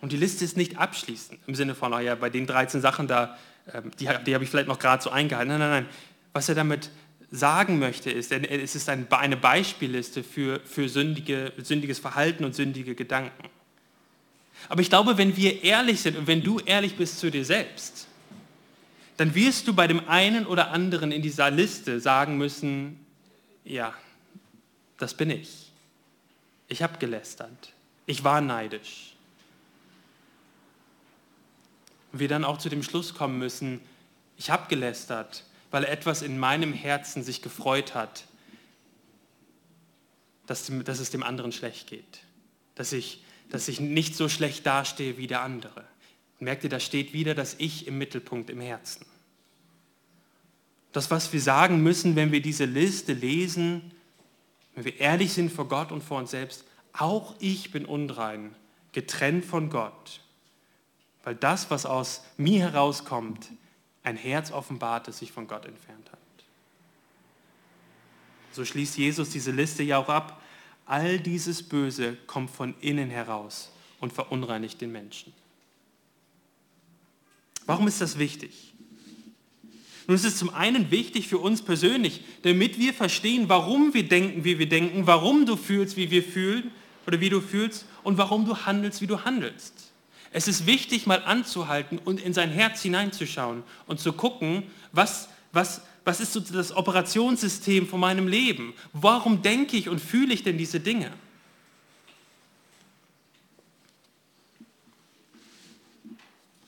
Und 0.01 0.13
die 0.13 0.17
Liste 0.17 0.45
ist 0.45 0.57
nicht 0.57 0.79
abschließend 0.79 1.39
im 1.47 1.55
Sinne 1.55 1.75
von, 1.75 1.93
oh 1.93 1.99
ja, 1.99 2.15
bei 2.15 2.31
den 2.31 2.47
13 2.47 2.81
Sachen 2.81 3.07
da, 3.07 3.37
ähm, 3.73 3.91
die, 3.99 4.09
die 4.27 4.35
habe 4.35 4.45
ich 4.45 4.51
vielleicht 4.51 4.69
noch 4.69 4.79
gerade 4.79 5.03
so 5.03 5.11
eingehalten. 5.11 5.49
Nein, 5.49 5.61
nein, 5.61 5.71
nein. 5.71 5.87
Was 6.33 6.49
er 6.49 6.55
damit 6.55 6.91
sagen 7.31 7.79
möchte, 7.79 8.11
ist, 8.11 8.33
es 8.33 8.75
ist 8.75 8.89
eine 8.89 9.37
Beispielliste 9.37 10.25
für, 10.25 10.61
für 10.61 10.89
sündige, 10.89 11.53
sündiges 11.63 11.99
Verhalten 11.99 12.45
und 12.45 12.55
sündige 12.55 12.95
Gedanken. 12.95 13.49
Aber 14.69 14.81
ich 14.81 14.89
glaube, 14.89 15.17
wenn 15.17 15.37
wir 15.37 15.63
ehrlich 15.63 16.01
sind 16.01 16.17
und 16.17 16.27
wenn 16.27 16.43
du 16.43 16.59
ehrlich 16.61 16.97
bist 16.97 17.19
zu 17.19 17.31
dir 17.31 17.45
selbst, 17.45 18.07
dann 19.17 19.35
wirst 19.35 19.69
du 19.69 19.75
bei 19.75 19.87
dem 19.87 20.09
einen 20.09 20.47
oder 20.47 20.71
anderen 20.71 21.13
in 21.13 21.23
dieser 21.23 21.51
Liste 21.51 22.01
sagen 22.01 22.37
müssen, 22.37 23.05
ja, 23.65 23.95
das 24.99 25.15
bin 25.15 25.31
ich. 25.31 25.71
Ich 26.69 26.83
habe 26.83 26.99
gelästert. 26.99 27.73
Ich 28.07 28.25
war 28.25 28.41
neidisch. 28.41 29.10
Und 32.13 32.21
wir 32.21 32.29
dann 32.29 32.45
auch 32.45 32.59
zu 32.59 32.69
dem 32.69 32.83
Schluss 32.83 33.15
kommen 33.15 33.39
müssen, 33.39 33.81
ich 34.37 34.51
habe 34.51 34.69
gelästert, 34.69 35.45
weil 35.71 35.85
etwas 35.85 36.23
in 36.23 36.39
meinem 36.39 36.73
Herzen 36.73 37.23
sich 37.23 37.43
gefreut 37.43 37.95
hat, 37.95 38.25
dass, 40.47 40.71
dass 40.85 40.99
es 40.99 41.11
dem 41.11 41.23
anderen 41.23 41.53
schlecht 41.53 41.89
geht, 41.89 42.25
dass 42.75 42.93
ich, 42.93 43.23
dass 43.51 43.69
ich 43.69 43.81
nicht 43.81 44.17
so 44.17 44.29
schlecht 44.29 44.67
dastehe 44.67 45.17
wie 45.17 45.27
der 45.27 45.43
andere. 45.43 45.85
Merkt 46.41 46.65
ihr, 46.65 46.71
da 46.71 46.81
steht 46.81 47.13
wieder 47.13 47.35
das 47.35 47.55
Ich 47.59 47.87
im 47.87 47.99
Mittelpunkt 47.99 48.51
im 48.51 48.61
Herzen. 48.61 49.05
Das, 50.93 51.11
was 51.11 51.33
wir 51.33 51.41
sagen 51.41 51.83
müssen, 51.83 52.17
wenn 52.17 52.33
wir 52.33 52.43
diese 52.43 52.65
Liste 52.65 53.13
lesen, 53.13 53.93
wenn 54.75 54.85
wir 54.87 54.99
ehrlich 54.99 55.33
sind 55.33 55.53
vor 55.53 55.69
Gott 55.69 55.93
und 55.93 56.03
vor 56.03 56.19
uns 56.19 56.31
selbst, 56.31 56.65
auch 56.93 57.37
ich 57.39 57.71
bin 57.71 57.85
unrein, 57.85 58.57
getrennt 58.93 59.45
von 59.45 59.71
Gott, 59.71 60.21
weil 61.25 61.35
das, 61.35 61.71
was 61.71 61.87
aus 61.87 62.23
mir 62.37 62.61
herauskommt, 62.61 63.51
ein 64.03 64.17
Herz 64.17 64.51
offenbart, 64.51 65.09
das 65.09 65.19
sich 65.19 65.33
von 65.33 65.47
Gott 65.47 65.67
entfernt 65.67 66.11
hat. 66.11 66.19
So 68.53 68.65
schließt 68.65 68.99
Jesus 68.99 69.31
diese 69.31 69.53
Liste 69.53 69.83
ja 69.83 69.99
auch 69.99 70.09
ab. 70.09 70.43
All 70.87 71.21
dieses 71.21 71.63
Böse 71.63 72.17
kommt 72.27 72.51
von 72.51 72.75
innen 72.81 73.11
heraus 73.11 73.71
und 74.01 74.13
verunreinigt 74.13 74.81
den 74.81 74.91
Menschen. 74.91 75.33
Warum 77.67 77.87
ist 77.87 78.01
das 78.01 78.19
wichtig? 78.19 78.75
Nun 80.07 80.17
ist 80.17 80.25
es 80.25 80.39
zum 80.39 80.53
einen 80.53 80.91
wichtig 80.91 81.29
für 81.29 81.39
uns 81.39 81.63
persönlich, 81.63 82.25
damit 82.43 82.79
wir 82.81 82.93
verstehen, 82.93 83.49
warum 83.49 83.95
wir 83.95 84.09
denken, 84.09 84.43
wie 84.43 84.59
wir 84.59 84.69
denken, 84.69 85.07
warum 85.07 85.47
du 85.47 85.57
fühlst, 85.57 85.97
wie 85.97 86.11
wir 86.11 86.25
fühlen 86.25 86.73
oder 87.07 87.21
wie 87.21 87.29
du 87.29 87.41
fühlst 87.41 87.85
und 88.03 88.19
warum 88.19 88.45
du 88.45 88.57
handelst, 88.57 89.01
wie 89.03 89.07
du 89.07 89.25
handelst. 89.25 89.90
Es 90.33 90.47
ist 90.47 90.67
wichtig, 90.67 91.07
mal 91.07 91.23
anzuhalten 91.25 91.99
und 91.99 92.21
in 92.21 92.33
sein 92.33 92.51
Herz 92.51 92.83
hineinzuschauen 92.83 93.65
und 93.87 93.99
zu 93.99 94.13
gucken, 94.13 94.63
was, 94.93 95.29
was, 95.53 95.83
was 96.05 96.21
ist 96.21 96.33
so 96.33 96.41
das 96.41 96.75
Operationssystem 96.75 97.89
von 97.89 97.99
meinem 97.99 98.29
Leben? 98.29 98.75
Warum 98.93 99.43
denke 99.43 99.77
ich 99.77 99.89
und 99.89 100.01
fühle 100.01 100.33
ich 100.33 100.45
denn 100.45 100.57
diese 100.57 100.79
Dinge? 100.79 101.13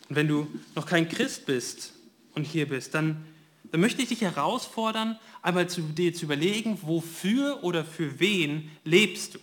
Und 0.09 0.17
wenn 0.17 0.29
du 0.29 0.49
noch 0.75 0.87
kein 0.87 1.09
Christ 1.09 1.47
bist 1.47 1.93
und 2.35 2.45
hier 2.45 2.69
bist, 2.69 2.95
dann, 2.95 3.25
dann 3.71 3.81
möchte 3.81 4.03
ich 4.03 4.09
dich 4.09 4.23
herausfordern, 4.23 5.19
einmal 5.41 5.71
zu 5.71 5.83
dir 5.83 6.13
zu 6.13 6.25
überlegen, 6.25 6.79
wofür 6.83 7.63
oder 7.63 7.85
für 7.85 8.19
wen 8.19 8.71
lebst 8.85 9.37
du? 9.37 9.39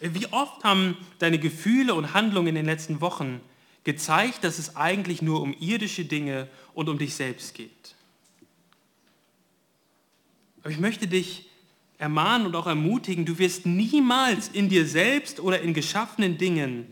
Wie 0.00 0.26
oft 0.32 0.64
haben 0.64 0.96
deine 1.18 1.38
Gefühle 1.38 1.94
und 1.94 2.14
Handlungen 2.14 2.48
in 2.48 2.54
den 2.54 2.66
letzten 2.66 3.00
Wochen 3.00 3.40
gezeigt, 3.84 4.44
dass 4.44 4.58
es 4.58 4.76
eigentlich 4.76 5.20
nur 5.20 5.42
um 5.42 5.54
irdische 5.58 6.04
Dinge 6.04 6.48
und 6.74 6.88
um 6.88 6.98
dich 6.98 7.14
selbst 7.14 7.54
geht? 7.54 7.94
Aber 10.62 10.70
ich 10.70 10.78
möchte 10.78 11.06
dich 11.06 11.50
ermahnen 11.98 12.46
und 12.46 12.56
auch 12.56 12.66
ermutigen, 12.66 13.26
du 13.26 13.38
wirst 13.38 13.66
niemals 13.66 14.48
in 14.48 14.70
dir 14.70 14.86
selbst 14.86 15.38
oder 15.38 15.60
in 15.60 15.74
geschaffenen 15.74 16.38
Dingen 16.38 16.86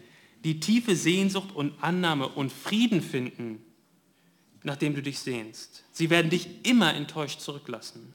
die 0.44 0.61
tiefe 0.61 0.94
Sehnsucht 0.94 1.55
und 1.55 1.73
Annahme 1.83 2.29
und 2.29 2.53
Frieden 2.53 3.01
finden, 3.01 3.64
nachdem 4.62 4.94
du 4.94 5.03
dich 5.03 5.18
sehnst. 5.18 5.85
Sie 5.92 6.11
werden 6.11 6.31
dich 6.31 6.49
immer 6.64 6.94
enttäuscht 6.94 7.40
zurücklassen. 7.40 8.12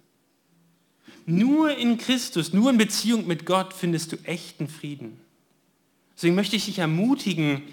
Nur 1.26 1.78
in 1.78 1.98
Christus, 1.98 2.54
nur 2.54 2.70
in 2.70 2.78
Beziehung 2.78 3.28
mit 3.28 3.46
Gott 3.46 3.74
findest 3.74 4.12
du 4.12 4.18
echten 4.24 4.68
Frieden. 4.68 5.20
Deswegen 6.16 6.36
möchte 6.36 6.56
ich 6.56 6.66
dich 6.66 6.80
ermutigen, 6.80 7.64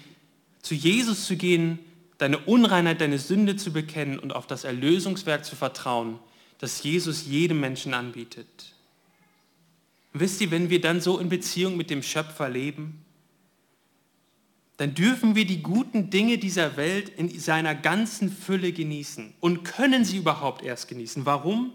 zu 0.61 0.75
Jesus 0.75 1.25
zu 1.25 1.35
gehen, 1.35 1.79
deine 2.17 2.37
Unreinheit, 2.37 3.01
deine 3.01 3.19
Sünde 3.19 3.55
zu 3.55 3.73
bekennen 3.73 4.19
und 4.19 4.33
auf 4.33 4.47
das 4.47 4.63
Erlösungswerk 4.63 5.43
zu 5.43 5.55
vertrauen, 5.55 6.19
das 6.59 6.83
Jesus 6.83 7.25
jedem 7.25 7.59
Menschen 7.59 7.93
anbietet. 7.93 8.75
wisst 10.13 10.41
ihr, 10.41 10.51
wenn 10.51 10.69
wir 10.69 10.81
dann 10.81 11.01
so 11.01 11.17
in 11.17 11.29
Beziehung 11.29 11.77
mit 11.77 11.89
dem 11.89 12.03
Schöpfer 12.03 12.49
leben, 12.49 13.03
dann 14.77 14.93
dürfen 14.93 15.35
wir 15.35 15.45
die 15.45 15.61
guten 15.61 16.09
Dinge 16.09 16.37
dieser 16.37 16.75
Welt 16.75 17.09
in 17.09 17.39
seiner 17.39 17.75
ganzen 17.75 18.31
Fülle 18.31 18.71
genießen 18.71 19.33
und 19.39 19.63
können 19.63 20.05
sie 20.05 20.17
überhaupt 20.17 20.63
erst 20.63 20.87
genießen. 20.87 21.25
Warum? 21.25 21.71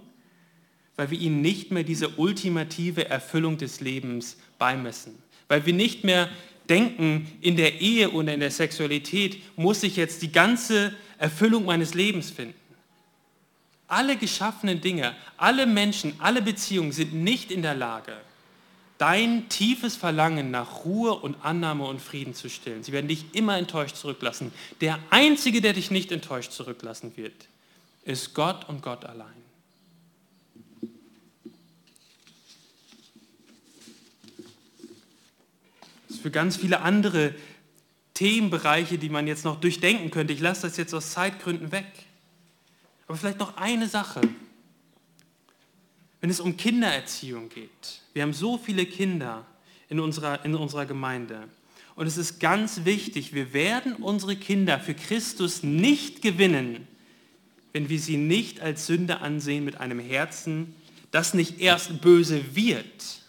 Weil 0.97 1.11
wir 1.11 1.19
ihnen 1.19 1.43
nicht 1.43 1.71
mehr 1.71 1.85
diese 1.85 2.09
ultimative 2.11 3.09
Erfüllung 3.09 3.59
des 3.59 3.81
Lebens 3.81 4.37
beimessen. 4.59 5.15
Weil 5.49 5.67
wir 5.67 5.75
nicht 5.75 6.05
mehr 6.05 6.29
denken, 6.69 7.31
in 7.41 7.57
der 7.57 7.81
Ehe 7.81 8.11
oder 8.11 8.35
in 8.35 8.41
der 8.41 8.51
Sexualität 8.51 9.41
muss 9.57 9.83
ich 9.83 9.97
jetzt 9.97 10.23
die 10.23 10.33
ganze 10.33 10.95
Erfüllung 11.19 11.67
meines 11.67 11.95
Lebens 11.95 12.31
finden. 12.31 12.55
Alle 13.89 14.17
geschaffenen 14.17 14.81
Dinge, 14.81 15.15
alle 15.37 15.67
Menschen, 15.67 16.15
alle 16.19 16.43
Beziehungen 16.43 16.93
sind 16.93 17.15
nicht 17.15 17.53
in 17.53 17.63
der 17.63 17.75
Lage, 17.75 18.17
dein 18.99 19.49
tiefes 19.49 19.95
Verlangen 19.95 20.51
nach 20.51 20.85
Ruhe 20.85 21.15
und 21.15 21.37
Annahme 21.45 21.85
und 21.85 22.01
Frieden 22.01 22.35
zu 22.35 22.49
stillen. 22.49 22.83
Sie 22.83 22.93
werden 22.93 23.07
dich 23.07 23.27
immer 23.33 23.57
enttäuscht 23.59 23.97
zurücklassen. 23.97 24.51
Der 24.81 24.99
Einzige, 25.11 25.61
der 25.61 25.75
dich 25.75 25.93
nicht 25.93 26.11
enttäuscht 26.11 26.51
zurücklassen 26.51 27.17
wird, 27.17 27.47
ist 28.05 28.35
Gott 28.35 28.69
und 28.69 28.83
Gott 28.83 29.05
allein. 29.05 29.46
Für 36.21 36.31
ganz 36.31 36.57
viele 36.57 36.81
andere 36.81 37.35
Themenbereiche, 38.15 38.99
die 38.99 39.11
man 39.11 39.27
jetzt 39.27 39.45
noch 39.45 39.61
durchdenken 39.61 40.11
könnte. 40.11 40.33
Ich 40.33 40.41
lasse 40.41 40.63
das 40.63 40.77
jetzt 40.77 40.95
aus 40.95 41.11
Zeitgründen 41.11 41.73
weg. 41.73 41.87
Aber 43.07 43.17
vielleicht 43.17 43.39
noch 43.39 43.57
eine 43.57 43.89
Sache. 43.89 44.23
Wenn 46.21 46.31
es 46.31 46.41
um 46.41 46.57
Kindererziehung 46.57 47.49
geht, 47.49 48.01
wir 48.15 48.23
haben 48.23 48.33
so 48.33 48.59
viele 48.59 48.87
Kinder 48.87 49.47
in 49.89 50.01
unserer, 50.01 50.45
in 50.45 50.55
unserer 50.55 50.87
Gemeinde. 50.87 51.49
Und 51.95 52.07
es 52.07 52.17
ist 52.17 52.41
ganz 52.41 52.85
wichtig, 52.85 53.33
wir 53.33 53.53
werden 53.53 53.95
unsere 53.95 54.37
Kinder 54.37 54.81
für 54.81 54.95
Christus 54.95 55.63
nicht 55.63 56.23
gewinnen, 56.23 56.89
wenn 57.73 57.89
wir 57.89 57.99
sie 57.99 58.17
nicht 58.17 58.61
als 58.61 58.87
Sünde 58.87 59.21
ansehen 59.21 59.65
mit 59.65 59.79
einem 59.81 60.01
Herzen, 60.01 60.75
das 61.11 61.35
nicht 61.35 61.61
erst 61.61 62.01
böse 62.01 62.57
wird, 62.57 63.21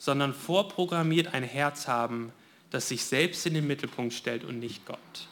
sondern 0.00 0.32
vorprogrammiert 0.32 1.34
ein 1.34 1.42
Herz 1.42 1.86
haben, 1.86 2.32
das 2.70 2.88
sich 2.88 3.04
selbst 3.04 3.44
in 3.44 3.52
den 3.52 3.66
Mittelpunkt 3.66 4.14
stellt 4.14 4.44
und 4.44 4.58
nicht 4.58 4.86
Gott. 4.86 5.28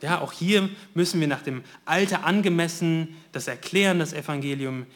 Ja, 0.00 0.20
auch 0.20 0.32
hier 0.32 0.68
müssen 0.92 1.20
wir 1.20 1.28
nach 1.28 1.42
dem 1.42 1.62
Alter 1.84 2.24
angemessen 2.24 3.16
das 3.30 3.46
Erklären, 3.46 4.00
das 4.00 4.12
Evangelium 4.12 4.86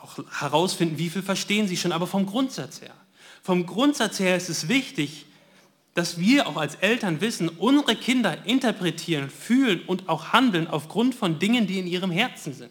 auch 0.00 0.18
herausfinden, 0.40 0.96
wie 0.98 1.10
viel 1.10 1.22
verstehen 1.22 1.66
sie 1.66 1.76
schon, 1.76 1.90
aber 1.90 2.06
vom 2.06 2.24
Grundsatz 2.24 2.80
her. 2.80 2.94
Vom 3.42 3.66
Grundsatz 3.66 4.20
her 4.20 4.36
ist 4.36 4.48
es 4.48 4.68
wichtig, 4.68 5.26
dass 5.94 6.20
wir 6.20 6.46
auch 6.46 6.56
als 6.56 6.76
Eltern 6.76 7.20
wissen, 7.20 7.48
unsere 7.48 7.96
Kinder 7.96 8.46
interpretieren, 8.46 9.28
fühlen 9.28 9.82
und 9.88 10.08
auch 10.08 10.32
handeln 10.32 10.68
aufgrund 10.68 11.16
von 11.16 11.40
Dingen, 11.40 11.66
die 11.66 11.80
in 11.80 11.88
ihrem 11.88 12.12
Herzen 12.12 12.54
sind. 12.54 12.70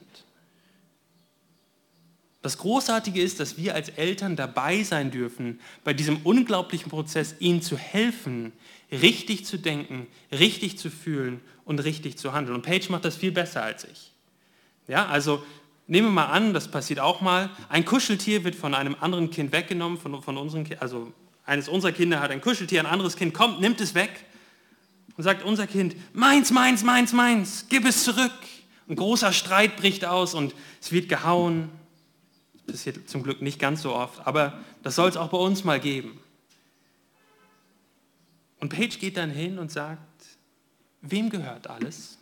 Das 2.43 2.57
Großartige 2.57 3.21
ist, 3.21 3.39
dass 3.39 3.57
wir 3.57 3.73
als 3.73 3.87
Eltern 3.87 4.35
dabei 4.35 4.83
sein 4.83 5.11
dürfen, 5.11 5.61
bei 5.85 5.93
diesem 5.93 6.17
unglaublichen 6.17 6.89
Prozess 6.89 7.35
ihnen 7.39 7.61
zu 7.61 7.77
helfen, 7.77 8.51
richtig 8.91 9.45
zu 9.45 9.57
denken, 9.57 10.07
richtig 10.29 10.77
zu 10.77 10.91
fühlen 10.91 11.39
und 11.63 11.79
richtig 11.79 12.17
zu 12.17 12.33
handeln. 12.33 12.55
Und 12.55 12.63
Paige 12.63 12.91
macht 12.91 13.05
das 13.05 13.15
viel 13.15 13.31
besser 13.31 13.63
als 13.63 13.85
ich. 13.85 14.11
Ja, 14.89 15.05
also 15.05 15.41
nehmen 15.87 16.09
wir 16.09 16.11
mal 16.11 16.25
an, 16.25 16.53
das 16.53 16.69
passiert 16.69 16.99
auch 16.99 17.21
mal, 17.21 17.49
ein 17.69 17.85
Kuscheltier 17.85 18.43
wird 18.43 18.55
von 18.55 18.73
einem 18.73 18.97
anderen 18.99 19.31
Kind 19.31 19.53
weggenommen, 19.53 19.97
von, 19.97 20.21
von 20.21 20.35
unseren, 20.37 20.67
also 20.81 21.13
eines 21.45 21.69
unserer 21.69 21.93
Kinder 21.93 22.19
hat 22.19 22.31
ein 22.31 22.41
Kuscheltier, 22.41 22.81
ein 22.81 22.85
anderes 22.85 23.15
Kind 23.15 23.33
kommt, 23.33 23.61
nimmt 23.61 23.79
es 23.79 23.95
weg 23.95 24.25
und 25.15 25.23
sagt 25.23 25.45
unser 25.45 25.65
Kind, 25.65 25.95
meins, 26.13 26.51
meins, 26.51 26.83
meins, 26.83 27.13
meins, 27.13 27.67
gib 27.69 27.85
es 27.85 28.03
zurück. 28.03 28.33
Ein 28.89 28.97
großer 28.97 29.31
Streit 29.31 29.77
bricht 29.77 30.03
aus 30.03 30.33
und 30.33 30.53
es 30.81 30.91
wird 30.91 31.07
gehauen. 31.07 31.69
Das 32.65 32.77
passiert 32.77 33.09
zum 33.09 33.23
Glück 33.23 33.41
nicht 33.41 33.59
ganz 33.59 33.81
so 33.81 33.93
oft, 33.93 34.25
aber 34.25 34.59
das 34.83 34.95
soll 34.95 35.09
es 35.09 35.17
auch 35.17 35.29
bei 35.29 35.37
uns 35.37 35.63
mal 35.63 35.79
geben. 35.79 36.19
Und 38.59 38.69
Paige 38.69 38.97
geht 38.97 39.17
dann 39.17 39.29
hin 39.29 39.59
und 39.59 39.71
sagt, 39.71 39.99
wem 41.01 41.29
gehört 41.29 41.67
alles? 41.67 42.17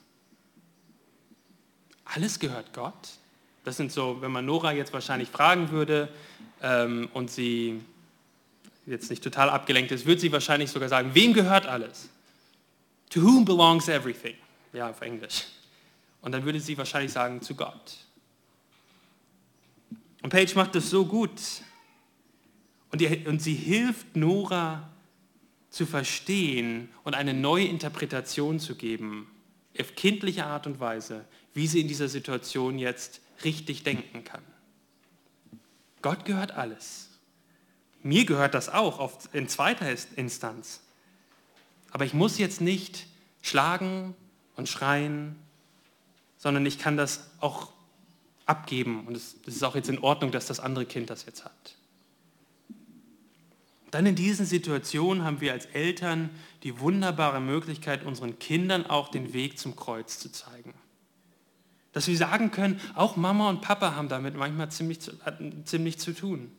Alles 2.06 2.40
gehört 2.40 2.74
Gott. 2.74 3.10
Das 3.64 3.78
sind 3.78 3.92
so, 3.92 4.22
wenn 4.22 4.32
man 4.32 4.46
Nora 4.46 4.74
jetzt 4.74 4.92
wahrscheinlich 4.92 5.30
fragen 5.30 5.70
würde 5.70 6.10
ähm, 6.62 7.10
und 7.14 7.30
sie 7.30 7.80
jetzt 8.88 9.12
nicht 9.12 9.24
total 9.24 9.50
abgelenkt 9.50 9.92
ist, 9.92 10.06
wird 10.06 10.20
sie 10.20 10.32
wahrscheinlich 10.32 10.72
sogar 10.72 10.90
sagen, 10.90 11.12
wem 11.14 11.34
gehört 11.34 11.68
alles? 11.68 12.10
To 13.12 13.22
whom 13.22 13.46
belongs 13.46 13.88
everything? 13.88 14.36
Ja, 14.74 14.90
auf 14.90 15.02
Englisch. 15.02 15.46
Und 16.22 16.32
dann 16.32 16.44
würde 16.46 16.60
sie 16.60 16.78
wahrscheinlich 16.78 17.12
sagen, 17.12 17.42
zu 17.42 17.56
Gott. 17.56 18.01
Und 20.22 20.30
Paige 20.30 20.54
macht 20.56 20.76
das 20.76 20.90
so 20.90 21.06
gut. 21.06 21.32
Und, 22.92 23.02
die, 23.02 23.26
und 23.26 23.42
sie 23.42 23.56
hilft 23.56 24.16
Nora 24.16 24.90
zu 25.70 25.86
verstehen 25.86 26.90
und 27.04 27.16
eine 27.16 27.34
neue 27.34 27.66
Interpretation 27.66 28.60
zu 28.60 28.76
geben, 28.76 29.32
auf 29.80 29.96
kindliche 29.96 30.46
Art 30.46 30.68
und 30.68 30.80
Weise, 30.80 31.26
wie 31.54 31.68
sie 31.68 31.80
in 31.80 31.88
dieser 31.88 32.10
Situation 32.10 32.78
jetzt 32.78 33.22
richtig 33.44 33.84
denken 33.84 34.24
kann. 34.24 34.44
Gott 36.02 36.26
gehört 36.26 36.52
alles. 36.52 37.10
Mir 38.04 38.26
gehört 38.26 38.54
das 38.54 38.68
auch 38.68 39.12
in 39.32 39.48
zweiter 39.48 39.88
Instanz. 40.16 40.82
Aber 41.92 42.06
ich 42.06 42.14
muss 42.14 42.38
jetzt 42.38 42.60
nicht 42.60 43.06
schlagen 43.42 44.16
und 44.56 44.68
schreien, 44.68 45.36
sondern 46.38 46.66
ich 46.66 46.80
kann 46.80 46.98
das 46.98 47.30
auch 47.40 47.72
abgeben. 48.52 49.08
Und 49.08 49.18
es 49.18 49.34
ist 49.46 49.64
auch 49.64 49.76
jetzt 49.76 49.90
in 49.90 50.00
Ordnung, 50.00 50.32
dass 50.32 50.46
das 50.46 50.60
andere 50.60 50.86
Kind 50.86 51.10
das 51.10 51.26
jetzt 51.26 51.44
hat. 51.46 51.76
Dann 53.90 54.06
in 54.06 54.16
diesen 54.16 54.46
Situationen 54.46 55.24
haben 55.24 55.42
wir 55.42 55.52
als 55.52 55.66
Eltern 55.66 56.30
die 56.64 56.80
wunderbare 56.80 57.42
Möglichkeit, 57.42 58.06
unseren 58.06 58.40
Kindern 58.40 58.86
auch 58.86 59.10
den 59.10 59.34
Weg 59.34 59.58
zum 59.58 59.76
Kreuz 59.76 60.20
zu 60.20 60.32
zeigen. 60.32 60.74
Dass 61.92 62.08
wir 62.08 62.16
sagen 62.16 62.52
können, 62.52 62.80
auch 62.96 63.18
Mama 63.18 63.50
und 63.50 63.62
Papa 63.62 63.96
haben 63.96 64.08
damit 64.08 64.36
manchmal 64.36 64.72
ziemlich 64.72 65.02
zu, 65.02 65.12
ziemlich 65.66 66.00
zu 66.00 66.14
tun 66.14 66.52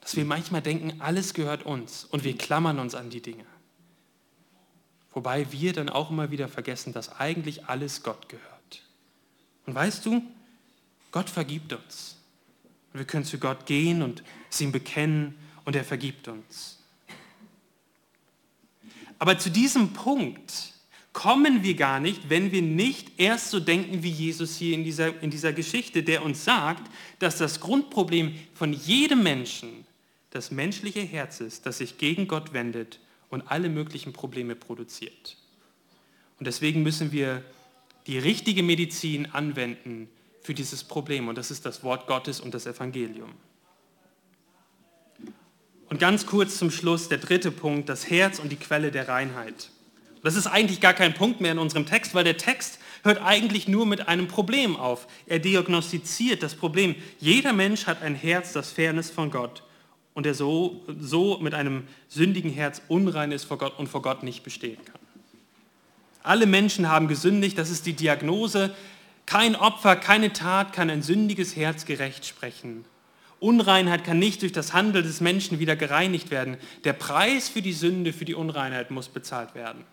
dass 0.00 0.16
wir 0.16 0.24
manchmal 0.24 0.62
denken, 0.62 1.00
alles 1.00 1.34
gehört 1.34 1.64
uns 1.64 2.04
und 2.04 2.24
wir 2.24 2.36
klammern 2.36 2.78
uns 2.78 2.94
an 2.94 3.10
die 3.10 3.20
Dinge. 3.20 3.44
Wobei 5.12 5.50
wir 5.52 5.72
dann 5.72 5.88
auch 5.88 6.10
immer 6.10 6.30
wieder 6.30 6.48
vergessen, 6.48 6.92
dass 6.92 7.20
eigentlich 7.20 7.66
alles 7.66 8.02
Gott 8.02 8.28
gehört. 8.28 8.82
Und 9.66 9.74
weißt 9.74 10.06
du, 10.06 10.22
Gott 11.10 11.30
vergibt 11.30 11.72
uns. 11.72 12.16
wir 12.92 13.04
können 13.04 13.24
zu 13.24 13.38
Gott 13.38 13.66
gehen 13.66 14.02
und 14.02 14.22
es 14.50 14.60
ihm 14.60 14.72
bekennen 14.72 15.34
und 15.64 15.76
er 15.76 15.84
vergibt 15.84 16.28
uns. 16.28 16.78
Aber 19.18 19.38
zu 19.38 19.50
diesem 19.50 19.92
Punkt 19.92 20.72
kommen 21.12 21.62
wir 21.62 21.74
gar 21.74 22.00
nicht, 22.00 22.30
wenn 22.30 22.52
wir 22.52 22.62
nicht 22.62 23.18
erst 23.18 23.50
so 23.50 23.60
denken 23.60 24.02
wie 24.02 24.10
Jesus 24.10 24.56
hier 24.56 24.74
in 24.74 24.84
dieser, 24.84 25.22
in 25.22 25.30
dieser 25.30 25.52
Geschichte, 25.52 26.02
der 26.02 26.24
uns 26.24 26.44
sagt, 26.44 26.90
dass 27.18 27.36
das 27.36 27.60
Grundproblem 27.60 28.34
von 28.54 28.72
jedem 28.72 29.22
Menschen 29.22 29.84
das 30.30 30.50
menschliche 30.50 31.02
Herz 31.02 31.40
ist, 31.40 31.66
das 31.66 31.78
sich 31.78 31.98
gegen 31.98 32.28
Gott 32.28 32.52
wendet 32.52 33.00
und 33.28 33.50
alle 33.50 33.68
möglichen 33.68 34.12
Probleme 34.12 34.54
produziert. 34.54 35.36
Und 36.38 36.46
deswegen 36.46 36.82
müssen 36.82 37.12
wir 37.12 37.44
die 38.06 38.18
richtige 38.18 38.62
Medizin 38.62 39.26
anwenden 39.26 40.08
für 40.42 40.54
dieses 40.54 40.84
Problem. 40.84 41.28
Und 41.28 41.36
das 41.36 41.50
ist 41.50 41.66
das 41.66 41.82
Wort 41.82 42.06
Gottes 42.06 42.40
und 42.40 42.54
das 42.54 42.66
Evangelium. 42.66 43.30
Und 45.88 45.98
ganz 45.98 46.26
kurz 46.26 46.56
zum 46.58 46.70
Schluss 46.70 47.08
der 47.08 47.18
dritte 47.18 47.50
Punkt, 47.50 47.88
das 47.88 48.08
Herz 48.08 48.38
und 48.38 48.50
die 48.50 48.56
Quelle 48.56 48.90
der 48.90 49.08
Reinheit. 49.08 49.70
Das 50.22 50.36
ist 50.36 50.46
eigentlich 50.46 50.80
gar 50.80 50.94
kein 50.94 51.14
Punkt 51.14 51.40
mehr 51.40 51.52
in 51.52 51.58
unserem 51.58 51.86
Text, 51.86 52.14
weil 52.14 52.24
der 52.24 52.36
Text 52.36 52.78
hört 53.02 53.22
eigentlich 53.22 53.66
nur 53.68 53.86
mit 53.86 54.06
einem 54.06 54.28
Problem 54.28 54.76
auf. 54.76 55.06
Er 55.26 55.38
diagnostiziert 55.38 56.42
das 56.42 56.54
Problem. 56.54 56.94
Jeder 57.18 57.52
Mensch 57.52 57.86
hat 57.86 58.02
ein 58.02 58.14
Herz, 58.14 58.52
das 58.52 58.70
fern 58.70 58.98
ist 58.98 59.10
von 59.10 59.30
Gott 59.30 59.62
und 60.14 60.26
der 60.26 60.34
so, 60.34 60.82
so 60.98 61.38
mit 61.38 61.54
einem 61.54 61.84
sündigen 62.08 62.50
Herz 62.50 62.82
unrein 62.88 63.32
ist 63.32 63.44
vor 63.44 63.58
Gott 63.58 63.78
und 63.78 63.88
vor 63.88 64.02
Gott 64.02 64.22
nicht 64.22 64.42
bestehen 64.42 64.78
kann. 64.84 65.00
Alle 66.22 66.46
Menschen 66.46 66.88
haben 66.88 67.08
gesündigt, 67.08 67.56
das 67.56 67.70
ist 67.70 67.86
die 67.86 67.94
Diagnose. 67.94 68.74
Kein 69.30 69.54
Opfer, 69.54 69.94
keine 69.94 70.32
Tat 70.32 70.72
kann 70.72 70.90
ein 70.90 71.04
sündiges 71.04 71.54
Herz 71.54 71.84
gerecht 71.84 72.26
sprechen. 72.26 72.84
Unreinheit 73.38 74.02
kann 74.02 74.18
nicht 74.18 74.42
durch 74.42 74.50
das 74.50 74.72
Handeln 74.72 75.04
des 75.04 75.20
Menschen 75.20 75.60
wieder 75.60 75.76
gereinigt 75.76 76.32
werden. 76.32 76.56
Der 76.82 76.94
Preis 76.94 77.48
für 77.48 77.62
die 77.62 77.72
Sünde, 77.72 78.12
für 78.12 78.24
die 78.24 78.34
Unreinheit 78.34 78.90
muss 78.90 79.08
bezahlt 79.08 79.54
werden. 79.54 79.84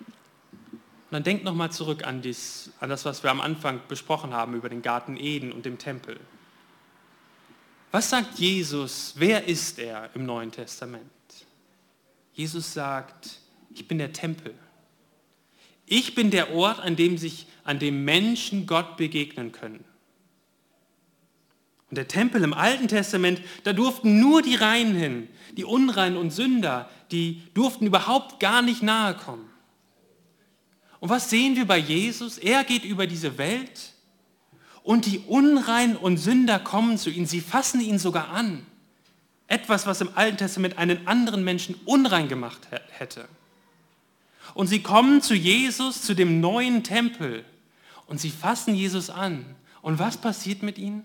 Und 0.00 1.10
dann 1.10 1.24
denkt 1.24 1.44
nochmal 1.44 1.72
zurück 1.72 2.06
an, 2.06 2.22
dies, 2.22 2.72
an 2.80 2.88
das, 2.88 3.04
was 3.04 3.22
wir 3.22 3.30
am 3.30 3.42
Anfang 3.42 3.82
besprochen 3.86 4.32
haben 4.32 4.54
über 4.54 4.70
den 4.70 4.80
Garten 4.80 5.18
Eden 5.18 5.52
und 5.52 5.66
den 5.66 5.76
Tempel. 5.76 6.18
Was 7.90 8.08
sagt 8.08 8.38
Jesus? 8.38 9.12
Wer 9.18 9.46
ist 9.46 9.78
er 9.78 10.08
im 10.14 10.24
Neuen 10.24 10.50
Testament? 10.50 11.04
Jesus 12.32 12.72
sagt, 12.72 13.40
ich 13.74 13.86
bin 13.86 13.98
der 13.98 14.14
Tempel. 14.14 14.54
Ich 15.90 16.14
bin 16.14 16.30
der 16.30 16.54
Ort, 16.54 16.78
an 16.78 16.94
dem 16.94 17.18
sich, 17.18 17.46
an 17.64 17.80
dem 17.80 18.04
Menschen 18.04 18.64
Gott 18.66 18.96
begegnen 18.96 19.50
können. 19.50 19.84
Und 21.90 21.96
der 21.96 22.06
Tempel 22.06 22.44
im 22.44 22.54
Alten 22.54 22.86
Testament, 22.86 23.42
da 23.64 23.72
durften 23.72 24.20
nur 24.20 24.40
die 24.40 24.54
Reinen 24.54 24.94
hin, 24.94 25.28
die 25.56 25.64
Unreinen 25.64 26.16
und 26.16 26.30
Sünder, 26.30 26.88
die 27.10 27.42
durften 27.54 27.86
überhaupt 27.86 28.38
gar 28.38 28.62
nicht 28.62 28.84
nahe 28.84 29.16
kommen. 29.16 29.50
Und 31.00 31.08
was 31.08 31.28
sehen 31.28 31.56
wir 31.56 31.64
bei 31.64 31.78
Jesus? 31.78 32.38
Er 32.38 32.62
geht 32.62 32.84
über 32.84 33.08
diese 33.08 33.36
Welt 33.36 33.94
und 34.84 35.06
die 35.06 35.18
Unreinen 35.18 35.96
und 35.96 36.18
Sünder 36.18 36.60
kommen 36.60 36.98
zu 36.98 37.10
ihm, 37.10 37.26
sie 37.26 37.40
fassen 37.40 37.80
ihn 37.80 37.98
sogar 37.98 38.28
an. 38.28 38.64
Etwas, 39.48 39.88
was 39.88 40.00
im 40.00 40.10
Alten 40.14 40.36
Testament 40.36 40.78
einen 40.78 41.08
anderen 41.08 41.42
Menschen 41.42 41.74
unrein 41.84 42.28
gemacht 42.28 42.68
hätte. 42.90 43.28
Und 44.54 44.66
sie 44.66 44.82
kommen 44.82 45.22
zu 45.22 45.34
Jesus, 45.34 46.02
zu 46.02 46.14
dem 46.14 46.40
neuen 46.40 46.82
Tempel 46.82 47.44
und 48.06 48.20
sie 48.20 48.30
fassen 48.30 48.74
Jesus 48.74 49.10
an. 49.10 49.44
Und 49.82 49.98
was 49.98 50.16
passiert 50.16 50.62
mit 50.62 50.78
ihnen? 50.78 51.04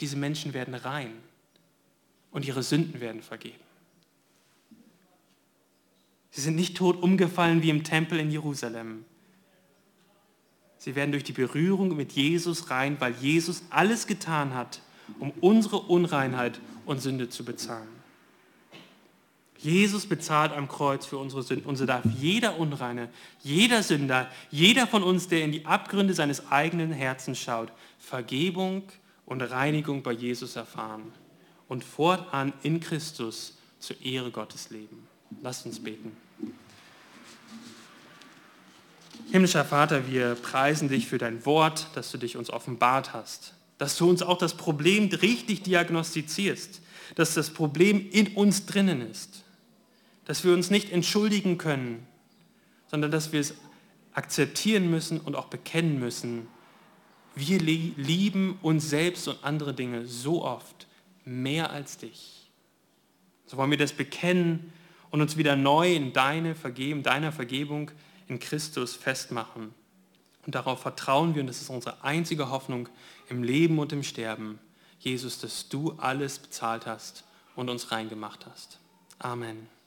Diese 0.00 0.16
Menschen 0.16 0.54
werden 0.54 0.74
rein 0.74 1.12
und 2.30 2.46
ihre 2.46 2.62
Sünden 2.62 3.00
werden 3.00 3.22
vergeben. 3.22 3.56
Sie 6.30 6.40
sind 6.40 6.56
nicht 6.56 6.76
tot 6.76 7.02
umgefallen 7.02 7.62
wie 7.62 7.70
im 7.70 7.82
Tempel 7.82 8.20
in 8.20 8.30
Jerusalem, 8.30 9.04
Sie 10.80 10.94
werden 10.94 11.12
durch 11.12 11.24
die 11.24 11.32
Berührung 11.32 11.94
mit 11.94 12.12
Jesus 12.12 12.70
rein, 12.70 12.96
weil 13.00 13.12
Jesus 13.20 13.64
alles 13.68 14.06
getan 14.06 14.54
hat, 14.54 14.80
um 15.18 15.30
unsere 15.42 15.76
Unreinheit 15.76 16.58
und 16.86 17.02
Sünde 17.02 17.28
zu 17.28 17.44
bezahlen. 17.44 17.99
Jesus 19.62 20.06
bezahlt 20.06 20.52
am 20.52 20.68
Kreuz 20.68 21.04
für 21.04 21.18
unsere 21.18 21.42
Sünden 21.42 21.66
und 21.66 21.76
so 21.76 21.84
darf 21.84 22.04
jeder 22.18 22.58
Unreine, 22.58 23.10
jeder 23.42 23.82
Sünder, 23.82 24.30
jeder 24.50 24.86
von 24.86 25.02
uns, 25.02 25.28
der 25.28 25.44
in 25.44 25.52
die 25.52 25.66
Abgründe 25.66 26.14
seines 26.14 26.50
eigenen 26.50 26.92
Herzens 26.92 27.38
schaut, 27.38 27.70
Vergebung 27.98 28.84
und 29.26 29.42
Reinigung 29.42 30.02
bei 30.02 30.12
Jesus 30.12 30.56
erfahren 30.56 31.12
und 31.68 31.84
fortan 31.84 32.54
in 32.62 32.80
Christus 32.80 33.58
zur 33.78 34.00
Ehre 34.02 34.30
Gottes 34.30 34.70
leben. 34.70 35.06
Lasst 35.42 35.66
uns 35.66 35.78
beten. 35.78 36.16
Himmlischer 39.30 39.64
Vater, 39.64 40.08
wir 40.08 40.34
preisen 40.36 40.88
dich 40.88 41.06
für 41.06 41.18
dein 41.18 41.44
Wort, 41.44 41.86
dass 41.94 42.10
du 42.10 42.18
dich 42.18 42.36
uns 42.36 42.50
offenbart 42.50 43.12
hast, 43.12 43.54
dass 43.78 43.96
du 43.96 44.08
uns 44.08 44.22
auch 44.22 44.38
das 44.38 44.54
Problem 44.54 45.08
richtig 45.08 45.62
diagnostizierst, 45.62 46.80
dass 47.14 47.34
das 47.34 47.50
Problem 47.50 48.10
in 48.10 48.28
uns 48.34 48.66
drinnen 48.66 49.08
ist, 49.08 49.44
dass 50.30 50.44
wir 50.44 50.54
uns 50.54 50.70
nicht 50.70 50.92
entschuldigen 50.92 51.58
können, 51.58 52.06
sondern 52.86 53.10
dass 53.10 53.32
wir 53.32 53.40
es 53.40 53.56
akzeptieren 54.12 54.88
müssen 54.88 55.18
und 55.18 55.34
auch 55.34 55.46
bekennen 55.46 55.98
müssen. 55.98 56.46
Wir 57.34 57.58
lieben 57.58 58.56
uns 58.62 58.88
selbst 58.88 59.26
und 59.26 59.42
andere 59.42 59.74
Dinge 59.74 60.06
so 60.06 60.44
oft 60.44 60.86
mehr 61.24 61.70
als 61.70 61.98
dich. 61.98 62.48
So 63.44 63.56
wollen 63.56 63.72
wir 63.72 63.76
das 63.76 63.92
bekennen 63.92 64.72
und 65.10 65.20
uns 65.20 65.36
wieder 65.36 65.56
neu 65.56 65.96
in 65.96 66.12
deine 66.12 66.54
Vergebung, 66.54 67.02
deiner 67.02 67.32
Vergebung 67.32 67.90
in 68.28 68.38
Christus 68.38 68.94
festmachen. 68.94 69.74
Und 70.46 70.54
darauf 70.54 70.80
vertrauen 70.80 71.34
wir, 71.34 71.40
und 71.40 71.48
das 71.48 71.60
ist 71.60 71.70
unsere 71.70 72.04
einzige 72.04 72.50
Hoffnung 72.50 72.88
im 73.28 73.42
Leben 73.42 73.80
und 73.80 73.92
im 73.92 74.04
Sterben, 74.04 74.60
Jesus, 75.00 75.40
dass 75.40 75.68
du 75.68 75.94
alles 75.98 76.38
bezahlt 76.38 76.86
hast 76.86 77.24
und 77.56 77.68
uns 77.68 77.90
reingemacht 77.90 78.46
hast. 78.46 78.78
Amen. 79.18 79.79